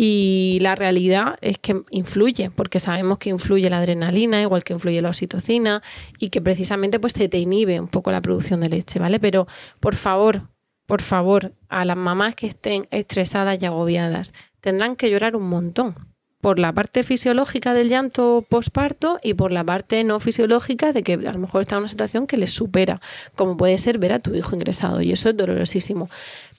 Y 0.00 0.58
la 0.60 0.76
realidad 0.76 1.38
es 1.40 1.58
que 1.58 1.82
influye, 1.90 2.50
porque 2.50 2.78
sabemos 2.78 3.18
que 3.18 3.30
influye 3.30 3.68
la 3.68 3.78
adrenalina, 3.78 4.40
igual 4.40 4.62
que 4.62 4.72
influye 4.72 5.02
la 5.02 5.08
oxitocina, 5.08 5.82
y 6.20 6.28
que 6.28 6.40
precisamente 6.40 7.00
pues 7.00 7.14
se 7.14 7.28
te 7.28 7.38
inhibe 7.38 7.80
un 7.80 7.88
poco 7.88 8.12
la 8.12 8.20
producción 8.20 8.60
de 8.60 8.68
leche, 8.68 9.00
¿vale? 9.00 9.18
Pero 9.18 9.48
por 9.80 9.96
favor, 9.96 10.42
por 10.86 11.02
favor, 11.02 11.52
a 11.68 11.84
las 11.84 11.96
mamás 11.96 12.36
que 12.36 12.46
estén 12.46 12.86
estresadas 12.92 13.60
y 13.60 13.66
agobiadas, 13.66 14.34
tendrán 14.60 14.94
que 14.94 15.10
llorar 15.10 15.34
un 15.34 15.48
montón. 15.48 15.96
Por 16.40 16.60
la 16.60 16.72
parte 16.72 17.02
fisiológica 17.02 17.74
del 17.74 17.88
llanto 17.88 18.44
posparto 18.48 19.18
y 19.20 19.34
por 19.34 19.50
la 19.50 19.64
parte 19.64 20.04
no 20.04 20.20
fisiológica 20.20 20.92
de 20.92 21.02
que 21.02 21.14
a 21.14 21.32
lo 21.32 21.38
mejor 21.40 21.62
está 21.62 21.74
en 21.74 21.80
una 21.80 21.88
situación 21.88 22.28
que 22.28 22.36
les 22.36 22.52
supera, 22.52 23.00
como 23.34 23.56
puede 23.56 23.76
ser 23.78 23.98
ver 23.98 24.12
a 24.12 24.20
tu 24.20 24.32
hijo 24.36 24.54
ingresado, 24.54 25.02
y 25.02 25.10
eso 25.10 25.28
es 25.28 25.36
dolorosísimo 25.36 26.08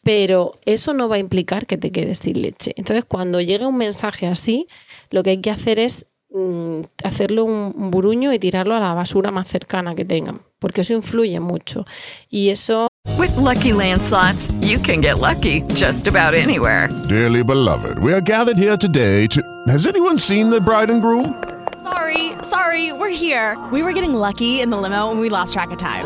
pero 0.04 0.54
eso 0.66 0.94
no 0.94 1.10
va 1.10 1.16
a 1.16 1.20
implicar 1.20 1.66
que 1.66 1.78
te 1.78 1.92
quedes 1.92 2.20
sin 2.20 2.42
leche. 2.42 2.74
Entonces, 2.78 3.06
cuando 3.06 3.42
llegue 3.42 3.66
un 3.66 3.78
mensaje 3.78 4.28
así, 4.28 4.68
lo 5.10 5.24
que 5.24 5.32
hay 5.32 5.42
que 5.42 5.52
hacer 5.52 5.80
es 5.80 6.06
mm, 6.32 6.82
hacerlo 7.04 7.46
un, 7.46 7.92
buruño 7.92 8.34
y 8.34 8.40
tirarlo 8.40 8.76
a 8.76 8.80
la 8.80 8.94
basura 8.94 9.32
más 9.32 9.48
cercana 9.48 9.96
que 9.96 10.06
tengan, 10.06 10.42
porque 10.60 10.82
eso 10.82 10.94
influye 10.94 11.40
mucho. 11.40 11.86
Y 12.30 12.50
eso 12.50 12.88
With 13.18 13.36
lucky 13.38 13.72
landslots, 13.72 14.54
you 14.62 14.78
can 14.80 15.02
get 15.02 15.20
lucky 15.20 15.64
just 15.74 16.08
about 16.08 16.34
anywhere. 16.34 16.90
Dearly 17.08 17.44
beloved, 17.44 18.00
we 18.00 18.14
are 18.14 18.22
gathered 18.22 18.58
here 18.58 18.78
today 18.78 19.28
to 19.28 19.42
Has 19.68 19.88
anyone 19.88 20.18
seen 20.18 20.50
the 20.50 20.62
bride 20.62 20.90
and 20.90 21.02
groom? 21.02 21.34
Sorry, 21.84 22.34
sorry, 22.44 22.92
we're 22.94 23.10
here. 23.10 23.58
We 23.72 23.84
were 23.84 23.94
getting 23.94 24.14
lucky 24.14 24.62
in 24.62 24.70
the 24.70 24.78
limo 24.78 25.12
and 25.12 25.20
we 25.20 25.30
lost 25.30 25.54
track 25.54 25.72
of 25.72 25.78
time. 25.78 26.06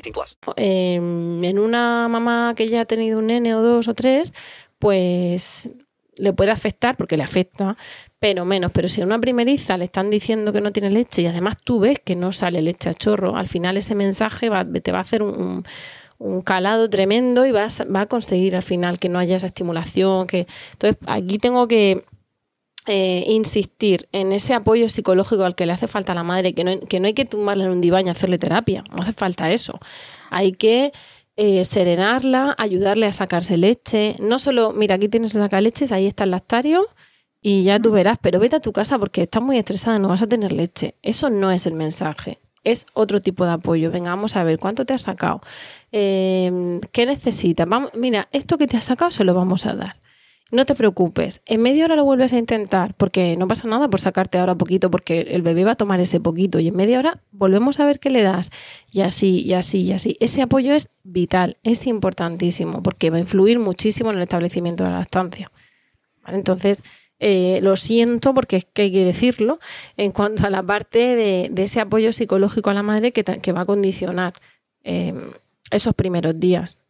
18 0.03 0.37
plus. 0.39 0.55
Eh, 0.57 0.95
en 0.95 1.59
una 1.59 2.07
mamá 2.07 2.53
que 2.55 2.69
ya 2.69 2.81
ha 2.81 2.85
tenido 2.85 3.19
un 3.19 3.27
nene 3.27 3.55
o 3.55 3.61
dos 3.61 3.87
o 3.87 3.93
tres, 3.93 4.33
pues 4.79 5.69
le 6.17 6.33
puede 6.33 6.51
afectar 6.51 6.97
porque 6.97 7.17
le 7.17 7.23
afecta, 7.23 7.77
pero 8.19 8.45
menos. 8.45 8.71
Pero 8.71 8.87
si 8.87 9.01
a 9.01 9.05
una 9.05 9.19
primeriza 9.19 9.77
le 9.77 9.85
están 9.85 10.09
diciendo 10.09 10.53
que 10.53 10.61
no 10.61 10.71
tiene 10.71 10.89
leche 10.89 11.21
y 11.23 11.25
además 11.25 11.57
tú 11.63 11.79
ves 11.79 11.99
que 11.99 12.15
no 12.15 12.31
sale 12.31 12.61
leche 12.61 12.89
a 12.89 12.93
chorro, 12.93 13.35
al 13.35 13.47
final 13.47 13.77
ese 13.77 13.95
mensaje 13.95 14.49
te 14.83 14.91
va 14.91 14.97
a 14.99 15.01
hacer 15.01 15.23
un, 15.23 15.63
calado 16.45 16.87
tremendo 16.87 17.47
y 17.47 17.51
vas, 17.51 17.81
va 17.93 18.01
a 18.01 18.05
conseguir 18.05 18.55
al 18.55 18.61
final 18.61 18.99
que 18.99 19.09
no 19.09 19.17
haya 19.17 19.37
esa 19.37 19.47
estimulación. 19.47 20.27
Que... 20.27 20.45
Entonces, 20.73 20.97
aquí 21.07 21.39
tengo 21.39 21.67
que 21.67 22.05
eh, 22.87 23.23
insistir 23.27 24.07
en 24.11 24.31
ese 24.31 24.53
apoyo 24.53 24.89
psicológico 24.89 25.43
al 25.43 25.55
que 25.55 25.65
le 25.65 25.73
hace 25.73 25.87
falta 25.87 26.13
a 26.13 26.15
la 26.15 26.23
madre, 26.23 26.53
que 26.53 26.63
no, 26.63 26.79
que 26.79 26.99
no 26.99 27.07
hay 27.07 27.13
que 27.13 27.25
tumbarle 27.25 27.65
en 27.65 27.71
un 27.71 27.81
diván 27.81 28.07
y 28.07 28.09
hacerle 28.09 28.37
terapia, 28.37 28.83
no 28.91 29.01
hace 29.01 29.13
falta 29.13 29.51
eso. 29.51 29.79
Hay 30.29 30.53
que 30.53 30.91
eh, 31.37 31.63
serenarla, 31.65 32.55
ayudarle 32.57 33.05
a 33.05 33.13
sacarse 33.13 33.57
leche. 33.57 34.15
No 34.19 34.39
solo, 34.39 34.73
mira, 34.73 34.95
aquí 34.95 35.09
tienes 35.09 35.33
que 35.33 35.39
sacar 35.39 35.63
leches, 35.63 35.91
ahí 35.91 36.07
está 36.07 36.23
el 36.25 36.31
lactario 36.31 36.87
y 37.41 37.63
ya 37.63 37.79
tú 37.79 37.91
verás, 37.91 38.17
pero 38.21 38.39
vete 38.39 38.57
a 38.57 38.59
tu 38.59 38.71
casa 38.71 38.99
porque 38.99 39.23
estás 39.23 39.41
muy 39.41 39.57
estresada, 39.57 39.97
no 39.97 40.09
vas 40.09 40.21
a 40.21 40.27
tener 40.27 40.51
leche. 40.51 40.95
Eso 41.01 41.29
no 41.29 41.51
es 41.51 41.65
el 41.65 41.73
mensaje. 41.73 42.39
Es 42.63 42.85
otro 42.93 43.21
tipo 43.21 43.45
de 43.45 43.51
apoyo. 43.51 43.89
Venga, 43.91 44.11
vamos 44.11 44.35
a 44.35 44.43
ver 44.43 44.59
cuánto 44.59 44.85
te 44.85 44.93
has 44.93 45.01
sacado. 45.01 45.41
Em, 45.91 46.79
¿Qué 46.91 47.05
necesitas? 47.07 47.67
Vamos, 47.67 47.91
mira, 47.95 48.27
esto 48.31 48.57
que 48.57 48.67
te 48.67 48.77
has 48.77 48.85
sacado 48.85 49.09
se 49.11 49.23
lo 49.23 49.33
vamos 49.33 49.65
a 49.65 49.73
dar. 49.75 50.01
No 50.51 50.65
te 50.65 50.75
preocupes, 50.75 51.41
en 51.45 51.61
media 51.61 51.85
hora 51.85 51.95
lo 51.95 52.03
vuelves 52.03 52.33
a 52.33 52.37
intentar, 52.37 52.93
porque 52.95 53.37
no 53.37 53.47
pasa 53.47 53.67
nada 53.67 53.89
por 53.89 54.01
sacarte 54.01 54.37
ahora 54.37 54.55
poquito, 54.55 54.91
porque 54.91 55.21
el 55.21 55.41
bebé 55.41 55.63
va 55.63 55.71
a 55.71 55.75
tomar 55.75 56.01
ese 56.01 56.19
poquito 56.19 56.59
y 56.59 56.67
en 56.67 56.75
media 56.75 56.99
hora 56.99 57.21
volvemos 57.31 57.79
a 57.79 57.85
ver 57.85 57.99
qué 57.99 58.09
le 58.09 58.21
das. 58.21 58.51
Y 58.91 59.01
así, 59.01 59.39
y 59.39 59.53
así, 59.53 59.81
y 59.81 59.93
así. 59.93 60.17
Ese 60.19 60.41
apoyo 60.41 60.73
es 60.73 60.89
vital, 61.03 61.57
es 61.63 61.87
importantísimo, 61.87 62.83
porque 62.83 63.09
va 63.09 63.17
a 63.17 63.21
influir 63.21 63.59
muchísimo 63.59 64.11
en 64.11 64.17
el 64.17 64.23
establecimiento 64.23 64.83
de 64.83 64.89
la 64.89 64.99
lactancia. 64.99 65.49
Entonces, 66.27 66.83
eh, 67.19 67.59
lo 67.61 67.77
siento 67.77 68.33
porque 68.33 68.57
es 68.57 68.65
que 68.65 68.81
hay 68.81 68.91
que 68.91 69.05
decirlo, 69.05 69.59
en 69.95 70.11
cuanto 70.11 70.45
a 70.45 70.49
la 70.49 70.63
parte 70.63 71.15
de, 71.15 71.51
ese 71.63 71.79
apoyo 71.79 72.11
psicológico 72.11 72.69
a 72.69 72.73
la 72.73 72.83
madre 72.83 73.13
que, 73.13 73.53
va 73.53 73.61
a 73.61 73.65
condicionar 73.65 74.33
eh, 74.83 75.13
esos 75.71 75.93
primeros 75.93 76.37
días. 76.39 76.80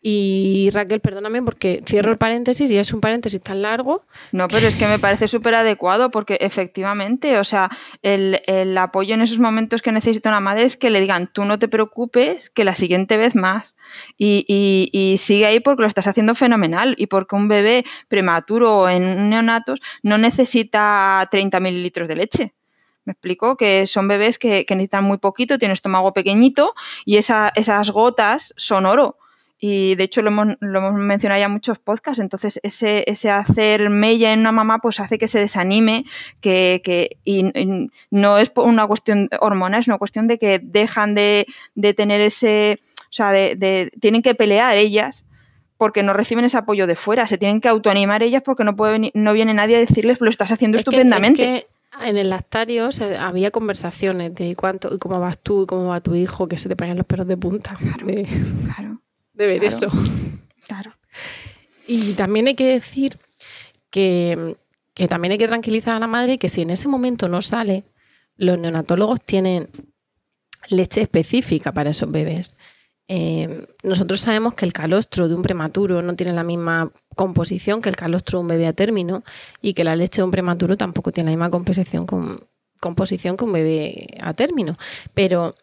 Y 0.00 0.70
Raquel, 0.72 1.00
perdóname 1.00 1.42
porque 1.42 1.82
cierro 1.84 2.12
el 2.12 2.18
paréntesis 2.18 2.70
y 2.70 2.76
es 2.76 2.92
un 2.92 3.00
paréntesis 3.00 3.42
tan 3.42 3.62
largo. 3.62 4.04
No, 4.30 4.46
pero 4.46 4.68
es 4.68 4.76
que 4.76 4.86
me 4.86 4.98
parece 4.98 5.26
súper 5.26 5.54
adecuado 5.54 6.10
porque 6.10 6.38
efectivamente, 6.40 7.38
o 7.38 7.44
sea, 7.44 7.70
el, 8.02 8.76
apoyo 8.78 9.14
en 9.14 9.22
esos 9.22 9.38
momentos 9.38 9.82
que 9.82 9.92
necesita 9.92 10.28
una 10.28 10.40
madre 10.40 10.64
es 10.64 10.76
que 10.76 10.90
le 10.90 11.00
digan, 11.00 11.28
tú 11.32 11.44
no 11.44 11.58
te 11.58 11.66
preocupes, 11.66 12.50
que 12.50 12.64
la 12.64 12.74
siguiente 12.74 13.16
vez 13.16 13.34
más. 13.34 13.74
Y, 14.16 14.44
y, 14.92 15.18
sigue 15.18 15.46
ahí 15.46 15.60
porque 15.60 15.82
lo 15.82 15.88
estás 15.88 16.06
haciendo 16.06 16.34
fenomenal 16.34 16.94
y 16.98 17.06
porque 17.06 17.34
un 17.34 17.48
bebé 17.48 17.84
prematuro 18.08 18.88
en 18.88 19.30
neonatos 19.30 19.80
no 20.02 20.18
necesita 20.18 21.26
30 21.30 21.58
mililitros 21.58 22.06
de 22.06 22.16
leche. 22.16 22.54
Me 23.06 23.12
explico 23.12 23.56
que 23.56 23.86
son 23.86 24.08
bebés 24.08 24.38
que, 24.38 24.66
necesitan 24.68 25.04
muy 25.04 25.18
poquito, 25.18 25.58
tienen 25.58 25.72
estómago 25.72 26.12
pequeñito 26.12 26.74
y 27.04 27.16
esas 27.16 27.90
gotas 27.90 28.52
son 28.56 28.84
oro 28.84 29.16
y 29.58 29.94
de 29.94 30.04
hecho 30.04 30.22
lo 30.22 30.30
hemos, 30.30 30.56
lo 30.60 30.78
hemos 30.78 30.94
mencionado 30.94 31.40
ya 31.40 31.46
en 31.46 31.52
muchos 31.52 31.78
podcasts, 31.78 32.20
entonces 32.20 32.60
ese, 32.62 33.04
ese 33.06 33.30
hacer 33.30 33.88
mella 33.88 34.32
en 34.32 34.40
una 34.40 34.52
mamá 34.52 34.78
pues 34.78 35.00
hace 35.00 35.18
que 35.18 35.28
se 35.28 35.38
desanime, 35.38 36.04
que, 36.40 36.82
que 36.84 37.16
y, 37.24 37.44
no 38.10 38.38
es 38.38 38.52
una 38.56 38.86
cuestión 38.86 39.28
hormonal, 39.40 39.80
es 39.80 39.88
una 39.88 39.98
cuestión 39.98 40.26
de 40.26 40.38
que 40.38 40.60
dejan 40.62 41.14
de, 41.14 41.46
de 41.74 41.94
tener 41.94 42.20
ese, 42.20 42.78
o 43.02 43.12
sea, 43.12 43.32
de, 43.32 43.56
de, 43.56 43.92
tienen 43.98 44.22
que 44.22 44.34
pelear 44.34 44.76
ellas 44.76 45.24
porque 45.78 46.02
no 46.02 46.12
reciben 46.12 46.44
ese 46.44 46.56
apoyo 46.56 46.86
de 46.86 46.96
fuera, 46.96 47.26
se 47.26 47.38
tienen 47.38 47.60
que 47.60 47.68
autoanimar 47.68 48.22
ellas 48.22 48.42
porque 48.42 48.64
no 48.64 48.76
puede 48.76 49.10
no 49.14 49.32
viene 49.32 49.54
nadie 49.54 49.76
a 49.76 49.80
decirles 49.80 50.20
lo 50.20 50.30
estás 50.30 50.52
haciendo 50.52 50.78
estupendamente. 50.78 51.66
en 52.02 52.16
el 52.18 52.28
lactario 52.28 52.90
había 53.18 53.50
conversaciones 53.50 54.34
de 54.34 54.54
cuánto 54.54 54.94
y 54.94 54.98
cómo 54.98 55.18
vas 55.18 55.38
tú 55.38 55.62
y 55.62 55.66
cómo 55.66 55.86
va 55.86 56.00
tu 56.00 56.14
hijo, 56.14 56.46
que 56.46 56.58
se 56.58 56.68
te 56.68 56.76
ponían 56.76 56.98
los 56.98 57.06
perros 57.06 57.26
de 57.26 57.36
punta. 57.38 57.74
claro 57.74 58.06
de 58.06 58.26
ver 59.36 59.64
eso. 59.64 59.88
Claro. 60.66 60.96
Y 61.86 62.14
también 62.14 62.48
hay 62.48 62.56
que 62.56 62.68
decir 62.68 63.18
que, 63.88 64.56
también 65.08 65.32
hay 65.32 65.38
que 65.38 65.46
tranquilizar 65.46 65.94
a 65.94 66.00
la 66.00 66.08
madre 66.08 66.38
que 66.38 66.48
si 66.48 66.62
en 66.62 66.70
ese 66.70 66.88
momento 66.88 67.28
no 67.28 67.40
sale, 67.40 67.84
los 68.36 68.58
neonatólogos 68.58 69.22
tienen 69.22 69.68
leche 70.68 71.02
específica 71.02 71.72
para 71.72 71.90
esos 71.90 72.10
bebés. 72.10 72.56
Eh, 73.08 73.68
nosotros 73.84 74.18
sabemos 74.18 74.54
que 74.54 74.66
el 74.66 74.72
calostro 74.72 75.28
de 75.28 75.36
un 75.36 75.42
prematuro 75.42 76.02
no 76.02 76.16
tiene 76.16 76.32
la 76.32 76.42
misma 76.42 76.90
composición 77.14 77.80
que 77.80 77.88
el 77.88 77.94
calostro 77.94 78.40
de 78.40 78.42
un 78.42 78.48
bebé 78.48 78.66
a 78.66 78.72
término 78.72 79.22
y 79.62 79.74
que 79.74 79.84
la 79.84 79.94
leche 79.94 80.16
de 80.16 80.24
un 80.24 80.32
prematuro 80.32 80.76
tampoco 80.76 81.12
tiene 81.12 81.30
la 81.30 81.36
misma 81.36 81.50
composición, 81.50 82.04
con, 82.06 82.40
composición 82.80 83.36
que 83.36 83.44
un 83.44 83.52
bebé 83.52 84.08
a 84.20 84.34
término. 84.34 84.76
Pero 85.14 85.54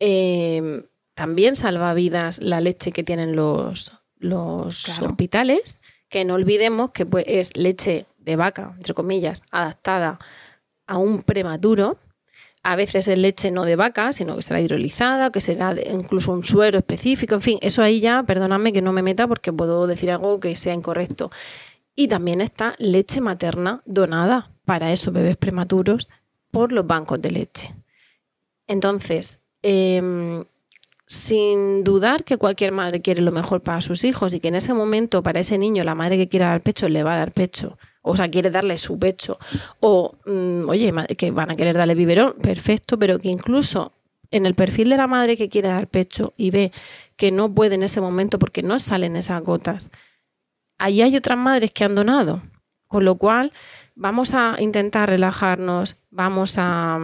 eh, 0.00 0.89
también 1.20 1.54
salva 1.54 1.92
vidas 1.92 2.40
la 2.40 2.62
leche 2.62 2.92
que 2.92 3.04
tienen 3.04 3.36
los, 3.36 3.92
los 4.20 5.02
hospitales, 5.02 5.78
que 6.08 6.24
no 6.24 6.32
olvidemos 6.32 6.92
que 6.92 7.04
pues, 7.04 7.26
es 7.28 7.54
leche 7.58 8.06
de 8.16 8.36
vaca, 8.36 8.72
entre 8.78 8.94
comillas, 8.94 9.42
adaptada 9.50 10.18
a 10.86 10.96
un 10.96 11.20
prematuro. 11.20 11.98
A 12.62 12.74
veces 12.74 13.06
es 13.06 13.18
leche 13.18 13.50
no 13.50 13.66
de 13.66 13.76
vaca, 13.76 14.14
sino 14.14 14.34
que 14.34 14.40
será 14.40 14.62
hidrolizada, 14.62 15.30
que 15.30 15.42
será 15.42 15.74
incluso 15.92 16.32
un 16.32 16.42
suero 16.42 16.78
específico, 16.78 17.34
en 17.34 17.42
fin, 17.42 17.58
eso 17.60 17.82
ahí 17.82 18.00
ya, 18.00 18.22
perdóname 18.22 18.72
que 18.72 18.80
no 18.80 18.94
me 18.94 19.02
meta 19.02 19.28
porque 19.28 19.52
puedo 19.52 19.86
decir 19.86 20.10
algo 20.10 20.40
que 20.40 20.56
sea 20.56 20.72
incorrecto. 20.72 21.30
Y 21.94 22.08
también 22.08 22.40
está 22.40 22.76
leche 22.78 23.20
materna 23.20 23.82
donada 23.84 24.52
para 24.64 24.90
esos 24.90 25.12
bebés 25.12 25.36
prematuros 25.36 26.08
por 26.50 26.72
los 26.72 26.86
bancos 26.86 27.20
de 27.20 27.30
leche. 27.30 27.74
Entonces, 28.66 29.38
eh, 29.62 30.00
sin 31.10 31.82
dudar 31.82 32.22
que 32.22 32.36
cualquier 32.36 32.70
madre 32.70 33.02
quiere 33.02 33.20
lo 33.20 33.32
mejor 33.32 33.64
para 33.64 33.80
sus 33.80 34.04
hijos 34.04 34.32
y 34.32 34.38
que 34.38 34.46
en 34.46 34.54
ese 34.54 34.74
momento 34.74 35.24
para 35.24 35.40
ese 35.40 35.58
niño 35.58 35.82
la 35.82 35.96
madre 35.96 36.16
que 36.16 36.28
quiera 36.28 36.50
dar 36.50 36.60
pecho 36.60 36.88
le 36.88 37.02
va 37.02 37.14
a 37.14 37.18
dar 37.18 37.32
pecho, 37.32 37.76
o 38.00 38.16
sea, 38.16 38.30
quiere 38.30 38.48
darle 38.48 38.78
su 38.78 38.96
pecho, 38.96 39.36
o 39.80 40.14
mm, 40.24 40.68
oye, 40.68 40.94
que 41.18 41.32
van 41.32 41.50
a 41.50 41.56
querer 41.56 41.76
darle 41.76 41.96
biberón, 41.96 42.34
perfecto, 42.40 42.96
pero 42.96 43.18
que 43.18 43.28
incluso 43.28 43.92
en 44.30 44.46
el 44.46 44.54
perfil 44.54 44.88
de 44.88 44.98
la 44.98 45.08
madre 45.08 45.36
que 45.36 45.48
quiere 45.48 45.66
dar 45.66 45.88
pecho 45.88 46.32
y 46.36 46.52
ve 46.52 46.70
que 47.16 47.32
no 47.32 47.52
puede 47.52 47.74
en 47.74 47.82
ese 47.82 48.00
momento 48.00 48.38
porque 48.38 48.62
no 48.62 48.78
salen 48.78 49.16
esas 49.16 49.42
gotas, 49.42 49.90
ahí 50.78 51.02
hay 51.02 51.16
otras 51.16 51.38
madres 51.38 51.72
que 51.72 51.82
han 51.82 51.96
donado, 51.96 52.40
con 52.86 53.04
lo 53.04 53.16
cual 53.16 53.50
vamos 53.96 54.32
a 54.34 54.54
intentar 54.60 55.08
relajarnos, 55.08 55.96
vamos 56.12 56.54
a 56.56 57.00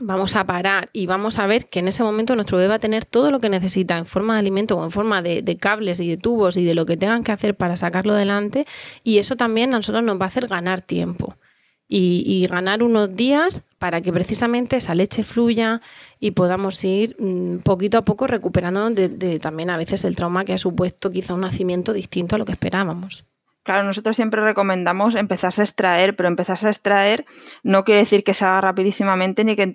vamos 0.00 0.36
a 0.36 0.44
parar 0.44 0.90
y 0.92 1.06
vamos 1.06 1.38
a 1.38 1.46
ver 1.46 1.66
que 1.66 1.78
en 1.78 1.88
ese 1.88 2.02
momento 2.02 2.34
nuestro 2.34 2.58
bebé 2.58 2.68
va 2.68 2.74
a 2.76 2.80
tener 2.80 3.04
todo 3.04 3.30
lo 3.30 3.40
que 3.40 3.48
necesita 3.48 3.96
en 3.96 4.06
forma 4.06 4.34
de 4.34 4.40
alimento 4.40 4.76
o 4.76 4.84
en 4.84 4.90
forma 4.90 5.22
de, 5.22 5.56
cables 5.58 6.00
y 6.00 6.08
de 6.08 6.16
tubos 6.16 6.56
y 6.56 6.64
de 6.64 6.74
lo 6.74 6.86
que 6.86 6.96
tengan 6.96 7.22
que 7.22 7.32
hacer 7.32 7.56
para 7.56 7.76
sacarlo 7.76 8.12
adelante 8.12 8.66
y 9.02 9.18
eso 9.18 9.36
también 9.36 9.72
a 9.72 9.78
nosotros 9.78 10.02
nos 10.04 10.20
va 10.20 10.24
a 10.24 10.28
hacer 10.28 10.48
ganar 10.48 10.80
tiempo 10.80 11.36
y, 11.86 12.46
ganar 12.48 12.82
unos 12.82 13.14
días 13.14 13.60
para 13.78 14.00
que 14.00 14.12
precisamente 14.12 14.76
esa 14.76 14.94
leche 14.94 15.22
fluya 15.22 15.80
y 16.18 16.32
podamos 16.32 16.82
ir 16.82 17.14
mm, 17.18 17.58
poquito 17.58 17.98
a 17.98 18.02
poco 18.02 18.26
recuperando 18.26 18.90
de 18.90 19.38
también 19.38 19.70
a 19.70 19.76
veces 19.76 20.04
el 20.04 20.16
trauma 20.16 20.44
que 20.44 20.54
ha 20.54 20.58
supuesto 20.58 21.10
quizá 21.10 21.34
un 21.34 21.42
nacimiento 21.42 21.92
distinto 21.92 22.34
a 22.34 22.38
lo 22.38 22.44
que 22.46 22.52
esperábamos. 22.52 23.26
Claro, 23.64 23.82
nosotros 23.82 24.14
siempre 24.14 24.42
recomendamos 24.42 25.14
empezar 25.14 25.50
a 25.56 25.62
extraer, 25.62 26.14
pero 26.14 26.28
empezar 26.28 26.58
a 26.62 26.68
extraer 26.68 27.24
no 27.62 27.82
quiere 27.82 28.00
decir 28.02 28.22
que 28.22 28.34
se 28.34 28.44
haga 28.44 28.60
rapidísimamente 28.60 29.42
ni 29.42 29.56
que 29.56 29.74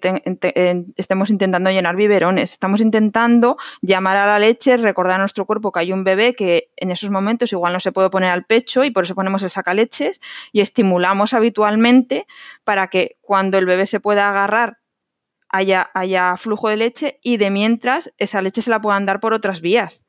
estemos 0.95 1.31
intentando 1.31 1.71
llenar 1.71 1.95
biberones. 1.95 2.53
Estamos 2.53 2.81
intentando 2.81 3.57
llamar 3.81 4.17
a 4.17 4.27
la 4.27 4.37
leche, 4.37 4.77
recordar 4.77 5.15
a 5.15 5.23
nuestro 5.23 5.47
cuerpo 5.47 5.71
que 5.71 5.79
hay 5.79 5.91
un 5.91 6.03
bebé 6.03 6.35
que 6.35 6.69
en 6.77 6.91
esos 6.91 7.09
momentos 7.09 7.51
igual 7.51 7.73
no 7.73 7.79
se 7.79 7.91
puede 7.91 8.11
poner 8.11 8.29
al 8.29 8.45
pecho 8.45 8.83
y 8.83 8.91
por 8.91 9.05
eso 9.05 9.15
ponemos 9.15 9.41
el 9.41 9.49
sacaleches 9.49 10.21
y 10.51 10.61
estimulamos 10.61 11.33
habitualmente 11.33 12.27
para 12.63 12.89
que 12.89 13.17
cuando 13.21 13.57
el 13.57 13.65
bebé 13.65 13.87
se 13.87 13.99
pueda 13.99 14.29
agarrar 14.29 14.77
haya, 15.49 15.89
haya 15.95 16.37
flujo 16.37 16.69
de 16.69 16.77
leche 16.77 17.19
y 17.23 17.37
de 17.37 17.49
mientras 17.49 18.13
esa 18.19 18.43
leche 18.43 18.61
se 18.61 18.69
la 18.69 18.81
puedan 18.81 19.05
dar 19.05 19.19
por 19.19 19.33
otras 19.33 19.61
vías. 19.61 20.05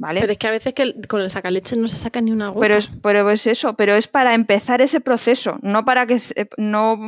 Pero 0.00 0.32
es 0.32 0.38
que 0.38 0.48
a 0.48 0.50
veces 0.50 0.72
que 0.72 0.94
con 1.08 1.20
el 1.20 1.30
sacaleche 1.30 1.76
no 1.76 1.86
se 1.86 1.96
saca 1.96 2.20
ni 2.20 2.32
una 2.32 2.48
gota. 2.48 2.60
Pero 2.60 2.78
es, 2.78 2.90
pero 3.02 3.30
es 3.30 3.46
eso, 3.46 3.74
pero 3.74 3.94
es 3.94 4.08
para 4.08 4.34
empezar 4.34 4.80
ese 4.80 5.00
proceso, 5.00 5.58
no 5.60 5.84
para 5.84 6.06
que 6.06 6.18
no, 6.56 6.98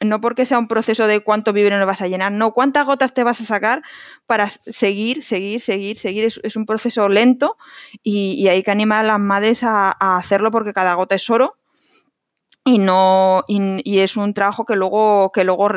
no 0.00 0.20
porque 0.20 0.46
sea 0.46 0.58
un 0.58 0.66
proceso 0.66 1.06
de 1.06 1.20
cuánto 1.20 1.52
no 1.52 1.86
vas 1.86 2.00
a 2.00 2.08
llenar, 2.08 2.32
no, 2.32 2.54
cuántas 2.54 2.86
gotas 2.86 3.12
te 3.12 3.22
vas 3.22 3.40
a 3.40 3.44
sacar 3.44 3.82
para 4.26 4.48
seguir, 4.48 5.22
seguir, 5.22 5.60
seguir, 5.60 5.98
seguir. 5.98 6.24
Es, 6.24 6.56
un 6.56 6.64
proceso 6.64 7.08
lento 7.08 7.56
y, 8.02 8.48
hay 8.48 8.62
que 8.62 8.70
animar 8.70 9.04
a 9.04 9.08
las 9.08 9.20
madres 9.20 9.62
a, 9.62 9.94
a 9.98 10.16
hacerlo 10.16 10.50
porque 10.50 10.72
cada 10.72 10.94
gota 10.94 11.14
es 11.14 11.30
oro 11.30 11.58
y 12.68 12.78
no 12.78 13.44
y, 13.48 13.98
es 14.00 14.16
un 14.16 14.34
trabajo 14.34 14.66
que 14.66 14.76
luego 14.76 15.32
que 15.32 15.44
luego 15.44 15.70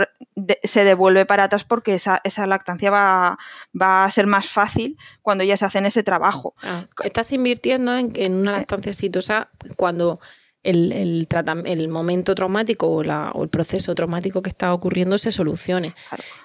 se 0.63 0.83
devuelve 0.83 1.25
para 1.25 1.45
atrás 1.45 1.63
porque 1.63 1.93
esa, 1.93 2.19
esa 2.25 2.45
lactancia 2.47 2.91
va, 2.91 3.37
va, 3.79 4.03
a 4.03 4.11
ser 4.11 4.27
más 4.27 4.49
fácil 4.49 4.97
cuando 5.21 5.45
ya 5.45 5.55
se 5.55 5.65
hacen 5.65 5.85
ese 5.85 6.03
trabajo. 6.03 6.53
Ah, 6.61 6.87
estás 7.03 7.31
invirtiendo 7.31 7.95
en, 7.95 8.11
en, 8.15 8.35
una 8.35 8.51
lactancia 8.51 8.91
exitosa 8.91 9.49
cuando 9.77 10.19
el, 10.63 10.91
el, 10.91 11.27
el 11.65 11.87
momento 11.87 12.35
traumático 12.35 12.89
o, 12.89 13.03
la, 13.03 13.31
o, 13.31 13.43
el 13.43 13.49
proceso 13.49 13.95
traumático 13.95 14.41
que 14.41 14.49
está 14.49 14.73
ocurriendo 14.73 15.17
se 15.17 15.31
solucione. 15.31 15.95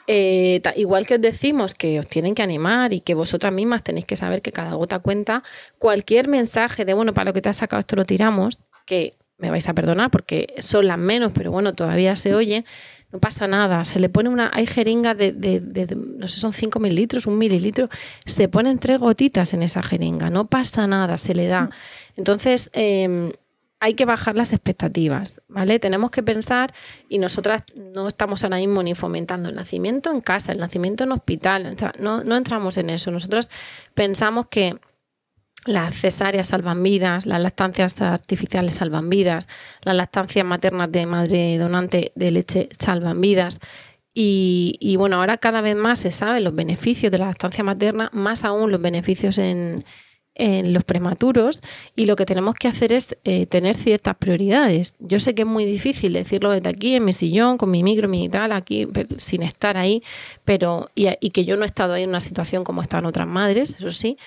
Eh, 0.06 0.62
igual 0.76 1.06
que 1.06 1.16
os 1.16 1.20
decimos 1.20 1.74
que 1.74 1.98
os 1.98 2.06
tienen 2.06 2.34
que 2.34 2.42
animar 2.42 2.92
y 2.92 3.00
que 3.00 3.14
vosotras 3.14 3.52
mismas 3.52 3.82
tenéis 3.82 4.06
que 4.06 4.16
saber 4.16 4.42
que 4.42 4.52
cada 4.52 4.74
gota 4.74 5.00
cuenta, 5.00 5.42
cualquier 5.78 6.28
mensaje 6.28 6.84
de, 6.84 6.94
bueno, 6.94 7.12
para 7.12 7.26
lo 7.26 7.32
que 7.32 7.42
te 7.42 7.48
has 7.48 7.56
sacado 7.56 7.80
esto 7.80 7.96
lo 7.96 8.04
tiramos, 8.04 8.58
que 8.86 9.12
me 9.38 9.50
vais 9.50 9.68
a 9.68 9.74
perdonar 9.74 10.10
porque 10.10 10.54
son 10.58 10.86
las 10.86 10.98
menos, 10.98 11.32
pero 11.34 11.50
bueno, 11.50 11.74
todavía 11.74 12.16
se 12.16 12.34
oye, 12.34 12.64
no 13.12 13.20
pasa 13.20 13.46
nada. 13.46 13.84
Se 13.84 14.00
le 14.00 14.08
pone 14.08 14.28
una, 14.28 14.50
hay 14.52 14.66
jeringas 14.66 15.16
de, 15.16 15.96
no 15.96 16.26
sé, 16.28 16.40
son 16.40 16.52
5 16.52 16.78
mililitros, 16.80 17.26
un 17.26 17.38
mililitro, 17.38 17.88
se 18.24 18.48
ponen 18.48 18.78
tres 18.78 19.00
gotitas 19.00 19.54
en 19.54 19.62
esa 19.62 19.82
jeringa, 19.82 20.30
no 20.30 20.46
pasa 20.46 20.86
nada, 20.86 21.18
se 21.18 21.34
le 21.34 21.46
da. 21.46 21.70
Entonces, 22.16 22.70
em, 22.72 23.30
hay 23.78 23.94
que 23.94 24.06
bajar 24.06 24.36
las 24.36 24.52
expectativas, 24.52 25.42
¿vale? 25.48 25.78
Tenemos 25.78 26.10
que 26.10 26.22
pensar, 26.22 26.72
y 27.08 27.18
nosotras 27.18 27.62
no 27.74 28.08
estamos 28.08 28.42
ahora 28.42 28.56
mismo 28.56 28.82
ni 28.82 28.94
fomentando 28.94 29.50
el 29.50 29.54
nacimiento 29.54 30.10
en 30.10 30.22
casa, 30.22 30.52
el 30.52 30.58
nacimiento 30.58 31.04
en 31.04 31.12
hospital, 31.12 31.76
no, 31.98 32.24
no 32.24 32.36
entramos 32.36 32.78
en 32.78 32.88
eso. 32.90 33.10
Nosotros 33.10 33.50
pensamos 33.94 34.48
que 34.48 34.76
las 35.66 36.00
cesáreas 36.00 36.48
salvan 36.48 36.82
vidas, 36.82 37.26
las 37.26 37.40
lactancias 37.40 38.00
artificiales 38.00 38.76
salvan 38.76 39.08
vidas, 39.10 39.46
las 39.82 39.96
lactancias 39.96 40.44
maternas 40.44 40.90
de 40.90 41.06
madre 41.06 41.58
donante 41.58 42.12
de 42.14 42.30
leche 42.30 42.68
salvan 42.78 43.20
vidas. 43.20 43.58
Y, 44.18 44.96
bueno, 44.96 45.16
ahora 45.16 45.36
cada 45.36 45.60
vez 45.60 45.76
más 45.76 45.98
se 46.00 46.10
saben 46.10 46.42
los 46.42 46.54
beneficios 46.54 47.12
de 47.12 47.18
la 47.18 47.26
lactancia 47.26 47.62
materna, 47.62 48.08
más 48.14 48.44
aún 48.44 48.70
los 48.70 48.80
beneficios 48.80 49.36
en, 49.36 49.84
los 50.38 50.84
prematuros 50.84 51.62
y 51.94 52.04
lo 52.04 52.14
que 52.14 52.26
tenemos 52.26 52.54
que 52.56 52.68
hacer 52.68 52.92
es 52.92 53.16
eh, 53.24 53.46
tener 53.46 53.76
ciertas 53.76 54.16
prioridades. 54.16 54.94
Yo 55.00 55.18
sé 55.18 55.34
que 55.34 55.42
es 55.42 55.48
muy 55.48 55.64
difícil 55.64 56.14
decirlo 56.14 56.50
desde 56.50 56.68
aquí, 56.68 56.94
en 56.94 57.04
mi 57.04 57.12
sillón, 57.12 57.58
con 57.58 57.70
mi 57.70 57.82
micro, 57.82 58.08
mi 58.08 58.28
tal, 58.28 58.52
aquí, 58.52 58.86
sin 59.18 59.42
estar 59.42 59.76
ahí, 59.78 60.02
pero 60.44 60.90
y, 60.94 61.08
y, 61.20 61.30
que 61.30 61.46
yo 61.46 61.56
no 61.56 61.64
he 61.64 61.66
estado 61.66 61.94
ahí 61.94 62.02
en 62.02 62.10
una 62.10 62.20
situación 62.20 62.64
como 62.64 62.82
están 62.82 63.06
otras 63.06 63.26
madres, 63.26 63.76
eso 63.78 63.90
sí, 63.90 64.18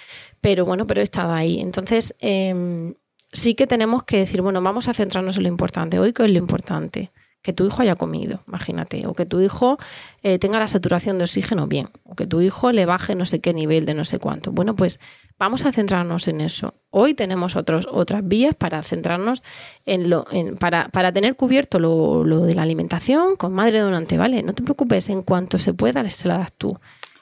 pero 0.41 0.65
bueno, 0.65 0.87
pero 0.87 1.01
he 1.01 1.03
estado 1.03 1.33
ahí. 1.33 1.59
Entonces, 1.59 2.15
em, 2.19 2.93
sí 3.31 3.55
que 3.55 3.67
tenemos 3.67 4.03
que 4.03 4.17
decir, 4.17 4.41
bueno, 4.41 4.61
vamos 4.61 4.87
a 4.87 4.93
centrarnos 4.93 5.37
en 5.37 5.43
lo 5.43 5.49
importante. 5.49 5.99
Hoy, 5.99 6.13
¿qué 6.13 6.25
es 6.25 6.31
lo 6.31 6.37
importante? 6.37 7.11
Que 7.41 7.53
tu 7.53 7.65
hijo 7.65 7.81
haya 7.81 7.95
comido, 7.95 8.41
imagínate, 8.47 9.07
o 9.07 9.13
que 9.13 9.25
tu 9.25 9.39
hijo 9.39 9.77
eh, 10.23 10.39
tenga 10.39 10.59
la 10.59 10.67
saturación 10.67 11.17
de 11.17 11.23
oxígeno 11.23 11.67
bien, 11.67 11.87
o 12.03 12.15
que 12.15 12.27
tu 12.27 12.41
hijo 12.41 12.73
le 12.73 12.85
baje 12.85 13.15
no 13.15 13.25
sé 13.25 13.39
qué 13.39 13.53
nivel 13.53 13.85
de 13.85 13.93
no 13.93 14.03
sé 14.03 14.19
cuánto. 14.19 14.51
Bueno, 14.51 14.75
pues 14.75 14.99
vamos 15.37 15.65
a 15.65 15.71
centrarnos 15.71 16.27
en 16.27 16.41
eso. 16.41 16.73
Hoy 16.89 17.13
tenemos 17.13 17.55
otros, 17.55 17.87
otras 17.89 18.27
vías 18.27 18.55
para 18.55 18.83
centrarnos 18.83 19.43
en 19.85 20.09
lo, 20.09 20.25
en, 20.31 20.55
para, 20.55 20.89
para 20.89 21.13
tener 21.13 21.37
cubierto 21.37 21.79
lo, 21.79 22.25
lo 22.25 22.41
de 22.41 22.55
la 22.55 22.63
alimentación 22.63 23.37
con 23.37 23.53
madre 23.53 23.79
donante, 23.79 24.17
¿vale? 24.17 24.43
No 24.43 24.53
te 24.53 24.63
preocupes, 24.63 25.07
en 25.07 25.21
cuanto 25.21 25.57
se 25.59 25.73
pueda, 25.73 26.09
se 26.09 26.27
la 26.27 26.39
das 26.39 26.51
tú 26.51 26.77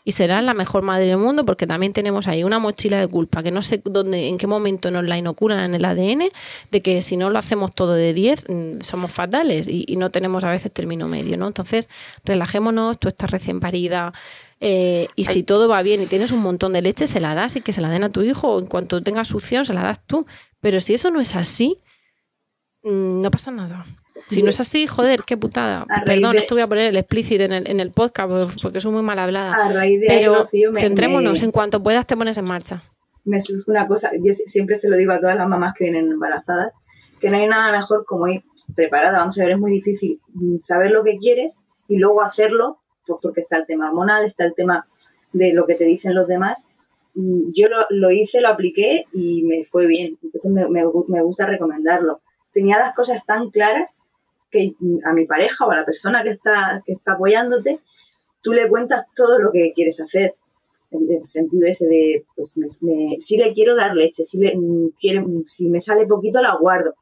y 0.07 0.13
será 0.13 0.41
la 0.41 0.53
mejor 0.53 0.83
madre 0.83 1.05
del 1.05 1.17
mundo 1.17 1.45
porque 1.45 1.67
también 1.67 1.91
tenemos 1.91 2.29
ahí 2.29 2.45
una 2.45 2.59
mochila 2.59 2.97
de 2.97 3.09
culpa 3.09 3.43
que 3.43 3.51
no 3.51 3.61
sé 3.61 3.81
dónde, 3.83 4.29
en 4.29 4.37
qué 4.37 4.47
momento 4.47 4.89
nos 4.89 5.03
la 5.03 5.17
inoculan 5.17 5.59
en 5.59 5.75
el 5.75 5.83
ADN 5.83 6.29
de 6.71 6.81
que 6.81 7.01
si 7.01 7.17
no 7.17 7.29
lo 7.29 7.37
hacemos 7.37 7.75
todo 7.75 7.93
de 7.93 8.13
10 8.13 8.45
mm, 8.47 8.79
somos 8.79 9.11
fatales 9.11 9.67
y, 9.67 9.97
no 9.97 10.09
tenemos 10.09 10.45
a 10.45 10.49
veces 10.49 10.71
término 10.71 11.09
medio, 11.09 11.37
¿no? 11.37 11.47
Entonces, 11.47 11.89
relajémonos, 12.23 12.97
tú 12.99 13.09
estás 13.09 13.31
recién 13.31 13.59
parida, 13.59 14.13
eh, 14.61 15.09
y 15.17 15.25
si 15.25 15.43
todo 15.43 15.67
va 15.67 15.81
bien 15.81 16.01
y 16.01 16.05
tienes 16.05 16.31
un 16.31 16.39
montón 16.39 16.71
de 16.71 16.81
leche, 16.81 17.07
se 17.07 17.19
la 17.19 17.35
das 17.35 17.57
y 17.57 17.61
que 17.61 17.73
se 17.73 17.81
la 17.81 17.89
den 17.89 18.05
a 18.05 18.09
tu 18.09 18.21
hijo, 18.21 18.59
en 18.59 18.67
cuanto 18.67 19.03
tengas 19.03 19.27
succión, 19.27 19.65
se 19.65 19.73
la 19.73 19.83
das 19.83 19.99
tú. 20.07 20.25
Pero 20.61 20.79
si 20.79 20.93
eso 20.93 21.11
no 21.11 21.19
es 21.19 21.35
así, 21.35 21.81
mm, 22.83 23.19
no 23.19 23.29
pasa 23.29 23.51
nada. 23.51 23.85
Si 24.29 24.43
no 24.43 24.49
es 24.49 24.59
así, 24.59 24.87
joder, 24.87 25.19
qué 25.25 25.37
putada. 25.37 25.85
Perdón, 26.05 26.35
esto 26.35 26.55
voy 26.55 26.63
a 26.63 26.67
poner 26.67 26.89
el 26.89 26.97
explícito 26.97 27.43
en 27.43 27.53
el, 27.53 27.69
en 27.69 27.79
el 27.79 27.91
podcast 27.91 28.61
porque 28.61 28.79
soy 28.79 28.91
muy 28.91 29.01
mal 29.01 29.19
hablada. 29.19 29.53
A 29.53 29.71
raíz 29.71 29.99
de 30.01 30.07
Pero 30.07 30.43
centrémonos, 30.73 31.41
en 31.43 31.51
cuanto 31.51 31.81
puedas 31.81 32.05
te 32.05 32.17
pones 32.17 32.37
en 32.37 32.45
marcha. 32.45 32.81
Me 33.23 33.39
surge 33.39 33.69
una 33.69 33.87
cosa, 33.87 34.11
yo 34.15 34.31
siempre 34.31 34.75
se 34.75 34.89
lo 34.89 34.95
digo 34.95 35.11
a 35.11 35.19
todas 35.19 35.35
las 35.35 35.47
mamás 35.47 35.73
que 35.77 35.85
vienen 35.85 36.09
embarazadas, 36.11 36.71
que 37.19 37.29
no 37.29 37.37
hay 37.37 37.47
nada 37.47 37.71
mejor 37.71 38.05
como 38.05 38.27
ir 38.27 38.43
preparada. 38.75 39.19
Vamos 39.19 39.37
a 39.39 39.43
ver, 39.43 39.53
es 39.53 39.59
muy 39.59 39.71
difícil 39.71 40.21
saber 40.59 40.91
lo 40.91 41.03
que 41.03 41.17
quieres 41.17 41.59
y 41.89 41.97
luego 41.97 42.21
hacerlo, 42.21 42.79
pues 43.05 43.19
porque 43.21 43.41
está 43.41 43.57
el 43.57 43.65
tema 43.65 43.89
hormonal, 43.89 44.23
está 44.23 44.45
el 44.45 44.53
tema 44.55 44.87
de 45.33 45.53
lo 45.53 45.65
que 45.65 45.75
te 45.75 45.83
dicen 45.83 46.15
los 46.15 46.27
demás. 46.27 46.67
Yo 47.13 47.67
lo, 47.67 47.85
lo 47.89 48.11
hice, 48.11 48.41
lo 48.41 48.49
apliqué 48.49 49.05
y 49.11 49.43
me 49.43 49.63
fue 49.65 49.87
bien. 49.87 50.17
Entonces 50.21 50.51
me, 50.51 50.69
me, 50.69 50.83
me 51.07 51.21
gusta 51.23 51.45
recomendarlo. 51.45 52.21
Tenía 52.53 52.77
las 52.77 52.93
cosas 52.93 53.25
tan 53.25 53.49
claras 53.49 54.03
que 54.51 54.73
a 55.05 55.13
mi 55.13 55.25
pareja 55.25 55.65
o 55.65 55.71
a 55.71 55.77
la 55.77 55.85
persona 55.85 56.23
que 56.23 56.29
está, 56.29 56.81
que 56.85 56.93
está 56.93 57.13
apoyándote, 57.13 57.81
tú 58.41 58.53
le 58.53 58.69
cuentas 58.69 59.07
todo 59.15 59.39
lo 59.39 59.51
que 59.51 59.71
quieres 59.73 59.99
hacer. 60.01 60.35
En 60.91 61.05
el 61.11 61.25
sentido 61.25 61.67
ese 61.67 61.87
de, 61.87 62.25
pues, 62.35 62.57
si 63.19 63.37
le 63.37 63.53
quiero 63.53 63.75
dar 63.75 63.93
leche, 63.93 64.23
si, 64.23 64.39
le, 64.39 64.55
mm, 64.55 64.91
quiere, 64.99 65.19
mm, 65.19 65.43
si 65.45 65.69
me 65.69 65.81
sale 65.81 66.05
poquito, 66.05 66.41
la 66.41 66.55
guardo. 66.55 66.95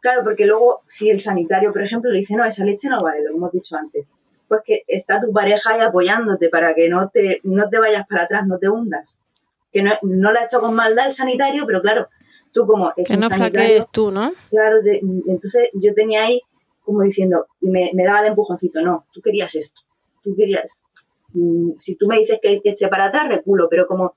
Claro, 0.00 0.22
porque 0.22 0.46
luego, 0.46 0.82
si 0.86 1.10
el 1.10 1.18
sanitario, 1.18 1.72
por 1.72 1.82
ejemplo, 1.82 2.10
le 2.10 2.18
dice, 2.18 2.36
no, 2.36 2.44
esa 2.44 2.64
leche 2.64 2.88
no 2.88 3.00
vale, 3.00 3.24
lo 3.24 3.34
hemos 3.34 3.50
dicho 3.50 3.76
antes, 3.76 4.04
pues 4.46 4.60
que 4.64 4.84
está 4.86 5.20
tu 5.20 5.32
pareja 5.32 5.72
ahí 5.72 5.80
apoyándote 5.80 6.48
para 6.48 6.74
que 6.74 6.88
no 6.88 7.08
te, 7.08 7.40
no 7.42 7.68
te 7.68 7.78
vayas 7.78 8.04
para 8.08 8.24
atrás, 8.24 8.46
no 8.46 8.58
te 8.58 8.68
hundas. 8.68 9.18
Que 9.72 9.82
no, 9.82 9.90
no 10.02 10.30
la 10.30 10.40
ha 10.40 10.44
hecho 10.44 10.60
con 10.60 10.74
maldad 10.74 11.06
el 11.06 11.12
sanitario, 11.12 11.64
pero 11.66 11.82
claro, 11.82 12.08
tú 12.52 12.66
como 12.66 12.92
es 12.96 13.08
que 13.08 13.16
no 13.16 13.28
sanitario, 13.28 13.82
tú, 13.90 14.10
¿no? 14.12 14.32
Claro, 14.48 14.78
entonces 14.84 15.70
yo 15.72 15.92
tenía 15.94 16.24
ahí 16.24 16.40
como 16.84 17.02
diciendo, 17.02 17.46
y 17.60 17.70
me, 17.70 17.90
daba 18.04 18.20
el 18.20 18.26
empujoncito, 18.26 18.82
no, 18.82 19.06
tú 19.12 19.20
querías 19.20 19.54
esto, 19.54 19.80
tú 20.22 20.34
querías, 20.36 20.86
mm, 21.32 21.72
si 21.76 21.96
tú 21.96 22.06
me 22.08 22.18
dices 22.18 22.38
que 22.40 22.60
eche 22.62 22.88
para 22.88 23.06
atrás, 23.06 23.28
reculo, 23.28 23.68
pero 23.68 23.86
como, 23.86 24.12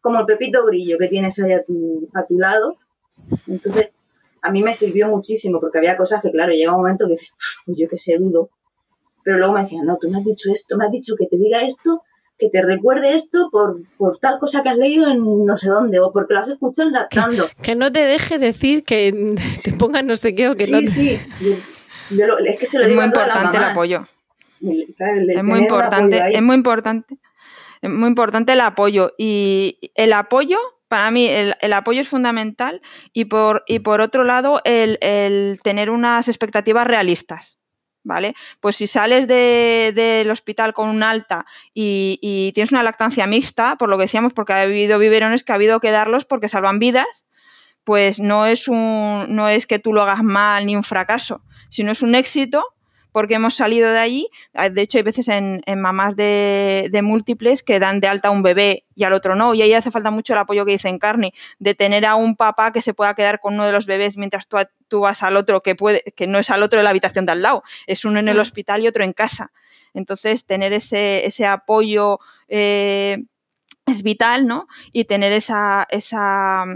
como 0.00 0.20
el 0.20 0.26
pepito 0.26 0.64
grillo 0.64 0.98
que 0.98 1.08
tienes 1.08 1.38
ahí 1.40 1.52
a 1.52 1.64
tu, 1.64 2.08
a 2.14 2.24
tu 2.24 2.38
lado, 2.38 2.76
entonces 3.46 3.90
a 4.40 4.50
mí 4.50 4.62
me 4.62 4.74
sirvió 4.74 5.08
muchísimo, 5.08 5.60
porque 5.60 5.78
había 5.78 5.96
cosas 5.96 6.20
que, 6.20 6.30
claro, 6.30 6.52
llega 6.52 6.72
un 6.72 6.78
momento 6.78 7.06
que 7.06 7.12
dices, 7.12 7.32
pues 7.64 7.78
yo 7.78 7.88
que 7.88 7.96
sé, 7.96 8.18
dudo, 8.18 8.50
pero 9.24 9.38
luego 9.38 9.52
me 9.52 9.60
decían, 9.60 9.86
no, 9.86 9.98
tú 10.00 10.10
me 10.10 10.18
has 10.18 10.24
dicho 10.24 10.50
esto, 10.52 10.76
me 10.76 10.86
has 10.86 10.92
dicho 10.92 11.14
que 11.16 11.26
te 11.26 11.36
diga 11.36 11.60
esto, 11.60 12.02
que 12.38 12.48
te 12.48 12.60
recuerde 12.60 13.14
esto 13.14 13.48
por, 13.52 13.82
por 13.96 14.18
tal 14.18 14.40
cosa 14.40 14.62
que 14.62 14.68
has 14.68 14.76
leído 14.76 15.08
en 15.08 15.20
no 15.46 15.56
sé 15.56 15.68
dónde, 15.68 16.00
o 16.00 16.12
porque 16.12 16.34
lo 16.34 16.40
has 16.40 16.48
escuchado 16.48 16.90
lactando. 16.90 17.48
Que, 17.62 17.76
no 17.76 17.92
te 17.92 18.00
deje 18.00 18.38
decir 18.38 18.82
que 18.82 19.36
te 19.64 19.72
pongan 19.72 20.06
no 20.06 20.16
sé 20.16 20.34
qué 20.34 20.48
o 20.48 20.52
que 20.52 20.66
sí, 20.66 20.72
no 20.72 20.80
Sí, 20.80 21.18
es 22.10 22.58
que 22.58 22.66
se 22.66 22.78
lo 22.78 22.86
digo 22.86 23.00
muy 23.00 23.06
importante 23.06 23.56
el 23.56 23.64
apoyo. 23.64 24.06
es 24.60 25.44
muy 25.44 25.58
importante, 25.58 26.22
es 26.34 26.42
muy 26.42 26.56
importante. 26.56 27.16
Es 27.80 27.90
muy 27.90 28.08
importante 28.08 28.52
el 28.52 28.60
apoyo. 28.60 29.12
Y 29.18 29.90
el 29.96 30.12
apoyo, 30.12 30.58
para 30.88 31.10
mí, 31.10 31.28
el, 31.28 31.72
apoyo 31.72 32.00
es 32.00 32.08
fundamental. 32.08 32.80
Y 33.12 33.24
por, 33.26 33.64
y 33.66 33.80
por 33.80 34.00
otro 34.00 34.24
lado, 34.24 34.60
el, 34.64 35.58
tener 35.62 35.90
unas 35.90 36.28
expectativas 36.28 36.86
realistas. 36.86 37.58
¿Vale? 38.04 38.34
Pues 38.58 38.74
si 38.74 38.88
sales 38.88 39.28
del 39.28 40.28
hospital 40.28 40.72
con 40.74 40.88
un 40.88 41.04
alta 41.04 41.46
y, 41.72 42.18
y, 42.20 42.50
tienes 42.52 42.72
una 42.72 42.82
lactancia 42.82 43.28
mixta, 43.28 43.76
por 43.76 43.88
lo 43.88 43.96
que 43.96 44.04
decíamos, 44.04 44.32
porque 44.32 44.54
ha 44.54 44.62
habido 44.62 44.98
biberones 44.98 45.44
que 45.44 45.52
ha 45.52 45.54
habido 45.54 45.78
que 45.78 45.92
darlos 45.92 46.24
porque 46.24 46.48
salvan 46.48 46.80
vidas, 46.80 47.26
pues 47.84 48.20
no 48.20 48.46
es 48.46 48.68
un, 48.68 49.26
no 49.28 49.48
es 49.48 49.66
que 49.66 49.78
tú 49.78 49.92
lo 49.92 50.02
hagas 50.02 50.22
mal 50.22 50.66
ni 50.66 50.76
un 50.76 50.82
fracaso, 50.82 51.42
si 51.72 51.84
no 51.84 51.92
es 51.92 52.02
un 52.02 52.14
éxito, 52.14 52.62
porque 53.12 53.34
hemos 53.34 53.54
salido 53.54 53.90
de 53.90 53.98
allí. 53.98 54.28
Ah, 54.52 54.68
de 54.68 54.82
hecho, 54.82 54.98
hay 54.98 55.04
veces 55.04 55.28
en, 55.28 55.62
mamás 55.74 56.16
de, 56.16 57.00
múltiples 57.02 57.62
que 57.62 57.78
dan 57.78 57.98
de 57.98 58.08
alta 58.08 58.28
a 58.28 58.30
un 58.30 58.42
bebé 58.42 58.84
y 58.94 59.04
al 59.04 59.14
otro 59.14 59.36
no. 59.36 59.54
Y 59.54 59.62
ahí 59.62 59.72
hace 59.72 59.90
falta 59.90 60.10
mucho 60.10 60.34
el 60.34 60.38
apoyo 60.38 60.66
que 60.66 60.72
dice 60.72 60.90
Encarni, 60.90 61.32
de 61.58 61.74
tener 61.74 62.04
a 62.04 62.14
un 62.14 62.36
papá 62.36 62.72
que 62.72 62.82
se 62.82 62.92
pueda 62.92 63.14
quedar 63.14 63.40
con 63.40 63.54
uno 63.54 63.64
de 63.64 63.72
los 63.72 63.86
bebés 63.86 64.18
mientras 64.18 64.46
tú, 64.48 64.58
tú, 64.88 65.00
vas 65.00 65.22
al 65.22 65.38
otro, 65.38 65.62
que, 65.62 65.74
puede, 65.74 66.02
que 66.14 66.26
no 66.26 66.38
es 66.38 66.50
al 66.50 66.62
otro 66.62 66.78
de 66.78 66.84
la 66.84 66.90
habitación 66.90 67.24
de 67.24 67.32
al 67.32 67.40
lado, 67.40 67.62
es 67.86 68.04
uno 68.04 68.18
en 68.18 68.28
el 68.28 68.36
mm. 68.36 68.40
hospital 68.40 68.82
y 68.82 68.88
otro 68.88 69.02
en 69.02 69.14
casa. 69.14 69.50
Entonces, 69.94 70.44
tener 70.44 70.74
ese, 70.74 71.24
ese 71.24 71.46
apoyo 71.46 72.18
eh, 72.48 73.24
es 73.86 74.02
vital, 74.02 74.46
¿no? 74.46 74.66
Y 74.92 75.04
tener 75.04 75.32
esa, 75.32 75.86
esa, 75.90 76.66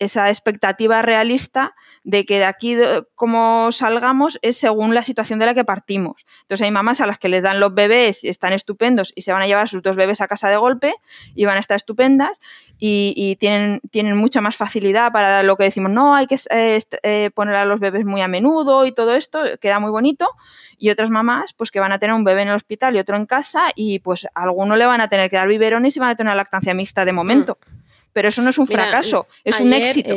esa 0.00 0.28
expectativa 0.30 1.02
realista 1.02 1.74
de 2.02 2.24
que 2.24 2.38
de 2.38 2.46
aquí 2.46 2.76
como 3.14 3.70
salgamos 3.70 4.38
es 4.42 4.56
según 4.56 4.94
la 4.94 5.02
situación 5.02 5.38
de 5.38 5.46
la 5.46 5.54
que 5.54 5.64
partimos. 5.64 6.24
Entonces 6.42 6.64
hay 6.64 6.70
mamás 6.70 7.00
a 7.00 7.06
las 7.06 7.18
que 7.18 7.28
les 7.28 7.42
dan 7.42 7.60
los 7.60 7.74
bebés, 7.74 8.24
están 8.24 8.54
estupendos 8.54 9.12
y 9.14 9.22
se 9.22 9.32
van 9.32 9.42
a 9.42 9.46
llevar 9.46 9.68
sus 9.68 9.82
dos 9.82 9.96
bebés 9.96 10.20
a 10.22 10.26
casa 10.26 10.48
de 10.48 10.56
golpe 10.56 10.94
y 11.34 11.44
van 11.44 11.58
a 11.58 11.60
estar 11.60 11.76
estupendas 11.76 12.40
y, 12.78 13.36
tienen, 13.38 13.80
tienen 13.90 14.16
mucha 14.16 14.40
más 14.40 14.56
facilidad 14.56 15.12
para 15.12 15.42
lo 15.42 15.56
que 15.56 15.64
decimos, 15.64 15.92
no, 15.92 16.14
hay 16.14 16.26
que 16.26 16.36
eh, 16.48 16.80
eh, 17.02 17.30
poner 17.34 17.54
a 17.56 17.66
los 17.66 17.78
bebés 17.78 18.06
muy 18.06 18.22
a 18.22 18.28
menudo 18.28 18.86
y 18.86 18.92
todo 18.92 19.14
esto, 19.14 19.42
queda 19.60 19.78
muy 19.78 19.90
bonito. 19.90 20.26
Y 20.78 20.88
otras 20.88 21.10
mamás, 21.10 21.52
pues 21.52 21.70
que 21.70 21.78
van 21.78 21.92
a 21.92 21.98
tener 21.98 22.14
un 22.14 22.24
bebé 22.24 22.40
en 22.40 22.48
el 22.48 22.54
hospital 22.54 22.96
y 22.96 22.98
otro 22.98 23.18
en 23.18 23.26
casa 23.26 23.70
y 23.74 23.98
pues 23.98 24.26
a 24.34 24.44
alguno 24.44 24.76
le 24.76 24.86
van 24.86 25.02
a 25.02 25.10
tener 25.10 25.28
que 25.28 25.36
dar 25.36 25.46
biberones 25.46 25.94
y 25.94 26.00
van 26.00 26.08
a 26.08 26.16
tener 26.16 26.34
lactancia 26.34 26.72
mixta 26.72 27.04
de 27.04 27.12
momento. 27.12 27.58
Mm. 27.60 27.79
Pero 28.12 28.28
eso 28.28 28.42
no 28.42 28.50
es 28.50 28.58
un 28.58 28.66
fracaso, 28.66 29.26
es 29.44 29.60
un 29.60 29.72
éxito. 29.72 30.14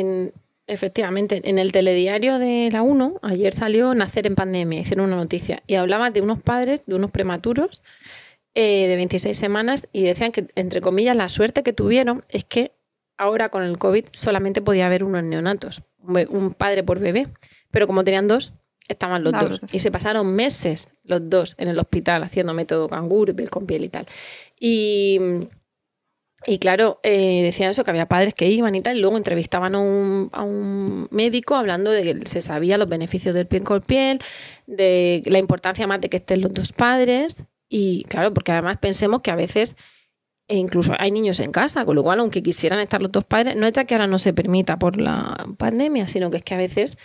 Efectivamente, 0.66 1.42
en 1.44 1.58
el 1.58 1.72
telediario 1.72 2.38
de 2.38 2.70
la 2.72 2.80
1, 2.80 3.20
ayer 3.22 3.52
salió 3.52 3.94
Nacer 3.94 4.26
en 4.26 4.34
pandemia, 4.34 4.80
hicieron 4.80 5.06
una 5.06 5.16
noticia 5.16 5.62
y 5.66 5.74
hablaba 5.74 6.10
de 6.10 6.22
unos 6.22 6.40
padres, 6.40 6.86
de 6.86 6.94
unos 6.94 7.10
prematuros 7.10 7.82
eh, 8.54 8.88
de 8.88 8.96
26 8.96 9.36
semanas 9.36 9.86
y 9.92 10.04
decían 10.04 10.32
que, 10.32 10.46
entre 10.54 10.80
comillas, 10.80 11.16
la 11.16 11.28
suerte 11.28 11.62
que 11.62 11.74
tuvieron 11.74 12.24
es 12.30 12.44
que 12.44 12.72
ahora 13.18 13.50
con 13.50 13.62
el 13.62 13.76
COVID 13.76 14.06
solamente 14.12 14.62
podía 14.62 14.86
haber 14.86 15.04
unos 15.04 15.22
neonatos, 15.22 15.82
un 16.00 16.54
padre 16.54 16.82
por 16.82 16.98
bebé, 16.98 17.28
pero 17.70 17.86
como 17.86 18.02
tenían 18.02 18.26
dos, 18.26 18.54
estaban 18.88 19.22
los 19.22 19.32
dos. 19.34 19.60
Y 19.70 19.80
se 19.80 19.90
pasaron 19.90 20.34
meses 20.34 20.94
los 21.04 21.28
dos 21.28 21.56
en 21.58 21.68
el 21.68 21.78
hospital 21.78 22.22
haciendo 22.22 22.54
método 22.54 22.88
canguro, 22.88 23.36
piel 23.36 23.50
con 23.50 23.66
piel 23.66 23.84
y 23.84 23.88
tal. 23.88 24.06
Y 24.58 25.18
y 26.46 26.58
claro, 26.58 27.00
eh, 27.02 27.42
decían 27.42 27.70
eso, 27.70 27.84
que 27.84 27.90
había 27.90 28.06
padres 28.06 28.34
que 28.34 28.46
iban 28.48 28.74
y 28.74 28.80
tal, 28.80 28.96
y 28.96 29.00
luego 29.00 29.16
entrevistaban 29.16 29.74
a 29.74 29.80
un, 29.80 30.28
a 30.32 30.42
un, 30.42 31.08
médico 31.10 31.54
hablando 31.54 31.90
de 31.90 32.02
que 32.02 32.26
se 32.26 32.42
sabía 32.42 32.78
los 32.78 32.88
beneficios 32.88 33.34
del 33.34 33.46
piel 33.46 33.62
con 33.62 33.80
piel, 33.80 34.20
de 34.66 35.22
la 35.26 35.38
importancia 35.38 35.86
más 35.86 36.00
de 36.00 36.08
que 36.08 36.18
estén 36.18 36.40
los 36.40 36.52
dos 36.52 36.72
padres, 36.72 37.36
y 37.68 38.04
claro, 38.04 38.32
porque 38.34 38.52
además 38.52 38.78
pensemos 38.78 39.20
que 39.22 39.30
a 39.30 39.36
veces 39.36 39.76
E 40.46 40.56
incluso 40.56 40.92
hay 40.98 41.10
niños 41.10 41.40
en 41.40 41.52
casa, 41.52 41.86
con 41.86 41.96
lo 41.96 42.02
cual, 42.02 42.20
aunque 42.20 42.42
quisieran 42.42 42.78
estar 42.80 43.00
los 43.00 43.10
dos 43.10 43.24
padres, 43.24 43.56
no 43.56 43.66
es 43.66 43.72
que 43.72 43.94
ahora 43.94 44.06
no 44.06 44.18
se 44.18 44.34
permita 44.34 44.78
por 44.78 45.00
la 45.00 45.46
pandemia, 45.56 46.06
sino 46.06 46.30
que 46.30 46.36
es 46.36 46.42
que 46.44 46.54
a 46.54 46.58
veces 46.58 46.98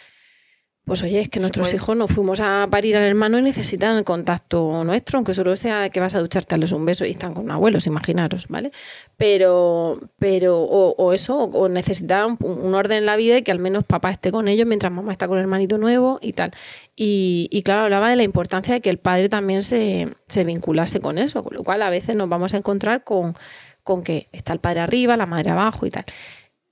pues 0.90 1.04
oye, 1.04 1.22
es 1.22 1.30
que 1.30 1.40
nuestros 1.40 1.72
hijos 1.72 1.96
no 1.96 2.08
fuimos 2.08 2.40
a 2.40 2.68
parir 2.72 2.98
al 2.98 3.04
hermano 3.04 3.38
y 3.38 3.44
necesitan 3.44 3.96
el 3.96 4.04
contacto 4.04 4.84
nuestro, 4.84 5.18
aunque 5.18 5.36
solo 5.36 5.56
sea 5.56 5.92
que 5.92 6.00
vas 6.00 6.16
a 6.16 6.20
ducharte, 6.20 6.56
darles 6.56 6.72
un 6.72 6.84
beso 6.84 7.06
y 7.06 7.12
están 7.12 7.36
con 7.36 7.50
abuelos, 7.52 7.86
imaginaros, 7.86 8.48
¿vale? 8.48 8.72
Pero, 9.16 10.00
pero, 10.18 10.58
o, 10.60 11.14
eso, 11.14 11.38
o 11.38 11.70
necesitan 11.70 12.38
un, 12.42 12.74
orden 12.74 12.98
en 12.98 13.06
la 13.06 13.18
vida 13.18 13.38
y 13.38 13.44
que 13.44 13.52
al 13.52 13.60
menos 13.60 13.84
papá 13.84 14.10
esté 14.10 14.32
con 14.32 14.48
ellos 14.48 14.66
mientras 14.66 14.92
mamá 14.92 15.12
está 15.12 15.28
con 15.28 15.38
el 15.38 15.44
hermanito 15.44 15.78
nuevo 15.78 16.18
y 16.24 16.34
tal. 16.34 16.52
Y, 16.96 17.62
claro, 17.64 17.84
hablaba 17.84 18.10
de 18.10 18.16
la 18.16 18.24
importancia 18.24 18.74
de 18.74 18.82
que 18.82 18.90
el 18.90 18.98
padre 18.98 19.30
también 19.30 19.62
se, 19.62 20.10
se 20.28 20.44
vinculase 20.44 21.00
con 21.00 21.20
eso, 21.20 21.44
con 21.44 21.54
lo 21.54 21.64
cual 21.64 21.84
a 21.84 21.92
veces 21.92 22.16
nos 22.16 22.28
vamos 22.28 22.56
a 22.56 22.58
encontrar 22.58 23.04
con, 23.04 23.36
con 23.84 24.04
que 24.04 24.28
está 24.32 24.54
el 24.54 24.60
padre 24.60 24.80
arriba, 24.80 25.16
la 25.18 25.28
madre 25.28 25.52
abajo 25.52 25.86
y 25.86 25.92
tal 25.92 26.06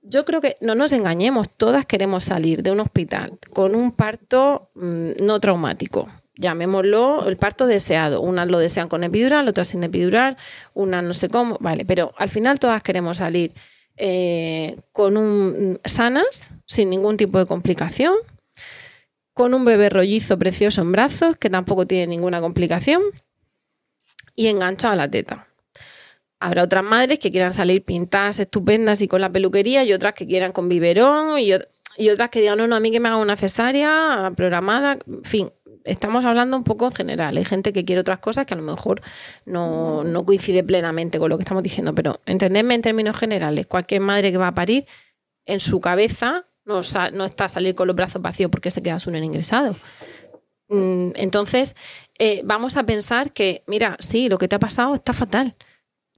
yo 0.02 0.24
creo 0.24 0.40
que 0.40 0.56
no 0.60 0.74
nos 0.74 0.92
engañemos, 0.92 1.52
todas 1.52 1.86
queremos 1.86 2.24
salir 2.24 2.62
de 2.62 2.70
un 2.70 2.80
hospital 2.80 3.38
con 3.52 3.74
un 3.74 3.92
parto 3.92 4.70
mm, 4.74 5.24
no 5.24 5.40
traumático. 5.40 6.08
Llamémoslo 6.36 7.26
el 7.28 7.36
parto 7.36 7.66
deseado. 7.66 8.20
Unas 8.20 8.46
lo 8.48 8.60
desean 8.60 8.88
con 8.88 9.02
epidural, 9.02 9.48
otras 9.48 9.68
sin 9.68 9.82
epidural, 9.82 10.36
unas 10.72 11.02
no 11.02 11.12
sé 11.12 11.28
cómo, 11.28 11.58
vale, 11.60 11.84
pero 11.84 12.12
al 12.16 12.28
final 12.28 12.60
todas 12.60 12.82
queremos 12.82 13.16
salir 13.16 13.52
eh, 13.96 14.76
con 14.92 15.16
un 15.16 15.80
sanas, 15.84 16.50
sin 16.64 16.90
ningún 16.90 17.16
tipo 17.16 17.38
de 17.38 17.46
complicación, 17.46 18.14
con 19.34 19.52
un 19.52 19.64
bebé 19.64 19.88
rollizo 19.88 20.38
precioso 20.38 20.82
en 20.82 20.92
brazos, 20.92 21.36
que 21.36 21.50
tampoco 21.50 21.86
tiene 21.86 22.06
ninguna 22.06 22.40
complicación, 22.40 23.02
y 24.36 24.46
enganchado 24.46 24.92
a 24.92 24.96
la 24.96 25.10
teta. 25.10 25.47
Habrá 26.40 26.62
otras 26.62 26.84
madres 26.84 27.18
que 27.18 27.30
quieran 27.30 27.52
salir 27.52 27.82
pintadas, 27.84 28.38
estupendas 28.38 29.00
y 29.00 29.08
con 29.08 29.20
la 29.20 29.30
peluquería, 29.30 29.84
y 29.84 29.92
otras 29.92 30.14
que 30.14 30.24
quieran 30.24 30.52
con 30.52 30.68
biberón, 30.68 31.38
y, 31.40 31.52
otras 32.10 32.30
que 32.30 32.40
digan, 32.40 32.58
no, 32.58 32.66
no, 32.68 32.76
a 32.76 32.80
mí 32.80 32.92
que 32.92 33.00
me 33.00 33.08
haga 33.08 33.16
una 33.16 33.36
cesárea 33.36 34.32
programada. 34.36 34.98
En 35.06 35.24
fin, 35.24 35.50
estamos 35.84 36.24
hablando 36.24 36.56
un 36.56 36.62
poco 36.62 36.86
en 36.86 36.92
general. 36.92 37.36
Hay 37.36 37.44
gente 37.44 37.72
que 37.72 37.84
quiere 37.84 38.00
otras 38.00 38.20
cosas 38.20 38.46
que 38.46 38.54
a 38.54 38.56
lo 38.56 38.62
mejor 38.62 39.00
no, 39.44 40.04
coincide 40.24 40.62
plenamente 40.62 41.18
con 41.18 41.28
lo 41.28 41.36
que 41.38 41.42
estamos 41.42 41.62
diciendo, 41.62 41.94
pero 41.94 42.20
entendedme 42.24 42.74
en 42.74 42.82
términos 42.82 43.16
generales, 43.16 43.66
cualquier 43.66 44.00
madre 44.00 44.30
que 44.30 44.38
va 44.38 44.48
a 44.48 44.52
parir, 44.52 44.86
en 45.44 45.60
su 45.60 45.80
cabeza 45.80 46.46
no, 46.64 46.82
no 47.14 47.24
está 47.24 47.46
a 47.46 47.48
salir 47.48 47.74
con 47.74 47.88
los 47.88 47.96
brazos 47.96 48.20
vacíos 48.22 48.50
porque 48.50 48.70
se 48.70 48.82
queda 48.82 49.00
su 49.00 49.10
nene 49.10 49.26
ingresado. 49.26 49.74
Mm, 50.68 51.12
entonces, 51.14 51.74
eh, 52.18 52.42
vamos 52.44 52.76
a 52.76 52.84
pensar 52.84 53.32
que, 53.32 53.64
mira, 53.66 53.96
sí, 53.98 54.28
lo 54.28 54.38
que 54.38 54.46
te 54.46 54.56
ha 54.56 54.60
pasado 54.60 54.94
está 54.94 55.12
fatal 55.12 55.56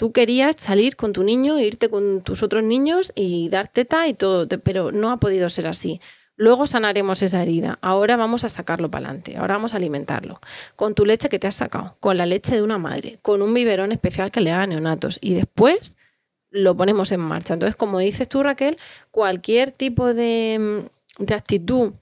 Tú 0.01 0.13
querías 0.13 0.57
salir 0.57 0.97
con 0.97 1.13
tu 1.13 1.23
niño, 1.23 1.61
irte 1.61 1.91
con 1.91 2.23
tus 2.23 2.43
otros 2.43 2.65
niños 2.65 3.13
y 3.15 3.51
dar 3.51 3.69
teta 3.69 4.09
y 4.09 4.15
todo, 4.15 4.49
pero 4.65 4.93
no 4.93 5.11
ha 5.11 5.19
podido 5.19 5.51
ser 5.51 5.67
así. 5.67 6.01
Luego 6.37 6.67
sanaremos 6.67 7.21
esa 7.21 7.43
herida. 7.43 7.79
Ahora 7.83 8.17
vamos 8.17 8.43
a 8.45 8.49
sacarlo 8.49 8.91
para 8.91 9.09
adelante. 9.09 9.37
Ahora 9.37 9.57
vamos 9.57 9.75
a 9.75 9.77
alimentarlo. 9.77 10.41
Con 10.75 10.95
tu 10.95 11.05
leche 11.05 11.29
que 11.29 11.39
te 11.39 11.49
has 11.49 11.57
sacado, 11.57 11.99
con 12.01 12.17
la 12.17 12.25
leche 12.25 12.55
de 12.55 12.63
una 12.63 12.79
madre, 12.79 13.19
con 13.21 13.43
un 13.43 13.53
biberón 13.53 13.93
especial 13.93 14.31
que 14.31 14.41
le 14.41 14.49
da 14.49 14.63
a 14.63 14.67
neonatos. 14.67 15.19
Y 15.21 15.35
después 15.35 15.97
lo 16.49 16.75
ponemos 16.75 17.13
en 17.13 17.21
marcha. 17.21 17.53
Entonces, 17.53 17.77
como 17.77 17.99
dices 17.99 18.27
tú, 18.27 18.43
Raquel, 18.43 18.79
cualquier 19.11 19.71
tipo 19.71 20.15
de, 20.15 20.89
de 21.19 21.35
actitud 21.35 21.93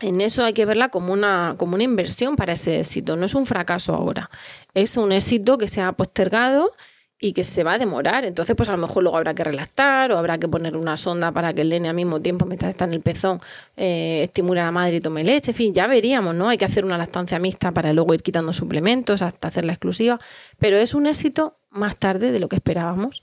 en 0.00 0.20
eso 0.20 0.44
hay 0.44 0.52
que 0.52 0.66
verla 0.66 0.90
como 0.90 1.14
una, 1.14 1.54
como 1.56 1.74
una 1.74 1.84
inversión 1.84 2.36
para 2.36 2.52
ese 2.52 2.80
éxito. 2.80 3.16
No 3.16 3.24
es 3.24 3.34
un 3.34 3.46
fracaso 3.46 3.94
ahora. 3.94 4.28
Es 4.74 4.98
un 4.98 5.10
éxito 5.10 5.56
que 5.56 5.68
se 5.68 5.80
ha 5.80 5.92
postergado 5.92 6.72
y 7.24 7.32
que 7.32 7.42
se 7.42 7.64
va 7.64 7.72
a 7.72 7.78
demorar. 7.78 8.26
Entonces, 8.26 8.54
pues 8.54 8.68
a 8.68 8.72
lo 8.72 8.78
mejor 8.78 9.02
luego 9.02 9.16
habrá 9.16 9.34
que 9.34 9.42
relactar 9.42 10.12
o 10.12 10.18
habrá 10.18 10.36
que 10.36 10.46
poner 10.46 10.76
una 10.76 10.98
sonda 10.98 11.32
para 11.32 11.54
que 11.54 11.62
el 11.62 11.70
nene 11.70 11.88
al 11.88 11.94
mismo 11.94 12.20
tiempo, 12.20 12.44
mientras 12.44 12.72
está 12.72 12.84
en 12.84 12.92
el 12.92 13.00
pezón, 13.00 13.40
eh, 13.78 14.20
estimule 14.24 14.60
a 14.60 14.64
la 14.64 14.70
madre 14.70 14.96
y 14.96 15.00
tome 15.00 15.24
leche. 15.24 15.52
En 15.52 15.54
fin, 15.56 15.72
ya 15.72 15.86
veríamos, 15.86 16.34
¿no? 16.34 16.50
Hay 16.50 16.58
que 16.58 16.66
hacer 16.66 16.84
una 16.84 16.98
lactancia 16.98 17.38
mixta 17.38 17.72
para 17.72 17.94
luego 17.94 18.12
ir 18.12 18.22
quitando 18.22 18.52
suplementos 18.52 19.22
hasta 19.22 19.48
hacerla 19.48 19.72
exclusiva. 19.72 20.20
Pero 20.58 20.76
es 20.76 20.92
un 20.92 21.06
éxito 21.06 21.56
más 21.70 21.96
tarde 21.96 22.30
de 22.30 22.40
lo 22.40 22.50
que 22.50 22.56
esperábamos. 22.56 23.22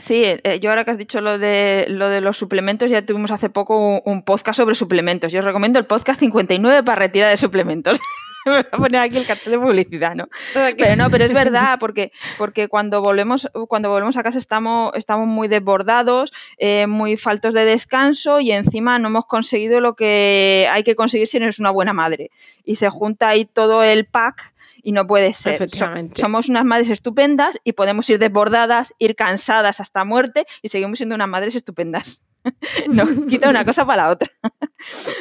Sí, 0.00 0.24
eh, 0.24 0.58
yo 0.60 0.70
ahora 0.70 0.84
que 0.84 0.90
has 0.90 0.98
dicho 0.98 1.20
lo 1.20 1.38
de, 1.38 1.86
lo 1.88 2.08
de 2.08 2.20
los 2.20 2.36
suplementos, 2.36 2.90
ya 2.90 3.06
tuvimos 3.06 3.30
hace 3.30 3.50
poco 3.50 4.00
un, 4.04 4.22
podcast 4.22 4.56
sobre 4.56 4.74
suplementos. 4.74 5.30
Yo 5.30 5.38
os 5.38 5.44
recomiendo 5.44 5.78
el 5.78 5.86
podcast 5.86 6.18
59 6.18 6.82
para 6.82 6.98
retirar 6.98 7.30
de 7.30 7.36
suplementos. 7.36 8.00
me 8.46 8.52
voy 8.52 8.64
a 8.70 8.76
poner 8.76 9.00
aquí 9.00 9.16
el 9.16 9.26
cartel 9.26 9.52
de 9.52 9.58
publicidad, 9.58 10.14
¿no? 10.14 10.28
Pero 10.54 10.96
no, 10.96 11.10
pero 11.10 11.24
es 11.24 11.32
verdad, 11.32 11.78
porque, 11.80 12.12
porque 12.38 12.68
cuando 12.68 13.00
volvemos, 13.00 13.48
cuando 13.68 13.90
volvemos 13.90 14.16
a 14.16 14.22
casa 14.22 14.38
estamos, 14.38 14.92
estamos 14.94 15.26
muy 15.26 15.48
desbordados, 15.48 16.32
eh, 16.58 16.86
muy 16.86 17.16
faltos 17.16 17.54
de 17.54 17.64
descanso 17.64 18.40
y 18.40 18.52
encima 18.52 18.98
no 18.98 19.08
hemos 19.08 19.26
conseguido 19.26 19.80
lo 19.80 19.94
que 19.94 20.68
hay 20.70 20.82
que 20.82 20.96
conseguir 20.96 21.28
si 21.28 21.38
no 21.38 21.44
eres 21.44 21.58
una 21.58 21.70
buena 21.70 21.92
madre. 21.92 22.30
Y 22.64 22.76
se 22.76 22.88
junta 22.88 23.28
ahí 23.28 23.44
todo 23.44 23.82
el 23.82 24.06
pack 24.06 24.54
y 24.82 24.92
no 24.92 25.06
puede 25.06 25.32
ser. 25.32 25.68
somos 26.14 26.48
unas 26.48 26.64
madres 26.64 26.90
estupendas 26.90 27.58
y 27.64 27.72
podemos 27.72 28.08
ir 28.10 28.18
desbordadas, 28.18 28.94
ir 28.98 29.14
cansadas 29.14 29.80
hasta 29.80 30.04
muerte 30.04 30.46
y 30.62 30.68
seguimos 30.68 30.98
siendo 30.98 31.14
unas 31.14 31.28
madres 31.28 31.54
estupendas. 31.54 32.24
no 32.88 33.06
quita 33.26 33.50
una 33.50 33.64
cosa 33.64 33.84
para 33.84 34.04
la 34.04 34.10
otra. 34.10 34.30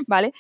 ¿Vale? 0.08 0.34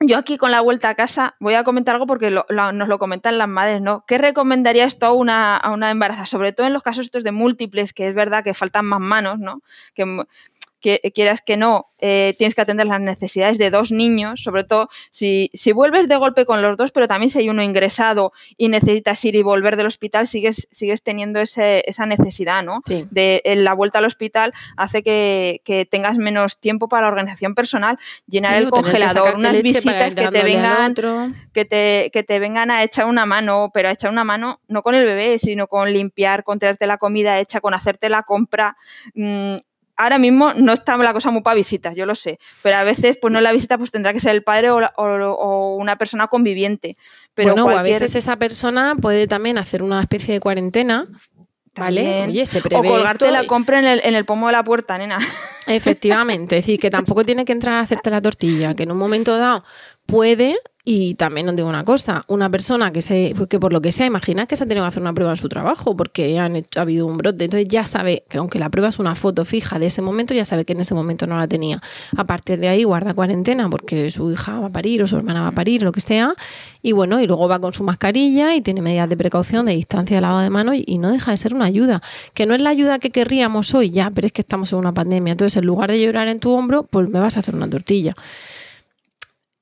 Yo 0.00 0.18
aquí 0.18 0.36
con 0.36 0.50
la 0.50 0.60
vuelta 0.60 0.90
a 0.90 0.94
casa 0.94 1.36
voy 1.40 1.54
a 1.54 1.64
comentar 1.64 1.94
algo 1.94 2.06
porque 2.06 2.30
nos 2.30 2.88
lo 2.88 2.98
comentan 2.98 3.38
las 3.38 3.48
madres, 3.48 3.80
¿no? 3.80 4.04
¿Qué 4.06 4.18
recomendaría 4.18 4.84
esto 4.84 5.06
a 5.06 5.12
una, 5.12 5.56
a 5.56 5.70
una 5.70 5.90
embaraza? 5.90 6.26
Sobre 6.26 6.52
todo 6.52 6.66
en 6.66 6.74
los 6.74 6.82
casos 6.82 7.06
estos 7.06 7.24
de 7.24 7.32
múltiples, 7.32 7.94
que 7.94 8.08
es 8.08 8.14
verdad 8.14 8.44
que 8.44 8.52
faltan 8.52 8.84
más 8.84 9.00
manos, 9.00 9.38
¿no? 9.38 9.62
Que 9.94 10.04
que 10.86 11.10
quieras 11.12 11.40
que 11.44 11.56
no, 11.56 11.88
eh, 11.98 12.36
tienes 12.38 12.54
que 12.54 12.60
atender 12.60 12.86
las 12.86 13.00
necesidades 13.00 13.58
de 13.58 13.70
dos 13.70 13.90
niños, 13.90 14.40
sobre 14.40 14.62
todo 14.62 14.88
si, 15.10 15.50
si 15.52 15.72
vuelves 15.72 16.06
de 16.06 16.14
golpe 16.14 16.46
con 16.46 16.62
los 16.62 16.76
dos, 16.76 16.92
pero 16.92 17.08
también 17.08 17.28
si 17.28 17.40
hay 17.40 17.48
uno 17.48 17.60
ingresado 17.60 18.32
y 18.56 18.68
necesitas 18.68 19.24
ir 19.24 19.34
y 19.34 19.42
volver 19.42 19.76
del 19.76 19.88
hospital, 19.88 20.28
sigues, 20.28 20.68
sigues 20.70 21.02
teniendo 21.02 21.40
ese, 21.40 21.82
esa 21.90 22.06
necesidad, 22.06 22.62
¿no? 22.62 22.82
De 22.86 23.42
la 23.56 23.74
vuelta 23.74 23.98
al 23.98 24.04
hospital 24.04 24.52
hace 24.76 25.02
que, 25.02 25.88
tengas 25.90 26.18
menos 26.18 26.60
tiempo 26.60 26.88
para 26.88 27.02
la 27.02 27.08
organización 27.08 27.56
personal, 27.56 27.98
llenar 28.28 28.54
el 28.54 28.70
congelador, 28.70 29.34
unas 29.34 29.60
visitas 29.60 30.14
que 30.14 30.28
te 30.28 30.42
vengan, 30.44 30.94
que 31.52 31.64
te, 31.64 32.10
que 32.12 32.22
te 32.22 32.38
vengan 32.38 32.70
a 32.70 32.84
echar 32.84 33.06
una 33.06 33.26
mano, 33.26 33.72
pero 33.74 33.88
a 33.88 33.92
echar 33.92 34.12
una 34.12 34.22
mano 34.22 34.60
no 34.68 34.82
con 34.82 34.94
el 34.94 35.04
bebé, 35.04 35.40
sino 35.40 35.66
con 35.66 35.92
limpiar, 35.92 36.44
con 36.44 36.60
traerte 36.60 36.86
la 36.86 36.98
comida 36.98 37.40
hecha, 37.40 37.60
con 37.60 37.74
hacerte 37.74 38.08
la 38.08 38.22
compra. 38.22 38.76
Mm, 39.14 39.56
ahora 39.96 40.18
mismo 40.18 40.52
no 40.54 40.72
está 40.72 40.96
la 40.96 41.12
cosa 41.12 41.30
muy 41.30 41.42
para 41.42 41.54
visitas, 41.54 41.94
yo 41.94 42.06
lo 42.06 42.14
sé, 42.14 42.38
pero 42.62 42.76
a 42.76 42.84
veces 42.84 43.18
pues 43.20 43.32
no 43.32 43.40
la 43.40 43.52
visita 43.52 43.78
pues 43.78 43.90
tendrá 43.90 44.12
que 44.12 44.20
ser 44.20 44.34
el 44.34 44.42
padre 44.42 44.70
o, 44.70 45.76
una 45.76 45.96
persona 45.96 46.26
conviviente. 46.28 46.96
Pero 47.34 47.54
bueno, 47.54 47.78
a 47.78 47.82
veces 47.82 48.14
esa 48.14 48.36
persona 48.36 48.94
puede 49.00 49.26
también 49.26 49.58
hacer 49.58 49.82
una 49.82 50.00
especie 50.00 50.34
de 50.34 50.40
cuarentena 50.40 51.06
¿Vale? 51.76 52.24
Oye, 52.24 52.46
se 52.46 52.62
prevé 52.62 52.88
o 52.88 52.90
colgarte 52.90 53.30
la 53.30 53.44
compra 53.44 53.78
en 53.78 53.86
el, 53.86 54.00
en 54.02 54.14
el 54.14 54.24
pomo 54.24 54.46
de 54.46 54.52
la 54.52 54.64
puerta, 54.64 54.96
nena. 54.96 55.18
Efectivamente, 55.66 56.56
es 56.56 56.64
decir, 56.64 56.80
que 56.80 56.90
tampoco 56.90 57.24
tiene 57.26 57.44
que 57.44 57.52
entrar 57.52 57.74
a 57.74 57.80
hacerte 57.80 58.10
la 58.10 58.22
tortilla, 58.22 58.74
que 58.74 58.84
en 58.84 58.92
un 58.92 58.98
momento 58.98 59.36
dado 59.36 59.62
puede 60.06 60.58
y 60.88 61.14
también 61.16 61.48
os 61.48 61.56
digo 61.56 61.68
una 61.68 61.82
cosa, 61.82 62.22
una 62.28 62.48
persona 62.48 62.92
que 62.92 63.02
se, 63.02 63.34
que 63.50 63.58
por 63.58 63.72
lo 63.72 63.80
que 63.80 63.90
sea, 63.90 64.06
imagina 64.06 64.46
que 64.46 64.56
se 64.56 64.62
ha 64.62 64.68
tenido 64.68 64.84
que 64.84 64.88
hacer 64.90 65.02
una 65.02 65.12
prueba 65.12 65.32
en 65.32 65.36
su 65.36 65.48
trabajo 65.48 65.96
porque 65.96 66.38
han 66.38 66.54
ha 66.76 66.80
habido 66.80 67.06
un 67.06 67.18
brote, 67.18 67.44
entonces 67.44 67.66
ya 67.66 67.84
sabe 67.84 68.22
que 68.28 68.38
aunque 68.38 68.60
la 68.60 68.70
prueba 68.70 68.90
es 68.90 69.00
una 69.00 69.16
foto 69.16 69.44
fija 69.44 69.80
de 69.80 69.86
ese 69.86 70.00
momento, 70.00 70.32
ya 70.32 70.44
sabe 70.44 70.64
que 70.64 70.74
en 70.74 70.80
ese 70.80 70.94
momento 70.94 71.26
no 71.26 71.36
la 71.36 71.48
tenía. 71.48 71.82
A 72.16 72.22
partir 72.22 72.60
de 72.60 72.68
ahí 72.68 72.84
guarda 72.84 73.14
cuarentena 73.14 73.68
porque 73.68 74.12
su 74.12 74.30
hija 74.30 74.60
va 74.60 74.68
a 74.68 74.70
parir 74.70 75.02
o 75.02 75.08
su 75.08 75.16
hermana 75.16 75.42
va 75.42 75.48
a 75.48 75.52
parir, 75.52 75.82
lo 75.82 75.90
que 75.90 76.00
sea, 76.00 76.36
y 76.82 76.92
bueno, 76.92 77.20
y 77.20 77.26
luego 77.26 77.48
va 77.48 77.58
con 77.58 77.74
su 77.74 77.82
mascarilla 77.82 78.54
y 78.54 78.60
tiene 78.60 78.80
medidas 78.80 79.08
de 79.08 79.16
precaución, 79.16 79.66
de 79.66 79.74
distancia, 79.74 80.18
de 80.18 80.20
lavado 80.20 80.42
de 80.42 80.50
manos 80.50 80.76
y, 80.78 80.98
no 80.98 81.10
deja 81.10 81.32
de 81.32 81.36
ser 81.36 81.52
una 81.52 81.64
ayuda, 81.64 82.00
que 82.32 82.46
no 82.46 82.54
es 82.54 82.60
la 82.60 82.70
ayuda 82.70 83.00
que 83.00 83.10
querríamos 83.10 83.74
hoy 83.74 83.90
ya, 83.90 84.12
pero 84.14 84.28
es 84.28 84.32
que 84.32 84.42
estamos 84.42 84.72
en 84.72 84.78
una 84.78 84.94
pandemia, 84.94 85.32
entonces 85.32 85.56
en 85.56 85.66
lugar 85.66 85.90
de 85.90 86.00
llorar 86.00 86.28
en 86.28 86.38
tu 86.38 86.52
hombro, 86.52 86.84
pues 86.84 87.10
me 87.10 87.18
vas 87.18 87.36
a 87.36 87.40
hacer 87.40 87.56
una 87.56 87.68
tortilla 87.68 88.14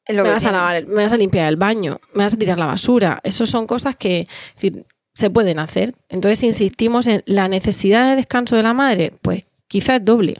me 0.09 0.23
vas, 0.23 0.45
a 0.45 0.53
lavar, 0.53 0.87
me 0.87 1.03
vas 1.03 1.13
a 1.13 1.17
limpiar 1.17 1.49
el 1.49 1.57
baño, 1.57 2.01
me 2.13 2.25
vas 2.25 2.35
a 2.35 2.37
tirar 2.37 2.59
la 2.59 2.67
basura. 2.67 3.21
Esas 3.25 3.49
son 3.49 3.67
cosas 3.67 3.97
que 3.97 4.29
se 5.15 5.31
pueden 5.31 5.59
hacer. 5.59 5.95
Entonces, 6.09 6.43
insistimos 6.43 7.07
en 7.07 7.23
la 7.27 7.49
necesidad 7.49 8.11
de 8.11 8.17
descanso 8.17 8.57
de 8.57 8.63
la 8.63 8.75
madre, 8.75 9.13
pues 9.23 9.45
quizás 9.69 10.01
es 10.01 10.05
doble. 10.05 10.37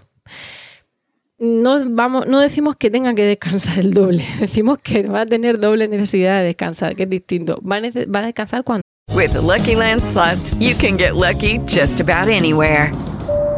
No, 1.39 1.83
vamos, 1.91 2.27
no 2.27 2.41
decimos 2.41 2.77
que 2.77 2.91
tenga 2.91 3.15
que 3.15 3.25
descansar 3.25 3.79
el 3.79 3.93
doble, 3.93 4.25
decimos 4.41 4.79
que 4.79 5.03
va 5.03 5.23
a 5.23 5.27
tener 5.27 5.59
doble 5.59 5.89
necesidad 5.89 6.41
de 6.41 6.47
descansar, 6.47 6.95
que 6.95 7.05
es 7.05 7.11
distinto. 7.11 7.61
Va 7.61 7.77
a, 7.77 7.81
va 7.81 8.21
a 8.21 8.27
descansar 8.27 8.65
cuando. 8.65 8.83
With 9.13 9.35
Lucky 9.35 9.75
Land 9.77 10.03
slots, 10.03 10.55
you 10.59 10.75
can 10.75 10.97
get 10.97 11.15
lucky 11.15 11.59
just 11.67 12.01
about 12.01 12.29
anywhere. 12.29 12.91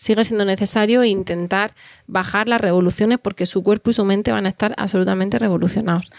Sigue 0.00 0.24
siendo 0.24 0.46
necesario 0.46 1.04
intentar 1.04 1.74
bajar 2.06 2.48
las 2.48 2.58
revoluciones 2.58 3.18
porque 3.18 3.44
su 3.44 3.62
cuerpo 3.62 3.90
y 3.90 3.92
su 3.92 4.06
mente 4.06 4.32
van 4.32 4.46
a 4.46 4.48
estar 4.48 4.72
absolutamente 4.78 5.38
revolucionados. 5.38 6.10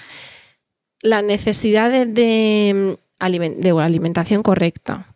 Las 1.02 1.24
necesidades 1.24 2.14
de, 2.14 3.00
de 3.20 3.82
alimentación 3.82 4.44
correcta 4.44 5.08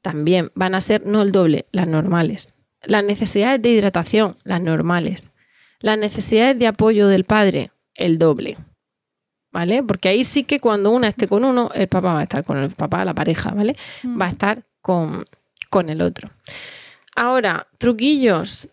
también 0.00 0.50
van 0.54 0.74
a 0.74 0.80
ser 0.80 1.04
no 1.04 1.20
el 1.20 1.32
doble, 1.32 1.66
las 1.70 1.86
normales. 1.86 2.54
Las 2.82 3.04
necesidades 3.04 3.60
de 3.60 3.68
hidratación, 3.68 4.38
las 4.42 4.62
normales. 4.62 5.28
Las 5.80 5.98
necesidades 5.98 6.58
de 6.58 6.66
apoyo 6.66 7.08
del 7.08 7.24
padre, 7.24 7.72
el 7.94 8.18
doble. 8.18 8.56
¿Vale? 9.52 9.82
Porque 9.82 10.08
ahí 10.08 10.24
sí 10.24 10.44
que 10.44 10.60
cuando 10.60 10.92
una 10.92 11.08
esté 11.08 11.28
con 11.28 11.44
uno, 11.44 11.70
el 11.74 11.88
papá 11.88 12.14
va 12.14 12.20
a 12.20 12.22
estar 12.22 12.42
con 12.42 12.56
el 12.56 12.70
papá, 12.70 13.04
la 13.04 13.12
pareja, 13.12 13.50
¿vale? 13.50 13.76
Va 14.18 14.26
a 14.26 14.30
estar 14.30 14.62
con, 14.80 15.26
con 15.68 15.90
el 15.90 16.00
otro. 16.00 16.30
Ahora, 17.16 17.66
truquillos 17.78 18.68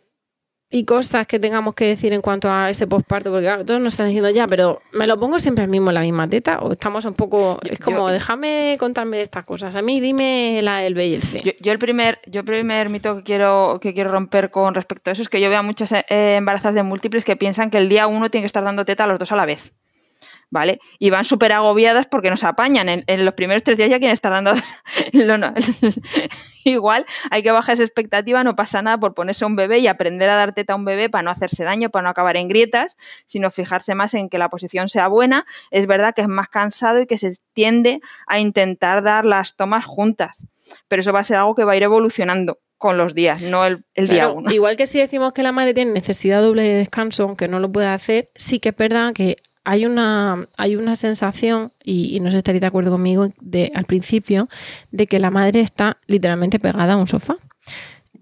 y 0.74 0.86
cosas 0.86 1.28
que 1.28 1.38
tengamos 1.38 1.76
que 1.76 1.86
decir 1.86 2.14
en 2.14 2.22
cuanto 2.22 2.50
a 2.50 2.70
ese 2.70 2.88
posparto, 2.88 3.30
porque 3.30 3.46
claro, 3.46 3.66
todos 3.66 3.82
nos 3.82 3.94
están 3.94 4.08
diciendo 4.08 4.30
ya, 4.30 4.48
pero 4.48 4.82
¿me 4.94 5.06
lo 5.06 5.18
pongo 5.18 5.38
siempre 5.38 5.66
al 5.66 5.70
mismo 5.70 5.90
en 5.90 5.96
la 5.96 6.02
misma 6.02 6.30
teta? 6.30 6.60
¿O 6.60 6.72
estamos 6.72 7.04
un 7.04 7.14
poco.? 7.14 7.60
es 7.64 7.80
como, 7.80 8.08
déjame 8.08 8.78
contarme 8.80 9.18
de 9.18 9.24
estas 9.24 9.44
cosas. 9.44 9.76
A 9.76 9.82
mí 9.82 10.00
dime 10.00 10.62
la, 10.64 10.86
el 10.86 10.94
B 10.94 11.08
y 11.08 11.16
el 11.16 11.24
C. 11.24 11.58
Yo, 11.60 11.72
el 11.74 11.80
primer, 11.80 12.20
yo 12.26 12.40
el 12.40 12.46
primer 12.46 12.90
mito 12.90 13.18
que 13.18 13.24
quiero, 13.24 13.80
que 13.82 13.94
quiero 13.94 14.12
romper 14.12 14.50
con 14.50 14.74
respecto 14.74 15.10
a 15.10 15.14
eso 15.14 15.22
es 15.22 15.30
que 15.30 15.42
yo 15.42 15.50
veo 15.50 15.60
a 15.60 15.64
muchas 15.64 15.92
eh, 15.92 16.06
embarazas 16.38 16.74
de 16.74 16.84
múltiples 16.84 17.26
que 17.26 17.36
piensan 17.36 17.70
que 17.70 17.78
el 17.78 17.90
día 17.90 18.08
uno 18.08 18.32
tiene 18.32 18.44
que 18.44 18.48
estar 18.48 18.64
dando 18.64 18.86
teta 18.86 19.04
a 19.04 19.08
los 19.08 19.20
dos 19.20 19.32
a 19.34 19.36
la 19.36 19.46
vez. 19.46 19.74
¿Vale? 20.52 20.80
Y 21.00 21.10
van 21.10 21.26
súper 21.26 21.54
agobiadas 21.54 22.06
porque 22.06 22.30
nos 22.30 22.44
apañan. 22.44 23.04
En, 23.08 23.26
los 23.26 23.34
primeros 23.34 23.64
tres 23.64 23.78
días 23.78 23.90
ya 23.90 23.98
quien 23.98 24.12
está 24.12 24.30
dando... 24.30 24.54
Igual 26.64 27.08
hay 27.32 27.42
que 27.42 27.52
bajar 27.52 27.74
esa 27.74 27.84
expectativa, 27.84 28.44
no 28.44 28.56
pasa 28.56 28.84
nada 28.84 29.00
por 29.00 29.16
ponerse 29.16 29.46
a 29.46 29.48
un 29.48 29.56
bebé 29.56 29.80
y 29.80 29.88
aprender 29.88 30.30
a 30.30 30.36
dar 30.36 30.54
teta 30.54 30.74
a 30.74 30.76
un 30.76 30.86
bebé 30.86 31.10
para 31.10 31.24
no 31.24 31.32
hacerse 31.32 31.64
daño, 31.64 31.90
para 31.90 32.04
no 32.04 32.10
acabar 32.10 32.38
en 32.38 32.50
grietas, 32.50 32.98
sino 33.26 33.50
fijarse 33.50 33.96
más 33.96 34.14
en 34.14 34.30
que 34.30 34.38
la 34.38 34.50
posición 34.50 34.88
sea 34.88 35.08
buena. 35.08 35.48
Es 35.72 35.88
verdad 35.88 36.14
que 36.14 36.22
es 36.22 36.28
más 36.28 36.50
cansado 36.50 37.02
y 37.02 37.08
que 37.08 37.18
se 37.18 37.32
tiende 37.54 38.00
a 38.28 38.40
intentar 38.40 39.02
dar 39.02 39.26
las 39.26 39.56
tomas 39.56 39.86
juntas, 39.86 40.46
pero 40.88 41.00
eso 41.00 41.14
va 41.14 41.22
a 41.22 41.24
ser 41.24 41.38
algo 41.38 41.56
que 41.56 41.64
va 41.64 41.72
a 41.72 41.78
ir 41.78 41.84
evolucionando 41.84 42.60
con 42.78 42.98
los 42.98 43.14
días, 43.14 43.44
no 43.44 43.64
el, 43.64 43.84
día 43.96 44.30
uno. 44.30 44.52
Igual 44.52 44.76
que 44.76 44.88
si 44.88 44.98
decimos 44.98 45.34
que 45.34 45.44
la 45.44 45.52
madre 45.52 45.76
tiene 45.76 45.92
necesidad 45.92 46.42
doble 46.42 46.64
de 46.64 46.74
descanso, 46.78 47.24
aunque 47.24 47.48
no 47.48 47.60
lo 47.60 47.72
pueda 47.72 47.94
hacer, 47.94 48.30
sí 48.34 48.60
que 48.60 48.70
es 48.70 48.76
verdad 48.76 49.14
que 49.14 49.38
hay 49.64 49.86
una, 49.86 50.48
hay 50.58 50.76
una 50.76 50.96
sensación, 50.96 51.72
y, 51.84 52.20
no 52.20 52.28
sé 52.28 52.34
si 52.34 52.38
estaréis 52.38 52.62
de 52.62 52.68
acuerdo 52.68 52.92
conmigo, 52.92 53.30
de, 53.40 53.72
al 53.76 53.86
principio, 53.86 54.50
de 54.92 55.08
que 55.08 55.20
la 55.20 55.32
madre 55.32 55.62
está 55.62 55.98
literalmente 56.08 56.60
pegada 56.60 56.94
a 56.94 56.98
un 56.98 57.08
sofá. 57.08 57.38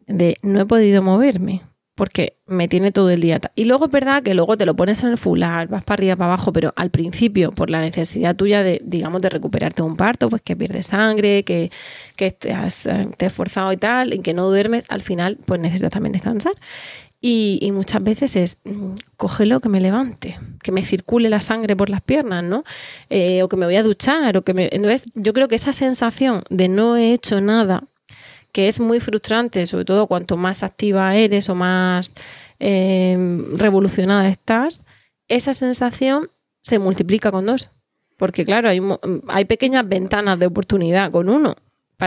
De 0.07 0.37
no 0.41 0.59
he 0.59 0.65
podido 0.65 1.03
moverme 1.03 1.61
porque 1.99 2.37
me 2.47 2.69
tiene 2.69 2.93
todo 2.93 3.09
el 3.09 3.19
día. 3.19 3.41
Y 3.55 3.65
luego 3.65 3.83
es 3.83 3.91
verdad 3.91 4.23
que 4.23 4.33
luego 4.33 4.55
te 4.55 4.65
lo 4.65 4.73
pones 4.73 5.03
en 5.03 5.09
el 5.09 5.17
fular, 5.17 5.67
vas 5.67 5.83
para 5.83 5.95
arriba, 5.95 6.15
para 6.15 6.31
abajo, 6.31 6.53
pero 6.53 6.71
al 6.77 6.91
principio, 6.91 7.51
por 7.51 7.69
la 7.69 7.81
necesidad 7.81 8.37
tuya 8.37 8.63
de, 8.63 8.81
digamos, 8.85 9.21
de 9.21 9.27
recuperarte 9.27 9.81
un 9.81 9.97
parto, 9.97 10.29
pues 10.29 10.41
que 10.41 10.55
pierdes 10.55 10.87
sangre, 10.87 11.43
que, 11.43 11.69
que 12.15 12.31
te 12.31 12.53
has 12.53 12.85
eh, 12.85 13.09
te 13.17 13.25
esforzado 13.25 13.73
y 13.73 13.77
tal, 13.77 14.13
y 14.13 14.21
que 14.21 14.33
no 14.33 14.47
duermes, 14.47 14.85
al 14.87 15.01
final, 15.01 15.37
pues 15.45 15.59
necesitas 15.59 15.91
también 15.91 16.13
descansar. 16.13 16.53
Y, 17.21 17.69
muchas 17.73 18.01
veces 18.01 18.35
es, 18.37 18.57
mm, 18.63 18.93
cógelo 19.17 19.59
que 19.59 19.67
me 19.67 19.81
levante, 19.81 20.39
que 20.63 20.71
me 20.71 20.85
circule 20.85 21.29
la 21.29 21.41
sangre 21.41 21.75
por 21.75 21.89
las 21.89 22.01
piernas, 22.01 22.43
¿no? 22.43 22.63
Eh, 23.09 23.43
o 23.43 23.49
que 23.49 23.57
me 23.57 23.65
voy 23.65 23.75
a 23.75 23.83
duchar, 23.83 24.37
o 24.37 24.43
que 24.43 24.53
me... 24.53 24.69
Entonces, 24.71 25.05
yo 25.15 25.33
creo 25.33 25.49
que 25.49 25.55
esa 25.55 25.73
sensación 25.73 26.43
de 26.49 26.69
no 26.69 26.95
he 26.95 27.11
hecho 27.11 27.41
nada, 27.41 27.83
que 28.53 28.69
es 28.69 28.79
muy 28.79 29.01
frustrante, 29.01 29.67
sobre 29.67 29.85
todo 29.85 30.07
cuanto 30.07 30.37
más 30.37 30.63
activa 30.63 31.15
eres 31.15 31.49
o 31.49 31.55
más 31.55 32.13
em, 32.59 33.57
revolucionada 33.57 34.27
estás, 34.29 34.83
esa 35.27 35.53
sensación 35.53 36.29
se 36.61 36.79
multiplica 36.79 37.31
con 37.31 37.45
dos. 37.45 37.69
Porque 38.17 38.45
claro, 38.45 38.69
hay, 38.69 38.81
hay 39.27 39.45
pequeñas 39.45 39.87
ventanas 39.87 40.39
de 40.39 40.47
oportunidad 40.47 41.11
con 41.11 41.29
uno 41.29 41.55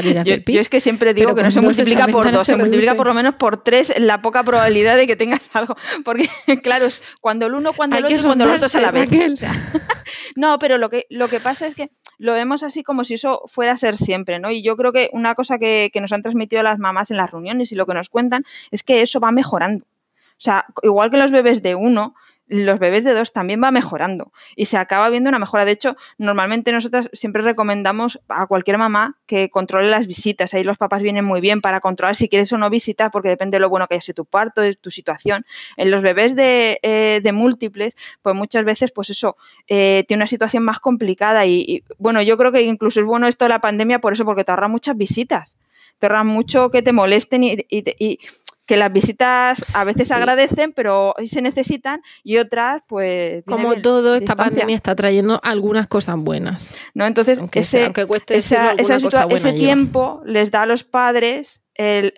yo, 0.01 0.59
es 0.59 0.69
que 0.71 0.81
siempre 0.81 1.13
digo 1.13 1.35
que 1.35 1.43
no 1.43 1.51
se 1.51 1.61
multiplica 1.61 2.07
por 2.09 2.31
dos, 2.33 2.47
se, 2.47 2.57
multiplica 2.57 2.95
por 2.95 3.07
lo 3.07 3.15
menos 3.15 3.35
por 3.35 3.63
tres 3.63 3.93
la 3.99 4.23
poca 4.23 4.43
probabilidad 4.43 4.97
de 4.97 5.07
que 5.07 5.17
tengas 5.17 5.51
algo. 5.55 5.77
Porque, 6.05 6.29
claro, 6.63 6.87
es 6.87 7.03
cuando 7.21 7.47
el 7.47 7.55
uno, 7.55 7.73
cuando 7.75 7.97
el 7.97 8.07
otro, 8.07 8.23
cuando 8.23 8.47
los 8.47 8.61
dos 8.61 8.75
a 8.75 8.81
la 8.81 8.91
vez. 8.91 9.11
no, 10.37 10.59
pero 10.59 10.79
lo 10.79 10.89
que, 10.89 11.07
lo 11.11 11.29
que 11.29 11.41
pasa 11.41 11.67
es 11.67 11.75
que 11.75 11.91
lo 12.17 12.33
vemos 12.33 12.63
así 12.63 12.83
como 12.83 13.05
si 13.05 13.15
eso 13.15 13.43
fuera 13.47 13.73
a 13.73 13.77
ser 13.77 13.97
siempre, 13.97 14.39
¿no? 14.39 14.51
Y 14.51 14.63
yo 14.63 14.77
creo 14.77 14.93
que 14.93 15.11
una 15.13 15.35
cosa 15.35 15.59
que, 15.59 15.91
que 15.93 16.01
nos 16.01 16.13
han 16.13 16.23
transmitido 16.23 16.63
las 16.63 16.79
mamás 16.79 17.11
en 17.11 17.19
las 17.19 17.31
reuniones 17.31 17.73
y 17.73 17.75
lo 17.75 17.85
que 17.85 17.95
nos 17.95 18.09
cuentan 18.09 18.45
es 18.71 18.83
que 18.83 19.03
eso 19.03 19.21
va 19.21 19.31
mejorando. 19.33 19.85
O 19.85 20.45
sea, 20.45 20.67
igual 20.83 21.11
que 21.11 21.19
los 21.19 21.31
bebés 21.31 21.63
de 21.63 21.75
uno, 21.75 22.15
los 22.53 22.79
bebés 22.79 23.03
de 23.03 23.15
dos 23.15 23.33
también 23.33 23.63
va 23.63 23.71
mejorando 23.71 24.33
y 24.57 24.67
se 24.67 24.77
acaba 24.77 25.09
viendo 25.09 25.29
una 25.29 25.39
mejora. 25.39 25.65
De 25.65 25.73
hecho, 25.73 25.97
normalmente 26.19 26.71
nosotras 26.71 27.09
siempre 27.15 27.43
recomendamos 27.43 28.21
a 28.29 28.47
cualquier 28.47 28.77
mamá 28.77 29.17
que 29.27 29.49
controle 29.49 29.89
las 29.89 30.07
visitas. 30.07 30.53
Ahí 30.53 30.63
los 30.63 30.77
papás 30.77 31.03
vienen 31.03 31.25
muy 31.25 31.41
bien 31.41 31.63
para 31.63 31.81
controlar 31.81 32.15
si 32.15 32.29
quieres 32.29 32.53
o 32.53 32.59
no 32.59 32.69
visitar, 32.69 33.11
porque 33.11 33.31
depende 33.31 33.57
de 33.57 33.61
lo 33.61 33.71
bueno 33.71 33.87
que 33.89 33.95
haya 33.95 34.03
sido 34.03 34.17
tu 34.17 34.25
parto, 34.27 34.61
de 34.61 34.75
tu 34.75 34.91
situación. 34.91 35.47
En 35.77 35.91
los 35.91 36.03
bebés 36.03 36.37
de, 36.37 36.79
eh, 36.83 37.33
múltiples, 37.33 37.97
pues 38.21 38.37
muchas 38.37 38.65
veces, 38.65 38.93
pues 38.93 39.09
eso, 39.09 39.37
eh, 39.69 40.05
tiene 40.07 40.21
una 40.21 40.27
situación 40.27 40.63
más 40.63 40.79
complicada 40.79 41.47
y, 41.47 41.83
bueno, 41.99 42.21
yo 42.21 42.37
creo 42.37 42.53
que 42.53 42.63
incluso 42.63 43.01
es 43.01 43.07
bueno 43.07 43.27
esto 43.27 43.47
de 43.47 43.49
la 43.49 43.61
pandemia 43.61 44.01
por 44.01 44.13
eso, 44.13 44.27
porque 44.27 44.45
te 44.45 44.53
ahorra 44.53 44.69
muchas 44.69 44.97
visitas 44.97 45.57
te 46.03 46.25
mucho 46.25 46.71
que 46.71 46.83
te 46.83 46.93
molesten 46.93 47.45
y, 47.45 48.19
que 48.67 48.77
las 48.77 48.93
visitas 48.93 49.65
a 49.75 49.85
veces 49.85 50.11
agradecen, 50.11 50.73
pero 50.73 51.15
hoy 51.19 51.27
se 51.27 51.43
necesitan 51.43 52.01
y 52.23 52.39
otras, 52.39 52.83
pues. 52.87 53.45
Como 53.45 53.77
todo, 53.77 54.15
esta 54.15 54.37
pandemia 54.37 54.77
está 54.77 54.95
trayendo 54.95 55.41
algunas 55.43 55.89
cosas 55.89 56.17
buenas. 56.17 56.75
¿No? 56.95 57.07
Entonces, 57.07 57.39
ese, 57.53 57.91
ese 58.29 59.53
tiempo 59.53 60.23
les 60.25 60.51
da 60.51 60.63
a 60.63 60.67
los 60.67 60.85
padres 60.85 61.63
el, 61.75 62.15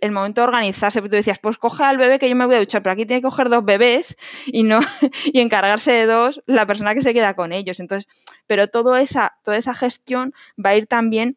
el, 0.00 0.10
momento 0.12 0.40
de 0.40 0.46
organizarse. 0.46 1.02
Tú 1.02 1.08
decías, 1.08 1.38
pues 1.38 1.58
coge 1.58 1.84
al 1.84 1.98
bebé 1.98 2.18
que 2.18 2.28
yo 2.28 2.36
me 2.36 2.46
voy 2.46 2.56
a 2.56 2.60
duchar, 2.60 2.82
pero 2.82 2.92
aquí 2.92 3.06
tiene 3.06 3.20
que 3.20 3.28
coger 3.28 3.48
dos 3.48 3.64
bebés 3.64 4.16
y 4.46 4.62
no 4.62 4.78
y 5.24 5.40
encargarse 5.40 5.92
de 5.92 6.06
dos 6.06 6.42
la 6.46 6.66
persona 6.66 6.94
que 6.94 7.02
se 7.02 7.12
queda 7.12 7.34
con 7.34 7.52
ellos. 7.52 7.80
Entonces, 7.80 8.10
pero 8.46 8.68
todo 8.68 8.96
esa, 8.96 9.36
toda 9.42 9.56
esa 9.56 9.74
gestión 9.74 10.32
va 10.64 10.70
a 10.70 10.76
ir 10.76 10.86
también 10.86 11.36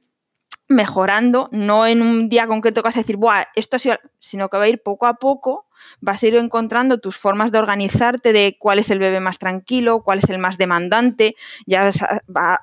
mejorando, 0.67 1.49
no 1.51 1.87
en 1.87 2.01
un 2.01 2.29
día 2.29 2.47
concreto 2.47 2.81
que 2.81 2.87
vas 2.87 2.97
a 2.97 3.01
decir, 3.01 3.17
Buah, 3.17 3.45
esto 3.55 3.77
ha 3.77 3.79
sido, 3.79 3.97
sino 4.19 4.49
que 4.49 4.57
va 4.57 4.63
a 4.63 4.69
ir 4.69 4.81
poco 4.81 5.05
a 5.05 5.15
poco, 5.15 5.67
vas 6.01 6.21
a 6.21 6.27
ir 6.27 6.35
encontrando 6.35 6.99
tus 6.99 7.17
formas 7.17 7.51
de 7.51 7.59
organizarte, 7.59 8.33
de 8.33 8.57
cuál 8.59 8.79
es 8.79 8.89
el 8.89 8.99
bebé 8.99 9.19
más 9.19 9.39
tranquilo, 9.39 10.03
cuál 10.03 10.19
es 10.19 10.29
el 10.29 10.39
más 10.39 10.57
demandante, 10.57 11.35
ya 11.65 11.89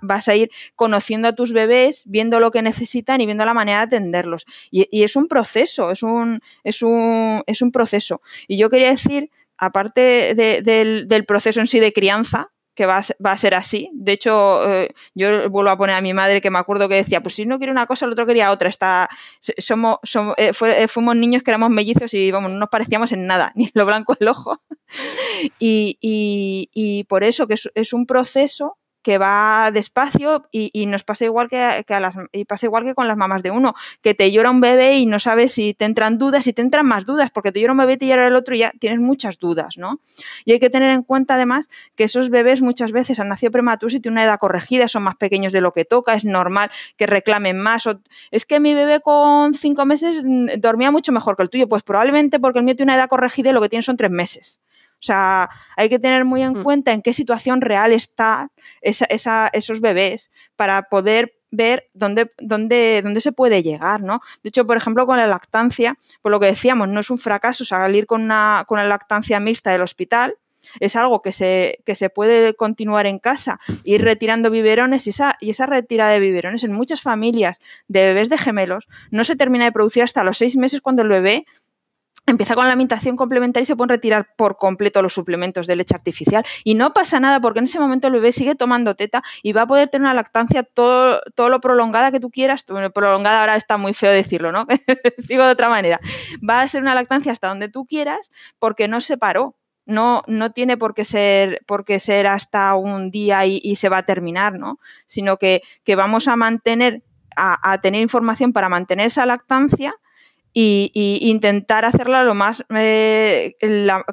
vas 0.02 0.28
a, 0.28 0.36
ir 0.36 0.50
conociendo 0.76 1.28
a 1.28 1.34
tus 1.34 1.52
bebés, 1.52 2.02
viendo 2.06 2.40
lo 2.40 2.50
que 2.50 2.62
necesitan 2.62 3.20
y 3.20 3.26
viendo 3.26 3.44
la 3.44 3.54
manera 3.54 3.78
de 3.78 3.84
atenderlos. 3.84 4.46
Y, 4.70 5.02
es 5.02 5.16
un 5.16 5.28
proceso, 5.28 5.90
es 5.90 6.02
un, 6.02 6.40
es 6.62 6.82
un, 6.82 7.42
es 7.46 7.62
un 7.62 7.72
proceso. 7.72 8.20
Y 8.48 8.58
yo 8.58 8.70
quería 8.70 8.90
decir, 8.90 9.30
aparte 9.56 10.34
del, 10.34 11.08
del 11.08 11.24
proceso 11.24 11.60
en 11.60 11.66
sí 11.66 11.80
de 11.80 11.92
crianza, 11.92 12.50
que 12.74 12.86
va 12.86 12.98
a, 12.98 13.36
ser 13.38 13.54
así. 13.54 13.90
De 13.92 14.12
hecho, 14.12 14.70
eh, 14.70 14.94
yo 15.14 15.48
vuelvo 15.48 15.70
a 15.70 15.78
poner 15.78 15.94
a 15.94 16.00
mi 16.00 16.12
madre 16.12 16.40
que 16.40 16.50
me 16.50 16.58
acuerdo 16.58 16.88
que 16.88 16.96
decía, 16.96 17.22
pues 17.22 17.34
si 17.34 17.46
no 17.46 17.58
quiere 17.58 17.72
una 17.72 17.86
cosa, 17.86 18.06
el 18.06 18.12
otro 18.12 18.26
quería 18.26 18.50
otra. 18.50 18.68
Está, 18.68 19.08
somos, 19.58 19.98
eh, 20.36 20.52
eh, 20.62 20.88
fuimos 20.88 21.16
niños 21.16 21.42
que 21.42 21.50
éramos 21.50 21.70
mellizos 21.70 22.12
y 22.14 22.30
vamos, 22.30 22.50
no 22.50 22.58
nos 22.58 22.68
parecíamos 22.68 23.12
en 23.12 23.26
nada, 23.26 23.52
ni 23.56 23.64
en 23.64 23.72
lo 23.74 23.86
blanco 23.86 24.16
el 24.18 24.28
ojo. 24.28 24.60
y, 25.58 25.98
y, 26.00 27.04
por 27.04 27.24
eso 27.24 27.46
que 27.46 27.54
es, 27.74 27.92
un 27.92 28.06
proceso 28.06 28.76
que 29.04 29.18
va 29.18 29.70
despacio 29.70 30.48
y, 30.50 30.86
nos 30.86 31.04
pasa 31.04 31.26
igual 31.26 31.48
que, 31.48 31.58
a 31.58 32.00
las, 32.00 32.16
y 32.32 32.46
igual 32.62 32.84
que 32.84 32.94
con 32.94 33.06
las 33.06 33.18
mamás 33.18 33.42
de 33.42 33.50
uno, 33.50 33.74
que 34.00 34.14
te 34.14 34.32
llora 34.32 34.50
un 34.50 34.62
bebé 34.62 34.96
y 34.96 35.04
no 35.04 35.20
sabes 35.20 35.52
si 35.52 35.74
te 35.74 35.84
entran 35.84 36.18
dudas, 36.18 36.44
si 36.44 36.54
te 36.54 36.62
entran 36.62 36.86
más 36.86 37.04
dudas, 37.04 37.30
porque 37.30 37.52
te 37.52 37.60
llora 37.60 37.72
un 37.72 37.78
bebé 37.78 37.92
y 37.92 37.96
te 37.98 38.06
llora 38.06 38.26
el 38.26 38.34
otro 38.34 38.54
y 38.54 38.60
ya 38.60 38.72
tienes 38.80 39.00
muchas 39.00 39.38
dudas, 39.38 39.76
¿no? 39.76 40.00
Y 40.46 40.52
hay 40.52 40.58
que 40.58 40.70
tener 40.70 40.90
en 40.90 41.02
cuenta 41.02 41.34
además 41.34 41.68
que 41.96 42.04
esos 42.04 42.30
bebés 42.30 42.62
muchas 42.62 42.92
veces 42.92 43.20
han 43.20 43.28
nacido 43.28 43.52
prematuros 43.52 43.92
y 43.92 44.00
tienen 44.00 44.14
una 44.14 44.24
edad 44.24 44.38
corregida, 44.38 44.88
son 44.88 45.02
más 45.02 45.16
pequeños 45.16 45.52
de 45.52 45.60
lo 45.60 45.72
que 45.72 45.84
toca, 45.84 46.14
es 46.14 46.24
normal 46.24 46.70
que 46.96 47.06
reclamen 47.06 47.58
más. 47.58 47.84
es 48.30 48.46
que 48.46 48.58
mi 48.58 48.72
bebé 48.72 49.00
con 49.00 49.52
cinco 49.52 49.84
meses 49.84 50.22
mm, 50.24 50.60
dormía 50.60 50.90
mucho 50.90 51.12
mejor 51.12 51.36
que 51.36 51.42
el 51.42 51.50
tuyo, 51.50 51.68
pues 51.68 51.82
probablemente 51.82 52.40
porque 52.40 52.60
el 52.60 52.64
mío 52.64 52.74
tiene 52.74 52.92
una 52.92 52.98
edad 52.98 53.10
corregida 53.10 53.50
y 53.50 53.52
lo 53.52 53.60
que 53.60 53.68
tiene 53.68 53.82
son 53.82 53.98
tres 53.98 54.10
meses. 54.10 54.60
O 55.04 55.06
sea, 55.06 55.50
hay 55.76 55.90
que 55.90 55.98
tener 55.98 56.24
muy 56.24 56.40
en 56.40 56.60
mm. 56.60 56.62
cuenta 56.62 56.92
en 56.92 57.02
qué 57.02 57.12
situación 57.12 57.60
real 57.60 57.92
está 57.92 58.48
esos 58.80 59.80
bebés 59.82 60.30
para 60.56 60.84
poder 60.84 61.34
ver 61.50 61.90
dónde, 61.92 62.32
dónde, 62.38 63.02
dónde 63.04 63.20
se 63.20 63.30
puede 63.30 63.62
llegar, 63.62 64.00
¿no? 64.00 64.22
De 64.42 64.48
hecho, 64.48 64.66
por 64.66 64.78
ejemplo, 64.78 65.06
con 65.06 65.18
la 65.18 65.26
lactancia, 65.26 65.98
por 66.22 66.32
lo 66.32 66.40
que 66.40 66.46
decíamos, 66.46 66.88
no 66.88 67.00
es 67.00 67.10
un 67.10 67.18
fracaso 67.18 67.66
salir 67.66 68.06
con 68.06 68.22
una, 68.22 68.64
con 68.66 68.78
una 68.78 68.88
lactancia 68.88 69.38
mixta 69.40 69.72
del 69.72 69.82
hospital, 69.82 70.36
es 70.80 70.96
algo 70.96 71.20
que 71.20 71.32
se, 71.32 71.80
que 71.84 71.94
se 71.94 72.08
puede 72.08 72.54
continuar 72.54 73.04
en 73.04 73.18
casa, 73.18 73.60
ir 73.84 74.02
retirando 74.02 74.50
biberones 74.50 75.06
y 75.06 75.10
esa, 75.10 75.36
y 75.38 75.50
esa 75.50 75.66
retirada 75.66 76.12
de 76.12 76.20
biberones 76.20 76.64
en 76.64 76.72
muchas 76.72 77.02
familias 77.02 77.60
de 77.88 78.06
bebés 78.06 78.30
de 78.30 78.38
gemelos 78.38 78.88
no 79.10 79.24
se 79.24 79.36
termina 79.36 79.66
de 79.66 79.72
producir 79.72 80.02
hasta 80.02 80.24
los 80.24 80.38
seis 80.38 80.56
meses 80.56 80.80
cuando 80.80 81.02
el 81.02 81.08
bebé 81.08 81.44
empieza 82.26 82.54
con 82.54 82.64
la 82.64 82.72
alimentación 82.72 83.16
complementaria 83.16 83.64
y 83.64 83.66
se 83.66 83.76
pueden 83.76 83.90
retirar 83.90 84.28
por 84.36 84.56
completo 84.56 85.02
los 85.02 85.12
suplementos 85.12 85.66
de 85.66 85.76
leche 85.76 85.94
artificial. 85.94 86.44
Y 86.64 86.74
no 86.74 86.92
pasa 86.92 87.20
nada 87.20 87.40
porque 87.40 87.58
en 87.58 87.66
ese 87.66 87.78
momento 87.78 88.06
el 88.08 88.14
bebé 88.14 88.32
sigue 88.32 88.54
tomando 88.54 88.94
teta 88.94 89.22
y 89.42 89.52
va 89.52 89.62
a 89.62 89.66
poder 89.66 89.88
tener 89.88 90.06
una 90.06 90.14
lactancia 90.14 90.62
todo, 90.62 91.20
todo 91.34 91.48
lo 91.48 91.60
prolongada 91.60 92.10
que 92.10 92.20
tú 92.20 92.30
quieras. 92.30 92.64
prolongada 92.94 93.40
ahora 93.40 93.56
está 93.56 93.76
muy 93.76 93.94
feo 93.94 94.10
decirlo, 94.10 94.52
¿no? 94.52 94.66
Digo 95.28 95.44
de 95.44 95.50
otra 95.50 95.68
manera. 95.68 96.00
Va 96.48 96.60
a 96.60 96.68
ser 96.68 96.82
una 96.82 96.94
lactancia 96.94 97.32
hasta 97.32 97.48
donde 97.48 97.68
tú 97.68 97.86
quieras 97.86 98.30
porque 98.58 98.88
no 98.88 99.00
se 99.00 99.18
paró. 99.18 99.56
No, 99.86 100.22
no 100.28 100.52
tiene 100.52 100.78
por 100.78 100.94
qué 100.94 101.04
ser, 101.04 101.60
por 101.66 101.84
qué 101.84 102.00
ser 102.00 102.26
hasta 102.26 102.74
un 102.74 103.10
día 103.10 103.44
y, 103.44 103.76
se 103.76 103.90
va 103.90 103.98
a 103.98 104.06
terminar, 104.06 104.58
¿no? 104.58 104.78
Sino 105.04 105.36
que, 105.36 105.60
que 105.84 105.94
vamos 105.94 106.26
a 106.26 106.36
mantener, 106.36 107.02
a, 107.36 107.70
a 107.70 107.82
tener 107.82 108.00
información 108.00 108.54
para 108.54 108.70
mantener 108.70 109.08
esa 109.08 109.26
lactancia 109.26 109.94
y, 110.54 111.18
intentar 111.20 111.84
hacerla 111.84 112.24
lo 112.24 112.34
más 112.34 112.64
eh, 112.70 113.56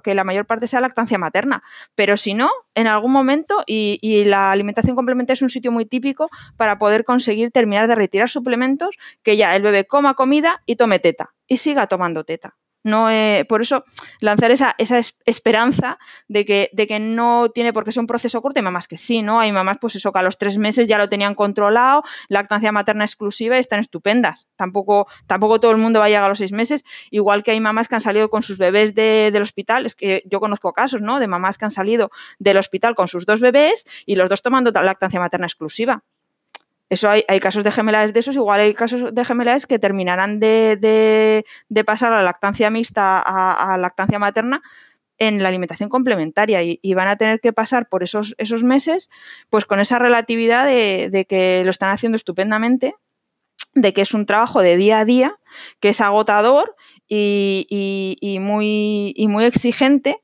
que 0.03 0.15
la 0.15 0.23
mayor 0.23 0.45
parte 0.45 0.67
sea 0.67 0.81
lactancia 0.81 1.17
materna. 1.17 1.63
Pero 1.95 2.17
si 2.17 2.33
no, 2.33 2.49
en 2.75 2.87
algún 2.87 3.11
momento, 3.11 3.63
y, 3.67 3.99
y, 4.01 4.25
la 4.25 4.51
alimentación 4.51 4.95
complementaria 4.95 5.35
es 5.35 5.41
un 5.43 5.49
sitio 5.49 5.71
muy 5.71 5.85
típico 5.85 6.29
para 6.57 6.79
poder 6.79 7.05
conseguir 7.05 7.51
terminar 7.51 7.87
de 7.87 7.95
retirar 7.95 8.29
suplementos, 8.29 8.97
que 9.23 9.37
ya 9.37 9.55
el 9.55 9.61
bebé 9.61 9.85
coma 9.85 10.15
comida 10.15 10.61
y 10.65 10.75
tome 10.75 10.99
teta 10.99 11.33
y 11.47 11.57
siga 11.57 11.87
tomando 11.87 12.23
teta. 12.23 12.55
No, 12.83 13.07
por 13.47 13.61
eso 13.61 13.85
lanzar 14.19 14.51
esa, 14.51 14.75
esa 14.77 14.99
esperanza 15.25 15.99
de 16.27 16.45
que, 16.45 16.69
de 16.73 16.87
que 16.87 16.99
no 16.99 17.49
tiene 17.49 17.73
por 17.73 17.83
qué 17.83 17.91
ser 17.91 18.01
un 18.01 18.07
proceso 18.07 18.41
corto. 18.41 18.59
Hay 18.59 18.63
mamás 18.63 18.87
que 18.87 18.97
sí, 18.97 19.21
¿no? 19.21 19.39
Hay 19.39 19.51
mamás, 19.51 19.77
pues 19.79 19.95
eso, 19.95 20.11
que 20.11 20.19
a 20.19 20.23
los 20.23 20.37
tres 20.37 20.57
meses 20.57 20.87
ya 20.87 20.97
lo 20.97 21.09
tenían 21.09 21.35
controlado, 21.35 22.03
lactancia 22.27 22.71
materna 22.71 23.05
exclusiva 23.05 23.57
y 23.57 23.59
están 23.59 23.79
estupendas. 23.79 24.47
Tampoco, 24.55 25.07
tampoco 25.27 25.59
todo 25.59 25.71
el 25.71 25.77
mundo 25.77 25.99
va 25.99 26.05
a 26.05 26.09
llegar 26.09 26.23
a 26.23 26.29
los 26.29 26.39
seis 26.39 26.51
meses. 26.51 26.83
Igual 27.11 27.43
que 27.43 27.51
hay 27.51 27.59
mamás 27.59 27.87
que 27.87 27.95
han 27.95 28.01
salido 28.01 28.29
con 28.29 28.43
sus 28.43 28.57
bebés 28.57 28.95
de, 28.95 29.29
del 29.31 29.43
hospital. 29.43 29.85
Es 29.85 29.95
que 29.95 30.23
yo 30.25 30.39
conozco 30.39 30.73
casos, 30.73 31.01
¿no? 31.01 31.19
De 31.19 31.27
mamás 31.27 31.57
que 31.57 31.65
han 31.65 31.71
salido 31.71 32.11
del 32.39 32.57
hospital 32.57 32.95
con 32.95 33.07
sus 33.07 33.25
dos 33.25 33.39
bebés 33.39 33.85
y 34.05 34.15
los 34.15 34.29
dos 34.29 34.41
tomando 34.41 34.71
lactancia 34.71 35.19
materna 35.19 35.45
exclusiva. 35.45 36.03
Eso 36.91 37.09
hay, 37.09 37.39
casos 37.39 37.63
de 37.63 37.71
gemelares 37.71 38.11
de 38.13 38.19
esos, 38.19 38.35
igual 38.35 38.59
hay 38.59 38.73
casos 38.73 39.15
de 39.15 39.23
gemelares 39.23 39.65
que 39.65 39.79
terminarán 39.79 40.41
de, 40.41 41.45
pasar 41.85 42.11
a 42.11 42.17
la 42.17 42.23
lactancia 42.23 42.69
mixta 42.69 43.17
a, 43.17 43.77
lactancia 43.77 44.19
materna 44.19 44.61
en 45.17 45.41
la 45.41 45.47
alimentación 45.47 45.87
complementaria 45.87 46.61
y, 46.63 46.93
van 46.93 47.07
a 47.07 47.15
tener 47.15 47.39
que 47.39 47.53
pasar 47.53 47.87
por 47.87 48.03
esos, 48.03 48.35
esos 48.37 48.61
meses 48.63 49.09
pues 49.49 49.63
con 49.63 49.79
esa 49.79 49.99
relatividad 49.99 50.65
de, 50.65 51.25
que 51.29 51.63
lo 51.63 51.71
están 51.71 51.91
haciendo 51.91 52.17
estupendamente, 52.17 52.93
de 53.73 53.93
que 53.93 54.01
es 54.01 54.13
un 54.13 54.25
trabajo 54.25 54.61
de 54.61 54.75
día 54.75 54.99
a 54.99 55.05
día, 55.05 55.39
que 55.79 55.89
es 55.89 56.01
agotador 56.01 56.75
y 57.07 58.37
muy 58.41 59.45
exigente, 59.45 60.19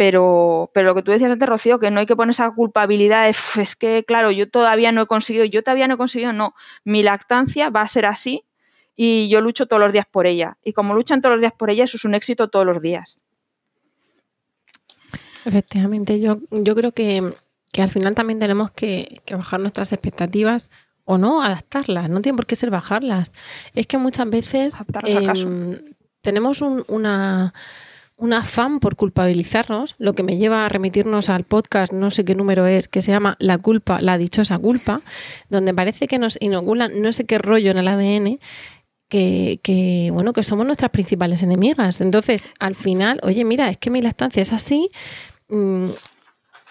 pero, 0.00 0.70
pero 0.72 0.86
lo 0.86 0.94
que 0.94 1.02
tú 1.02 1.10
decías 1.10 1.30
antes, 1.30 1.46
Rocío, 1.46 1.78
que 1.78 1.90
no 1.90 2.00
hay 2.00 2.06
que 2.06 2.16
poner 2.16 2.30
esa 2.30 2.50
culpabilidad 2.52 3.26
de, 3.26 3.36
es 3.62 3.76
que, 3.76 4.02
claro, 4.02 4.30
yo 4.30 4.48
todavía 4.48 4.92
no 4.92 5.02
he 5.02 5.06
conseguido, 5.06 5.44
yo 5.44 5.62
todavía 5.62 5.88
no 5.88 5.96
he 5.96 5.98
conseguido, 5.98 6.32
no, 6.32 6.54
mi 6.84 7.02
lactancia 7.02 7.68
va 7.68 7.82
a 7.82 7.88
ser 7.88 8.06
así 8.06 8.42
y 8.96 9.28
yo 9.28 9.42
lucho 9.42 9.66
todos 9.66 9.78
los 9.78 9.92
días 9.92 10.06
por 10.10 10.26
ella. 10.26 10.56
Y 10.64 10.72
como 10.72 10.94
luchan 10.94 11.20
todos 11.20 11.34
los 11.34 11.42
días 11.42 11.52
por 11.52 11.68
ella, 11.68 11.84
eso 11.84 11.98
es 11.98 12.06
un 12.06 12.14
éxito 12.14 12.48
todos 12.48 12.64
los 12.64 12.80
días. 12.80 13.20
Efectivamente, 15.44 16.18
yo, 16.18 16.38
yo 16.50 16.74
creo 16.74 16.92
que, 16.92 17.34
al 17.76 17.90
final 17.90 18.14
también 18.14 18.38
tenemos 18.38 18.70
que, 18.70 19.20
bajar 19.30 19.60
nuestras 19.60 19.92
expectativas 19.92 20.70
o 21.04 21.18
no, 21.18 21.42
adaptarlas, 21.42 22.08
no 22.08 22.22
tiene 22.22 22.36
por 22.36 22.46
qué 22.46 22.56
ser 22.56 22.70
bajarlas. 22.70 23.32
Es 23.74 23.86
que 23.86 23.98
muchas 23.98 24.30
veces 24.30 24.74
em, 25.04 25.78
tenemos 26.22 26.62
una 26.62 27.52
un 28.20 28.34
afán 28.34 28.80
por 28.80 28.96
culpabilizarnos, 28.96 29.94
lo 29.98 30.14
que 30.14 30.22
me 30.22 30.36
lleva 30.36 30.66
a 30.66 30.68
remitirnos 30.68 31.30
al 31.30 31.44
podcast, 31.44 31.92
no 31.92 32.10
sé 32.10 32.24
qué 32.24 32.34
número 32.34 32.66
es, 32.66 32.86
que 32.86 33.00
se 33.00 33.10
llama 33.10 33.36
La 33.40 33.56
culpa, 33.56 34.00
la 34.00 34.18
dichosa 34.18 34.58
culpa, 34.58 35.00
donde 35.48 35.72
parece 35.72 36.06
que 36.06 36.18
nos 36.18 36.36
inoculan 36.40 37.00
no 37.00 37.12
sé 37.12 37.24
qué 37.24 37.38
rollo 37.38 37.70
en 37.70 37.78
el 37.78 37.88
ADN 37.88 38.38
que, 39.08 40.10
bueno, 40.12 40.32
que 40.32 40.42
somos 40.42 40.64
nuestras 40.64 40.90
principales 40.90 41.42
enemigas. 41.42 42.00
Entonces, 42.00 42.46
al 42.60 42.76
final, 42.76 43.18
oye, 43.24 43.44
mira, 43.44 43.68
es 43.68 43.76
que 43.76 43.90
mi 43.90 44.00
lactancia 44.00 44.40
es 44.42 44.52
así. 44.52 44.90
Mm, 45.48 45.88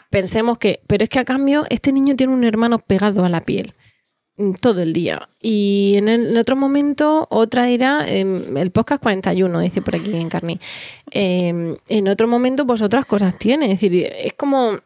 pensemos 0.10 0.58
que, 0.58 0.80
pero 0.88 1.04
es 1.04 1.10
que 1.10 1.20
a 1.20 1.26
cambio, 1.26 1.66
este 1.70 1.92
niño 1.92 2.16
tiene 2.16 2.34
un 2.34 2.46
hermano 2.46 2.80
pegado 2.80 3.26
a 3.26 3.30
la 3.30 3.42
piel. 3.42 3.74
Mm, 4.40 4.54
todo 4.54 4.82
el 4.82 4.94
día. 4.94 5.28
Y 5.42 5.96
en, 5.98 6.08
el, 6.08 6.38
otro 6.38 6.56
momento, 6.56 7.28
otra 7.30 7.68
era 7.70 8.08
em, 8.08 8.56
el 8.56 8.72
podcast 8.72 9.04
41, 9.04 9.60
dice 9.60 9.82
por 9.82 9.98
aquí 9.98 10.16
en 10.16 10.30
Carni. 10.30 10.60
Em, 11.12 11.76
en 11.90 12.08
otro 12.08 12.26
momento, 12.28 12.66
pues 12.66 12.82
otras 12.82 13.06
cosas 13.06 13.38
tiene. 13.38 13.66
Es 13.66 13.82
decir, 13.82 14.10
es 14.18 14.34
como 14.34 14.80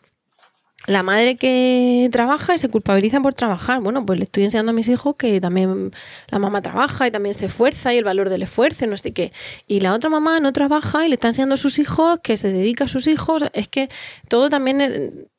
la 0.88 1.04
madre 1.04 1.38
que 1.38 2.10
trabaja 2.12 2.56
y 2.56 2.58
se 2.58 2.70
culpabiliza 2.70 3.22
por 3.22 3.36
trabajar. 3.36 3.80
Bueno, 3.80 4.04
pues 4.06 4.18
le 4.18 4.26
estoy 4.26 4.44
enseñando 4.46 4.72
a 4.72 4.74
mis 4.74 4.88
hijos 4.88 5.16
que 5.18 5.40
también 5.40 5.92
la 6.30 6.40
mamá 6.40 6.64
trabaja 6.64 7.08
y 7.08 7.12
también 7.12 7.36
se 7.36 7.46
esfuerza 7.46 7.94
y 7.94 8.00
el 8.00 8.04
valor 8.06 8.30
del 8.30 8.42
esfuerzo 8.42 8.86
y 8.86 8.88
no 8.88 8.98
sé 8.98 9.14
qué. 9.14 9.32
Y 9.68 9.82
la 9.82 9.94
otra 9.94 10.10
mamá 10.10 10.40
no 10.40 10.52
trabaja 10.52 11.06
y 11.06 11.10
le 11.10 11.14
está 11.14 11.28
enseñando 11.28 11.54
a 11.56 11.58
sus 11.58 11.78
hijos 11.78 12.22
que 12.24 12.38
se 12.38 12.52
dedica 12.52 12.86
a 12.86 12.88
sus 12.88 13.06
hijos. 13.06 13.44
Es 13.54 13.68
que 13.68 13.90
todo 14.30 14.50
también... 14.50 15.30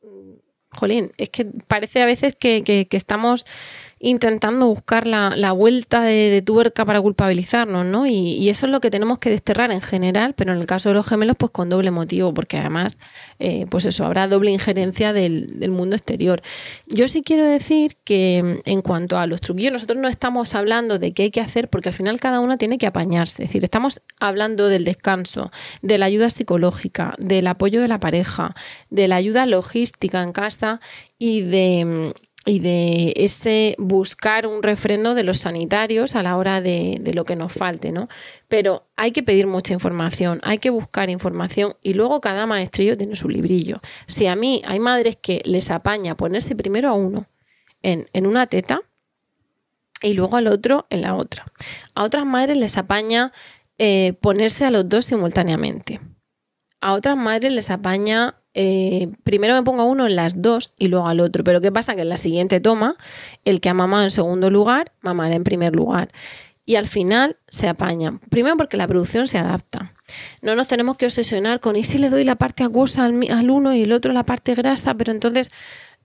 jolín, 0.70 1.12
es 1.18 1.30
que 1.30 1.46
parece 1.68 2.02
a 2.02 2.06
veces 2.06 2.36
que, 2.36 2.62
que 2.64 2.96
estamos 2.96 3.44
intentando 3.99 4.66
buscar 4.66 5.07
la, 5.07 5.53
vuelta 5.53 6.03
de, 6.03 6.42
tuerca 6.42 6.84
para 6.84 7.01
culpabilizarnos, 7.01 7.86
¿no? 7.86 8.07
Y, 8.07 8.49
eso 8.49 8.66
es 8.66 8.72
lo 8.72 8.80
que 8.80 8.90
tenemos 8.90 9.18
que 9.18 9.30
desterrar 9.30 9.70
en 9.72 9.80
general, 9.80 10.34
pero 10.34 10.53
en 10.53 10.59
el 10.59 10.66
caso 10.66 10.90
de 10.90 10.95
los 10.95 11.07
gemelos, 11.07 11.36
pues 11.38 11.51
con 11.53 11.70
doble 11.70 11.90
motivo, 11.90 12.34
porque 12.34 12.59
además, 12.59 12.97
eh, 13.38 13.66
pues 13.70 13.84
eso, 13.84 14.05
habrá 14.05 14.28
doble 14.28 14.51
injerencia 14.51 15.12
del, 15.12 15.59
del, 15.59 15.70
mundo 15.70 15.97
exterior. 15.97 16.42
Yo 16.86 17.09
sí 17.09 17.22
quiero 17.22 17.45
decir 17.45 17.97
que 18.05 18.61
en 18.64 18.82
cuanto 18.82 19.18
a 19.18 19.26
los 19.26 19.40
truquillos, 19.40 19.72
nosotros 19.72 19.99
no 19.99 20.09
estamos 20.09 20.55
hablando 20.55 20.99
de 20.99 21.12
qué 21.12 21.24
hay 21.24 21.30
que 21.30 21.40
hacer, 21.40 21.68
porque 21.68 21.88
al 21.88 21.95
final 21.95 22.20
cada 22.20 22.40
una 22.40 22.57
tiene 22.57 22.78
que 22.78 22.86
apañarse. 22.86 23.45
Es 23.45 23.49
decir, 23.49 23.64
estamos 23.64 24.03
hablando 24.20 24.68
del 24.68 24.84
descanso, 24.84 25.51
de 25.82 25.99
la 25.99 26.07
ayuda 26.07 26.30
psicológica, 26.30 27.14
del 27.18 27.47
apoyo 27.47 27.80
de 27.80 27.88
la 27.88 27.99
pareja, 27.99 28.55
de 28.90 29.09
la 29.09 29.16
ayuda 29.16 29.47
logística 29.47 30.22
en 30.22 30.32
casa 30.32 30.80
y 31.18 31.42
de 31.42 32.12
y 32.45 32.59
de 32.59 33.14
ese 33.16 33.74
buscar 33.78 34.47
un 34.47 34.62
refrendo 34.62 35.14
de 35.14 35.24
los 35.24 35.38
sanitarios 35.38 36.14
a 36.14 36.22
la 36.22 36.36
hora 36.36 36.61
de, 36.61 37.01
lo 37.14 37.24
que 37.24 37.36
nos 37.36 37.53
falte, 37.53 37.90
¿no? 37.90 38.09
Pero 38.49 38.86
hay 38.97 39.12
que 39.12 39.22
pedir 39.22 39.47
mucha 39.47 39.72
información, 39.72 40.40
hay 40.42 40.59
que 40.59 40.70
buscar 40.70 41.09
información 41.09 41.74
y 41.82 41.95
luego 41.95 42.20
cada 42.20 42.47
maestrillo 42.47 42.99
tiene 42.99 43.16
su 43.16 43.28
librillo. 43.28 43.80
Si 44.07 44.26
a 44.26 44.36
mí 44.36 44.62
hay 44.66 44.78
madres 44.78 45.16
que 45.16 45.40
les 45.45 45.70
apaña 45.70 46.16
ponerse 46.16 46.55
primero 46.55 46.90
a 46.90 46.92
uno 46.92 47.26
en, 47.82 48.26
una 48.26 48.47
teta 48.47 48.82
y 50.03 50.14
luego 50.14 50.36
al 50.36 50.47
otro 50.49 50.86
en 50.90 51.01
la 51.03 51.14
otra. 51.14 51.47
A 51.95 52.05
otras 52.05 52.26
madres 52.26 52.59
les 52.59 52.76
apaña 52.76 53.32
eh, 53.78 54.14
ponerse 54.20 54.66
a 54.66 54.70
los 54.70 54.88
dos 54.88 55.07
simultáneamente. 55.07 56.01
A 56.80 56.92
otras 56.92 57.16
madres 57.16 57.53
les 57.53 57.70
apaña 57.70 58.36
eh, 58.55 59.09
primero 59.24 59.55
me 59.55 59.62
pongo 59.62 59.82
a 59.82 59.84
uno 59.84 60.07
en 60.07 60.16
las 60.16 60.40
dos 60.40 60.72
y 60.78 60.88
luego 60.88 61.09
al 61.09 61.20
otro. 61.20 61.44
Pero 61.44 61.61
¿qué 61.61 61.72
pasa? 61.72 61.94
Que 61.94 62.02
en 62.02 62.09
la 62.09 62.16
siguiente 62.16 62.61
toma, 62.61 62.96
el 63.44 63.61
que 63.61 63.68
ha 63.68 63.74
mamado 63.74 64.05
en 64.05 64.11
segundo 64.11 64.50
lugar, 64.50 64.92
mamará 65.02 65.34
en 65.34 65.44
primer 65.44 65.74
lugar. 65.74 66.11
Y 66.64 66.76
al 66.76 66.86
final 66.86 67.36
se 67.48 67.68
apaña. 67.68 68.18
Primero 68.30 68.57
porque 68.57 68.76
la 68.76 68.86
producción 68.88 69.28
se 69.28 69.38
adapta. 69.38 69.92
No 70.40 70.55
nos 70.55 70.68
tenemos 70.68 70.96
que 70.96 71.07
obsesionar 71.07 71.61
con, 71.61 71.76
¿y 71.76 71.84
si 71.84 71.98
le 71.98 72.09
doy 72.09 72.24
la 72.24 72.36
parte 72.36 72.64
acuosa 72.64 73.05
al, 73.05 73.50
uno 73.50 73.74
y 73.74 73.82
el 73.82 73.92
otro 73.92 74.12
la 74.12 74.22
parte 74.22 74.55
grasa? 74.55 74.94
Pero 74.94 75.12
entonces, 75.12 75.50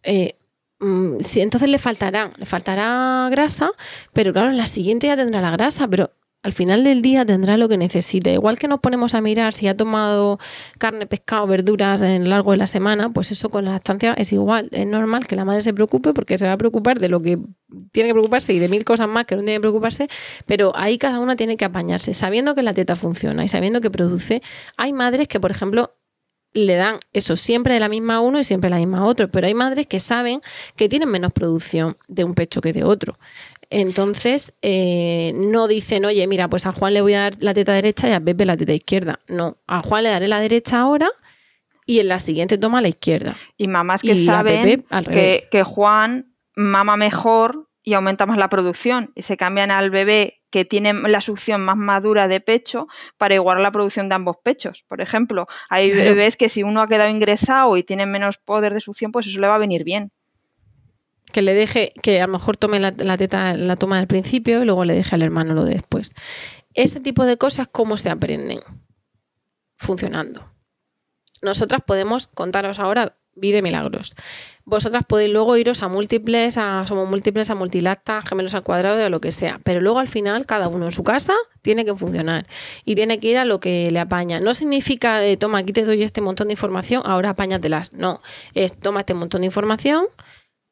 eh, 0.03 0.35
mm, 0.79 1.17
entonces 1.35 1.69
le 1.69 1.77
faltará, 1.77 2.31
le 2.35 2.45
faltará 2.45 3.29
grasa, 3.31 3.71
pero 4.11 4.33
claro, 4.33 4.49
en 4.49 4.57
la 4.57 4.67
siguiente 4.67 5.07
ya 5.07 5.15
tendrá 5.15 5.39
la 5.39 5.51
grasa, 5.51 5.87
pero 5.87 6.11
al 6.41 6.53
final 6.53 6.83
del 6.85 7.01
día 7.01 7.25
tendrá 7.25 7.57
lo 7.57 7.67
que 7.67 7.77
necesite. 7.77 8.33
Igual 8.33 8.57
que 8.57 8.67
nos 8.67 8.79
ponemos 8.79 9.13
a 9.13 9.21
mirar 9.21 9.53
si 9.53 9.67
ha 9.67 9.75
tomado 9.75 10.39
carne, 10.77 11.05
pescado, 11.05 11.47
verduras 11.47 12.01
en 12.01 12.23
lo 12.23 12.29
largo 12.29 12.51
de 12.51 12.57
la 12.57 12.67
semana, 12.67 13.09
pues 13.09 13.31
eso 13.31 13.49
con 13.49 13.65
la 13.65 13.71
lactancia 13.71 14.13
es 14.13 14.31
igual. 14.31 14.69
Es 14.71 14.87
normal 14.87 15.27
que 15.27 15.35
la 15.35 15.43
madre 15.43 15.61
se 15.61 15.73
preocupe 15.73 16.13
porque 16.13 16.37
se 16.37 16.45
va 16.45 16.53
a 16.53 16.57
preocupar 16.57 16.99
de 16.99 17.09
lo 17.09 17.21
que 17.21 17.39
tiene 17.91 18.09
que 18.09 18.13
preocuparse 18.13 18.53
y 18.53 18.59
de 18.59 18.69
mil 18.69 18.85
cosas 18.85 19.09
más 19.09 19.25
que 19.25 19.35
no 19.35 19.41
tiene 19.41 19.57
que 19.57 19.61
preocuparse, 19.61 20.07
pero 20.45 20.71
ahí 20.75 20.97
cada 20.97 21.19
una 21.19 21.35
tiene 21.35 21.57
que 21.57 21.65
apañarse, 21.65 22.13
sabiendo 22.13 22.55
que 22.55 22.63
la 22.63 22.73
teta 22.73 22.95
funciona 22.95 23.43
y 23.43 23.49
sabiendo 23.49 23.81
que 23.81 23.91
produce. 23.91 24.41
Hay 24.77 24.93
madres 24.93 25.27
que, 25.27 25.39
por 25.39 25.51
ejemplo, 25.51 25.93
le 26.53 26.75
dan 26.75 26.99
eso 27.13 27.35
siempre 27.35 27.73
de 27.73 27.79
la 27.79 27.89
misma 27.89 28.15
a 28.15 28.19
uno 28.21 28.39
y 28.39 28.43
siempre 28.43 28.69
de 28.69 28.75
la 28.75 28.79
misma 28.79 28.99
a 28.99 29.05
otro, 29.05 29.27
pero 29.27 29.45
hay 29.45 29.53
madres 29.53 29.87
que 29.87 29.99
saben 29.99 30.41
que 30.75 30.89
tienen 30.89 31.09
menos 31.09 31.33
producción 31.33 31.97
de 32.07 32.23
un 32.23 32.33
pecho 32.33 32.61
que 32.61 32.73
de 32.73 32.83
otro. 32.83 33.19
Entonces, 33.69 34.53
eh, 34.61 35.31
no 35.35 35.67
dicen, 35.67 36.05
oye, 36.05 36.25
mira, 36.27 36.47
pues 36.47 36.65
a 36.65 36.71
Juan 36.71 36.93
le 36.93 37.01
voy 37.01 37.13
a 37.13 37.21
dar 37.21 37.37
la 37.39 37.53
teta 37.53 37.73
derecha 37.73 38.09
y 38.09 38.13
a 38.13 38.19
Pepe 38.19 38.45
la 38.45 38.57
teta 38.57 38.73
izquierda. 38.73 39.19
No, 39.27 39.57
a 39.67 39.81
Juan 39.81 40.03
le 40.03 40.09
daré 40.09 40.27
la 40.27 40.39
derecha 40.39 40.79
ahora 40.79 41.11
y 41.85 41.99
en 41.99 42.07
la 42.07 42.19
siguiente 42.19 42.57
toma 42.57 42.81
la 42.81 42.87
izquierda. 42.87 43.37
Y 43.57 43.67
mamás 43.67 44.01
que 44.01 44.15
saben 44.15 44.83
que, 45.11 45.47
que 45.51 45.63
Juan 45.63 46.33
mama 46.55 46.97
mejor 46.97 47.69
y 47.83 47.93
aumenta 47.93 48.25
más 48.25 48.37
la 48.37 48.49
producción 48.49 49.11
y 49.15 49.21
se 49.21 49.37
cambian 49.37 49.71
al 49.71 49.91
bebé 49.91 50.41
que 50.49 50.65
tiene 50.65 50.93
la 50.93 51.21
succión 51.21 51.61
más 51.61 51.77
madura 51.77 52.27
de 52.27 52.41
pecho 52.41 52.87
para 53.17 53.35
igualar 53.35 53.61
la 53.61 53.71
producción 53.71 54.09
de 54.09 54.15
ambos 54.15 54.37
pechos. 54.43 54.83
Por 54.87 54.99
ejemplo, 54.99 55.47
hay 55.69 55.91
bebés 55.91 56.37
que 56.37 56.49
si 56.49 56.63
uno 56.63 56.81
ha 56.81 56.87
quedado 56.87 57.09
ingresado 57.09 57.77
y 57.77 57.83
tiene 57.83 58.07
menos 58.07 58.39
poder 58.39 58.73
de 58.73 58.81
succión, 58.81 59.11
pues 59.11 59.27
eso 59.27 59.39
le 59.39 59.47
va 59.47 59.55
a 59.55 59.59
venir 59.59 59.83
bien 59.83 60.11
que 61.31 61.41
le 61.41 61.53
deje, 61.53 61.93
que 62.01 62.21
a 62.21 62.27
lo 62.27 62.33
mejor 62.33 62.57
tome 62.57 62.79
la, 62.79 62.91
teta, 63.17 63.55
la 63.55 63.75
toma 63.75 63.99
al 63.99 64.07
principio 64.07 64.61
y 64.61 64.65
luego 64.65 64.85
le 64.85 64.95
deje 64.95 65.15
al 65.15 65.21
hermano 65.21 65.53
lo 65.53 65.65
de 65.65 65.73
después. 65.73 66.13
Este 66.73 66.99
tipo 66.99 67.25
de 67.25 67.37
cosas, 67.37 67.67
¿cómo 67.71 67.97
se 67.97 68.09
aprenden? 68.09 68.59
Funcionando. 69.77 70.51
Nosotras 71.41 71.81
podemos 71.85 72.27
contaros 72.27 72.79
ahora 72.79 73.15
Vide 73.35 73.61
Milagros. 73.61 74.15
Vosotras 74.65 75.03
podéis 75.07 75.31
luego 75.31 75.57
iros 75.57 75.81
a 75.81 75.87
múltiples, 75.87 76.57
a 76.57 76.85
somos 76.85 77.09
múltiples, 77.09 77.49
a 77.49 77.55
multilacta, 77.55 78.21
gemelos 78.21 78.53
al 78.53 78.63
cuadrado, 78.63 79.03
a 79.03 79.09
lo 79.09 79.21
que 79.21 79.31
sea. 79.31 79.59
Pero 79.63 79.81
luego 79.81 79.99
al 79.99 80.07
final, 80.07 80.45
cada 80.45 80.67
uno 80.67 80.85
en 80.85 80.91
su 80.91 81.03
casa 81.03 81.33
tiene 81.61 81.85
que 81.85 81.95
funcionar 81.95 82.45
y 82.85 82.95
tiene 82.95 83.19
que 83.19 83.29
ir 83.29 83.37
a 83.37 83.45
lo 83.45 83.59
que 83.59 83.89
le 83.89 83.99
apaña. 83.99 84.39
No 84.39 84.53
significa 84.53 85.19
de 85.19 85.37
toma, 85.37 85.59
aquí 85.59 85.73
te 85.73 85.85
doy 85.85 86.03
este 86.03 86.21
montón 86.21 86.49
de 86.49 86.53
información, 86.53 87.01
ahora 87.05 87.31
apáñatelas. 87.31 87.93
No, 87.93 88.21
es 88.53 88.77
toma 88.79 88.99
este 88.99 89.13
montón 89.15 89.41
de 89.41 89.47
información, 89.47 90.05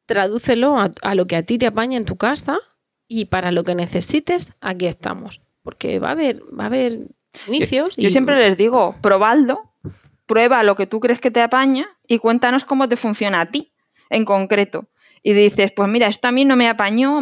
tradúcelo 0.07 0.77
a, 0.79 1.15
lo 1.15 1.27
que 1.27 1.35
a 1.35 1.43
ti 1.43 1.59
te 1.59 1.67
apaña 1.67 1.97
en 1.97 2.05
tu 2.05 2.15
casa 2.15 2.57
y 3.07 3.25
para 3.25 3.51
lo 3.51 3.63
que 3.63 3.75
necesites, 3.75 4.53
aquí 4.59 4.87
estamos. 4.87 5.41
Porque 5.61 5.99
va 5.99 6.09
a 6.09 6.11
haber, 6.11 6.41
va 6.57 6.63
a 6.63 6.67
haber 6.67 7.09
inicios. 7.45 7.95
Yo, 7.97 8.09
siempre 8.09 8.37
les 8.37 8.57
digo, 8.57 8.95
probadlo, 9.01 9.71
prueba 10.25 10.63
lo 10.63 10.75
que 10.75 10.87
tú 10.87 10.99
crees 10.99 11.19
que 11.19 11.29
te 11.29 11.41
apaña 11.41 11.87
y 12.07 12.17
cuéntanos 12.19 12.65
cómo 12.65 12.89
te 12.89 12.95
funciona 12.95 13.41
a 13.41 13.51
ti 13.51 13.71
en 14.09 14.25
concreto. 14.25 14.87
Y 15.27 15.33
dices, 15.33 15.73
pues 15.73 15.89
mira, 15.89 16.07
esto 16.07 16.29
a 16.29 16.31
mí 16.31 16.45
no 16.45 16.55
me 16.55 16.69
apañó, 16.69 17.19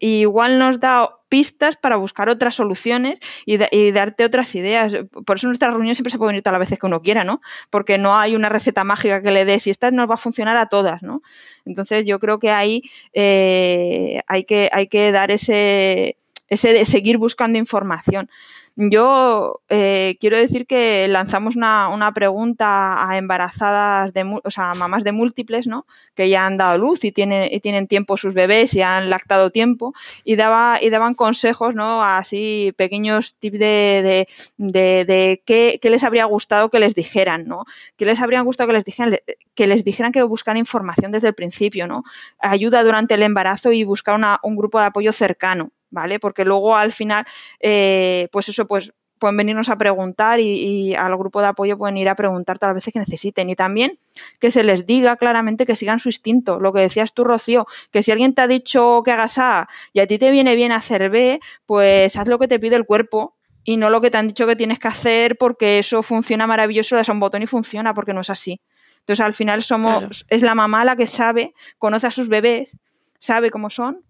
igual 0.00 0.58
nos 0.58 0.80
da 0.80 1.18
pistas 1.28 1.76
para 1.76 1.96
buscar 1.96 2.30
otras 2.30 2.54
soluciones 2.54 3.20
y, 3.44 3.58
darte 3.90 4.24
otras 4.24 4.54
ideas. 4.54 4.96
Por 5.26 5.36
eso 5.36 5.48
nuestra 5.48 5.70
reunión 5.70 5.94
siempre 5.94 6.10
se 6.10 6.16
puede 6.16 6.28
venir 6.28 6.42
todas 6.42 6.58
las 6.58 6.66
veces 6.66 6.78
que 6.78 6.86
uno 6.86 7.02
quiera, 7.02 7.24
¿no? 7.24 7.42
Porque 7.68 7.98
no 7.98 8.16
hay 8.16 8.36
una 8.36 8.48
receta 8.48 8.84
mágica 8.84 9.20
que 9.20 9.32
le 9.32 9.44
des 9.44 9.66
y 9.66 9.70
esta 9.70 9.90
nos 9.90 10.08
va 10.08 10.14
a 10.14 10.16
funcionar 10.16 10.56
a 10.56 10.70
todas, 10.70 11.02
¿no? 11.02 11.20
Entonces 11.66 12.06
yo 12.06 12.18
creo 12.20 12.38
que 12.38 12.50
ahí 12.50 12.84
eh, 13.12 14.22
hay, 14.28 14.44
que, 14.44 14.70
hay 14.72 14.86
que 14.86 15.12
dar 15.12 15.30
ese, 15.30 16.16
ese 16.48 16.72
de 16.72 16.86
seguir 16.86 17.18
buscando 17.18 17.58
información. 17.58 18.30
Yo 18.76 19.60
eh, 19.68 20.16
quiero 20.18 20.38
decir 20.38 20.66
que 20.66 21.06
lanzamos 21.06 21.56
una, 21.56 21.88
una, 21.88 22.12
pregunta 22.12 23.06
a 23.06 23.18
embarazadas, 23.18 24.14
de, 24.14 24.40
o 24.42 24.50
sea, 24.50 24.70
a 24.70 24.74
mamás 24.74 25.04
de 25.04 25.12
múltiples, 25.12 25.66
¿no? 25.66 25.86
Que 26.14 26.30
ya 26.30 26.46
han 26.46 26.56
dado 26.56 26.78
luz 26.78 27.04
y, 27.04 27.12
tienen, 27.12 27.52
y 27.52 27.60
tienen 27.60 27.86
tiempo 27.86 28.16
sus 28.16 28.32
bebés 28.32 28.72
y 28.74 28.80
han 28.80 29.10
lactado 29.10 29.50
tiempo 29.50 29.92
y, 30.24 30.36
daba, 30.36 30.78
y 30.80 30.88
daban 30.88 31.12
consejos, 31.14 31.74
¿no? 31.74 32.02
Así 32.02 32.72
pequeños 32.78 33.34
tips 33.36 33.58
de, 33.58 34.26
de, 34.56 35.04
de, 35.04 35.42
qué, 35.44 35.78
qué, 35.82 35.90
les 35.90 36.02
habría 36.02 36.24
gustado 36.24 36.70
que 36.70 36.78
les 36.80 36.94
dijeran, 36.94 37.46
¿no? 37.46 37.66
¿Qué 37.98 38.06
les 38.06 38.20
habría 38.20 38.40
gustado 38.40 38.68
que 38.68 38.74
les 38.74 38.84
dijeran? 38.86 39.18
Que 39.54 39.66
les 39.66 39.84
dijeran 39.84 40.12
que 40.12 40.22
buscaran 40.22 40.56
información 40.56 41.12
desde 41.12 41.28
el 41.28 41.34
principio, 41.34 41.86
¿no? 41.86 42.04
Ayuda 42.38 42.82
durante 42.84 43.14
el 43.14 43.22
embarazo 43.22 43.72
y 43.72 43.84
buscar 43.84 44.18
un 44.42 44.56
grupo 44.56 44.78
de 44.80 44.86
apoyo 44.86 45.12
cercano. 45.12 45.72
¿Vale? 45.92 46.18
Porque 46.18 46.44
luego 46.44 46.74
al 46.74 46.92
final, 46.92 47.24
eh, 47.60 48.28
pues 48.32 48.48
eso, 48.48 48.66
pues 48.66 48.92
pueden 49.20 49.36
venirnos 49.36 49.68
a 49.68 49.78
preguntar 49.78 50.40
y, 50.40 50.96
al 50.96 51.16
grupo 51.16 51.40
de 51.40 51.46
apoyo 51.46 51.78
pueden 51.78 51.96
ir 51.96 52.08
a 52.08 52.16
preguntar 52.16 52.58
todas 52.58 52.70
las 52.70 52.82
veces 52.82 52.92
que 52.92 52.98
necesiten. 52.98 53.48
Y 53.48 53.54
también 53.54 54.00
que 54.40 54.50
se 54.50 54.64
les 54.64 54.84
diga 54.84 55.16
claramente 55.16 55.64
que 55.64 55.76
sigan 55.76 56.00
su 56.00 56.08
instinto. 56.08 56.58
Lo 56.58 56.72
que 56.72 56.80
decías 56.80 57.12
tú, 57.12 57.22
Rocío, 57.22 57.68
que 57.92 58.02
si 58.02 58.10
alguien 58.10 58.34
te 58.34 58.42
ha 58.42 58.48
dicho 58.48 59.02
que 59.04 59.12
hagas 59.12 59.38
A 59.38 59.68
y 59.92 60.00
a 60.00 60.08
ti 60.08 60.18
te 60.18 60.32
viene 60.32 60.56
bien 60.56 60.72
hacer 60.72 61.08
B, 61.08 61.38
pues 61.66 62.16
haz 62.16 62.26
lo 62.26 62.40
que 62.40 62.48
te 62.48 62.58
pide 62.58 62.74
el 62.74 62.84
cuerpo 62.84 63.36
y 63.62 63.76
no 63.76 63.90
lo 63.90 64.00
que 64.00 64.10
te 64.10 64.18
han 64.18 64.26
dicho 64.26 64.44
que 64.48 64.56
tienes 64.56 64.80
que 64.80 64.88
hacer 64.88 65.38
porque 65.38 65.78
eso 65.78 66.02
funciona 66.02 66.48
maravilloso, 66.48 66.96
le 66.96 67.00
das 67.00 67.08
un 67.08 67.20
botón 67.20 67.42
y 67.42 67.46
funciona, 67.46 67.94
porque 67.94 68.12
no 68.12 68.22
es 68.22 68.30
así. 68.30 68.60
Entonces 68.98 69.24
al 69.24 69.34
final 69.34 69.62
somos, 69.62 70.26
es 70.28 70.42
la 70.42 70.56
mamá 70.56 70.84
la 70.84 70.96
que 70.96 71.06
sabe, 71.06 71.54
conoce 71.78 72.08
a 72.08 72.10
sus 72.10 72.28
bebés, 72.28 72.76
sabe 73.20 73.52
cómo 73.52 73.70
son 73.70 74.02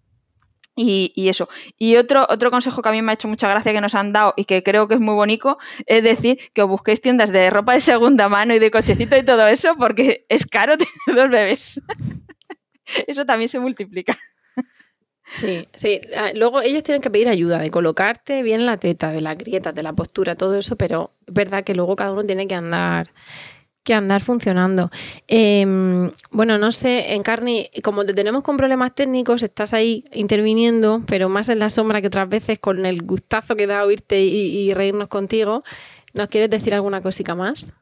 y, 0.75 1.29
eso. 1.29 1.49
Y 1.77 1.95
otro, 1.97 2.25
otro 2.29 2.51
consejo 2.51 2.81
que 2.81 2.89
a 2.89 2.91
mí 2.91 3.01
me 3.01 3.11
ha 3.11 3.15
hecho 3.15 3.27
mucha 3.27 3.47
gracia 3.47 3.73
que 3.73 3.81
nos 3.81 3.95
han 3.95 4.13
dado 4.13 4.33
y 4.37 4.45
que 4.45 4.63
creo 4.63 4.87
que 4.87 4.95
es 4.95 4.99
muy 4.99 5.13
bonito 5.13 5.57
es 5.85 6.03
decir 6.03 6.39
que 6.53 6.63
os 6.63 6.69
busquéis 6.69 7.01
tiendas 7.01 7.31
de 7.31 7.49
ropa 7.49 7.73
de 7.73 7.81
segunda 7.81 8.29
mano 8.29 8.53
y 8.55 8.59
de 8.59 8.71
cochecito 8.71 9.15
y 9.17 9.23
todo 9.23 9.47
eso 9.47 9.75
porque 9.77 10.25
es 10.29 10.45
caro 10.45 10.77
tener 10.77 11.15
dos 11.15 11.29
bebés. 11.29 11.81
eso 13.07 13.25
también 13.25 13.49
se 13.49 13.59
multiplica. 13.59 14.17
Sí, 15.27 15.67
sí. 15.75 16.01
Ah, 16.15 16.31
luego 16.35 16.61
ellos 16.61 16.83
tienen 16.83 17.01
que 17.01 17.09
pedir 17.09 17.29
ayuda 17.29 17.57
de 17.57 17.71
colocarte 17.71 18.43
bien 18.43 18.65
la 18.65 18.77
teta, 18.77 19.11
de 19.11 19.21
la 19.21 19.35
grieta, 19.35 19.71
de 19.71 19.81
la 19.81 19.93
postura, 19.93 20.35
todo 20.35 20.57
eso, 20.57 20.75
pero 20.75 21.13
es 21.25 21.33
verdad 21.33 21.63
que 21.63 21.73
luego 21.73 21.95
cada 21.95 22.11
uno 22.11 22.23
tiene 22.23 22.45
que 22.45 22.55
andar 22.55 23.09
que 23.83 23.93
andar 23.93 24.21
funcionando. 24.21 24.89
Em, 25.27 26.11
bueno, 26.31 26.57
no 26.57 26.71
sé, 26.71 27.13
Encarni, 27.13 27.69
como 27.83 28.05
te 28.05 28.13
tenemos 28.13 28.43
con 28.43 28.57
problemas 28.57 28.95
técnicos, 28.95 29.43
estás 29.43 29.73
ahí 29.73 30.05
interviniendo, 30.13 31.03
pero 31.05 31.29
más 31.29 31.49
en 31.49 31.59
la 31.59 31.69
sombra 31.69 32.01
que 32.01 32.07
otras 32.07 32.29
veces, 32.29 32.59
con 32.59 32.85
el 32.85 33.03
gustazo 33.03 33.55
que 33.55 33.67
da 33.67 33.83
oírte 33.83 34.21
y, 34.21 34.73
reírnos 34.73 35.09
contigo. 35.09 35.63
¿Nos 36.13 36.29
quieres 36.29 36.49
decir 36.49 36.73
alguna 36.73 37.01
cosita 37.01 37.35
más? 37.35 37.73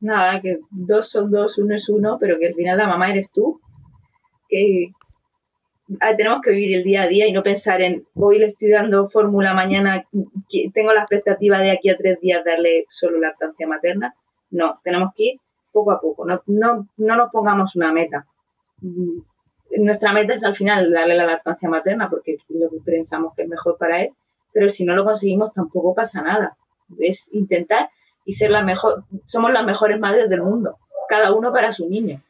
Nada, 0.00 0.40
que 0.40 0.58
dos 0.70 1.10
son 1.10 1.30
dos, 1.30 1.58
uno 1.58 1.74
es 1.74 1.88
uno, 1.88 2.16
pero 2.18 2.38
que 2.38 2.48
al 2.48 2.54
final 2.54 2.78
la 2.78 2.88
mamá 2.88 3.10
eres 3.10 3.32
tú. 3.32 3.60
Que 4.48 4.92
ah, 6.00 6.16
tenemos 6.16 6.40
que 6.40 6.50
vivir 6.50 6.76
el 6.76 6.84
día 6.84 7.02
a 7.02 7.08
día 7.08 7.28
y 7.28 7.32
no 7.32 7.42
pensar 7.42 7.82
en 7.82 8.06
hoy 8.14 8.38
le 8.38 8.46
estoy 8.46 8.70
dando 8.70 9.08
fórmula, 9.08 9.52
mañana 9.52 10.06
tengo 10.72 10.94
la 10.94 11.00
expectativa 11.00 11.58
de 11.58 11.72
aquí 11.72 11.90
a 11.90 11.96
tres 11.96 12.18
días 12.20 12.42
darle 12.44 12.86
solo 12.88 13.20
lactancia 13.20 13.68
materna 13.68 14.14
no, 14.50 14.80
tenemos 14.82 15.12
que 15.14 15.24
ir 15.24 15.40
poco 15.72 15.92
a 15.92 16.00
poco, 16.00 16.24
no, 16.24 16.42
no, 16.46 16.88
no 16.96 17.16
nos 17.16 17.30
pongamos 17.30 17.76
una 17.76 17.92
meta. 17.92 18.26
Mm, 18.80 19.20
nuestra 19.82 20.12
meta 20.12 20.34
es 20.34 20.44
al 20.44 20.54
final 20.54 20.90
darle 20.90 21.16
la 21.16 21.26
lactancia 21.26 21.68
materna 21.68 22.10
porque 22.10 22.34
es 22.34 22.40
lo 22.48 22.68
que 22.70 22.78
pensamos 22.84 23.34
que 23.36 23.42
es 23.42 23.48
mejor 23.48 23.76
para 23.78 24.02
él, 24.02 24.10
pero 24.52 24.68
si 24.68 24.84
no 24.84 24.94
lo 24.94 25.04
conseguimos 25.04 25.52
tampoco 25.52 25.94
pasa 25.94 26.22
nada. 26.22 26.56
Es 26.98 27.32
intentar 27.32 27.90
y 28.24 28.32
ser 28.32 28.50
la 28.50 28.62
mejor, 28.62 29.04
somos 29.26 29.52
las 29.52 29.64
mejores 29.64 29.98
madres 30.00 30.28
del 30.28 30.42
mundo, 30.42 30.78
cada 31.08 31.32
uno 31.32 31.52
para 31.52 31.72
su 31.72 31.88
niño. 31.88 32.20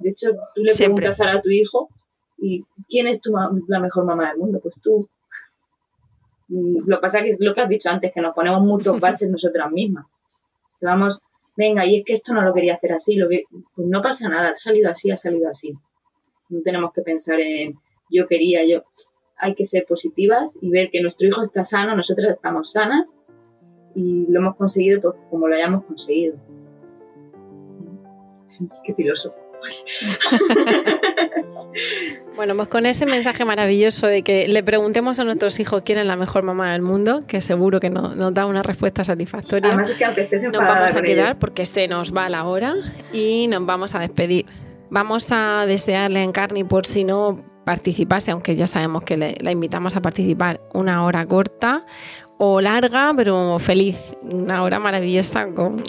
De 0.00 0.10
hecho, 0.10 0.32
tú 0.54 0.62
le 0.62 0.74
preguntas 0.74 1.20
ahora 1.20 1.38
a 1.38 1.42
tu 1.42 1.50
hijo, 1.50 1.90
¿y 2.38 2.64
quién 2.88 3.06
es 3.06 3.20
tu 3.20 3.32
la 3.32 3.80
mejor 3.80 4.04
mamá 4.04 4.28
del 4.28 4.38
mundo? 4.38 4.60
Pues 4.62 4.80
tú. 4.80 5.06
Mm, 6.48 6.76
lo 6.86 6.96
que 6.96 7.02
pasa 7.02 7.18
es 7.18 7.24
que 7.24 7.30
es 7.30 7.40
lo 7.40 7.54
que 7.54 7.60
has 7.60 7.68
dicho 7.68 7.90
antes, 7.90 8.12
que 8.12 8.20
nos 8.20 8.34
ponemos 8.34 8.62
muchos 8.62 8.98
baches 9.00 9.28
nosotras 9.28 9.70
mismas. 9.70 10.06
Vamos 10.80 11.20
venga, 11.58 11.84
y 11.84 11.96
es 11.96 12.04
que 12.04 12.12
esto 12.12 12.32
no 12.32 12.42
lo 12.42 12.54
quería 12.54 12.74
hacer 12.74 12.92
así, 12.92 13.16
lo 13.16 13.28
que, 13.28 13.42
pues 13.74 13.88
no 13.88 14.00
pasa 14.00 14.28
nada, 14.28 14.50
ha 14.50 14.56
salido 14.56 14.90
así, 14.90 15.10
ha 15.10 15.16
salido 15.16 15.48
así. 15.48 15.74
No 16.48 16.62
tenemos 16.62 16.92
que 16.94 17.02
pensar 17.02 17.40
en 17.40 17.76
yo 18.10 18.28
quería, 18.28 18.64
yo. 18.64 18.84
Hay 19.36 19.54
que 19.54 19.64
ser 19.64 19.84
positivas 19.84 20.56
y 20.60 20.70
ver 20.70 20.90
que 20.90 21.02
nuestro 21.02 21.28
hijo 21.28 21.42
está 21.42 21.64
sano, 21.64 21.96
nosotras 21.96 22.30
estamos 22.30 22.72
sanas 22.72 23.18
y 23.94 24.26
lo 24.28 24.40
hemos 24.40 24.56
conseguido 24.56 25.00
pues, 25.00 25.14
como 25.30 25.48
lo 25.48 25.56
hayamos 25.56 25.84
conseguido. 25.84 26.36
Qué 28.84 28.94
filósofo. 28.94 29.47
bueno, 32.36 32.56
pues 32.56 32.68
con 32.68 32.86
ese 32.86 33.06
mensaje 33.06 33.44
maravilloso 33.44 34.06
de 34.06 34.22
que 34.22 34.48
le 34.48 34.62
preguntemos 34.62 35.18
a 35.18 35.24
nuestros 35.24 35.58
hijos 35.60 35.82
quién 35.84 35.98
es 35.98 36.06
la 36.06 36.16
mejor 36.16 36.42
mamá 36.42 36.72
del 36.72 36.82
mundo, 36.82 37.20
que 37.26 37.40
seguro 37.40 37.80
que 37.80 37.90
nos 37.90 38.34
da 38.34 38.46
una 38.46 38.62
respuesta 38.62 39.04
satisfactoria. 39.04 39.68
Además 39.68 39.90
es 39.90 39.96
que 39.96 40.04
aunque 40.04 40.22
estés 40.22 40.42
nos 40.44 40.58
vamos 40.58 40.94
a 40.94 41.02
quedar 41.02 41.38
porque 41.38 41.66
se 41.66 41.88
nos 41.88 42.14
va 42.14 42.28
la 42.28 42.44
hora 42.44 42.74
y 43.12 43.46
nos 43.48 43.64
vamos 43.66 43.94
a 43.94 43.98
despedir. 43.98 44.46
Vamos 44.90 45.28
a 45.30 45.64
desearle 45.66 46.20
a 46.20 46.22
Encarni 46.22 46.64
por 46.64 46.86
si 46.86 47.04
no 47.04 47.44
participase, 47.66 48.30
aunque 48.30 48.56
ya 48.56 48.66
sabemos 48.66 49.04
que 49.04 49.18
le, 49.18 49.36
la 49.40 49.50
invitamos 49.50 49.96
a 49.96 50.00
participar 50.00 50.62
una 50.72 51.04
hora 51.04 51.26
corta 51.26 51.84
o 52.38 52.60
larga, 52.60 53.12
pero 53.14 53.58
feliz. 53.58 53.98
Una 54.22 54.62
hora 54.62 54.78
maravillosa 54.78 55.48
con... 55.48 55.82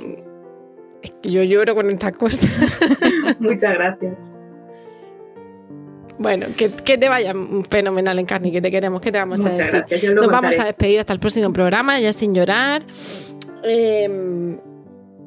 Es 1.02 1.12
que 1.22 1.32
yo 1.32 1.44
lloro 1.44 1.76
con 1.76 1.90
estas 1.90 2.14
cosas. 2.14 2.50
Muchas 3.40 3.74
gracias. 3.74 4.36
Bueno, 6.18 6.48
que, 6.58 6.70
te 6.70 7.08
vaya 7.08 7.34
fenomenal, 7.70 8.20
Encarni, 8.20 8.52
que 8.52 8.62
te 8.62 8.70
queremos, 8.70 9.00
que 9.00 9.12
te 9.12 9.18
vamos 9.18 9.40
a 9.40 9.50
decir. 9.50 10.14
Nos 10.14 10.28
vamos 10.28 10.60
a 10.60 10.66
despedir 10.66 11.00
hasta 11.00 11.14
el 11.14 11.20
próximo 11.20 11.54
programa, 11.54 11.98
ya 12.00 12.12
sin 12.12 12.36
llorar. 12.36 12.84
Eh, 13.64 14.58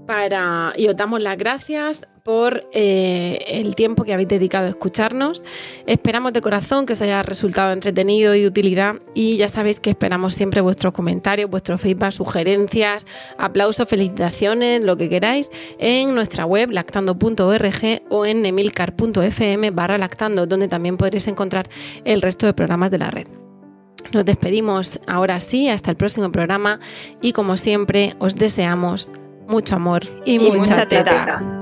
para, 0.07 0.75
y 0.77 0.89
os 0.89 0.97
damos 0.97 1.23
las 1.23 1.39
gracias 1.39 2.07
por 2.23 2.69
eh, 2.73 3.39
el 3.49 3.75
tiempo 3.75 4.05
que 4.05 4.13
habéis 4.13 4.29
dedicado 4.29 4.67
a 4.67 4.71
escucharnos. 4.71 5.43
Esperamos 5.87 6.33
de 6.33 6.41
corazón 6.41 6.87
que 6.87 6.93
os 6.93 7.03
haya 7.03 7.23
resultado 7.23 7.73
entretenido 7.73 8.35
y 8.35 8.43
de 8.43 8.47
utilidad 8.47 8.97
y 9.15 9.37
ya 9.37 9.49
sabéis 9.49 9.81
que 9.81 9.91
esperamos 9.91 10.35
siempre 10.35 10.61
vuestros 10.61 10.93
comentarios, 10.93 11.51
vuestros 11.51 11.81
feedback, 11.81 12.13
sugerencias, 12.13 13.07
aplausos, 13.39 13.89
felicitaciones, 13.89 14.83
lo 14.83 14.97
que 14.97 15.09
queráis 15.09 15.51
en 15.79 16.15
nuestra 16.15 16.47
web 16.47 16.71
lactando.org 16.71 18.03
o 18.11 18.27
en 18.27 18.47
emilcar.fm 18.47 19.71
barra 19.71 19.99
lactando 19.99 20.47
donde 20.47 20.69
también 20.69 20.97
podréis 20.97 21.27
encontrar 21.27 21.69
el 22.05 22.23
resto 22.23 22.47
de 22.47 22.55
programas 22.55 22.91
de 22.91 22.99
la 22.99 23.11
red. 23.11 23.27
Nos 24.13 24.25
despedimos 24.25 25.01
ahora 25.07 25.41
sí, 25.41 25.69
hasta 25.69 25.91
el 25.91 25.97
próximo 25.97 26.31
programa 26.31 26.81
y 27.21 27.33
como 27.33 27.57
siempre 27.57 28.15
os 28.19 28.37
deseamos 28.37 29.11
mucho 29.49 29.77
amor 29.77 30.03
y, 30.25 30.39
mucha, 30.39 30.85
teta. 30.85 31.41
Hey 31.41 31.62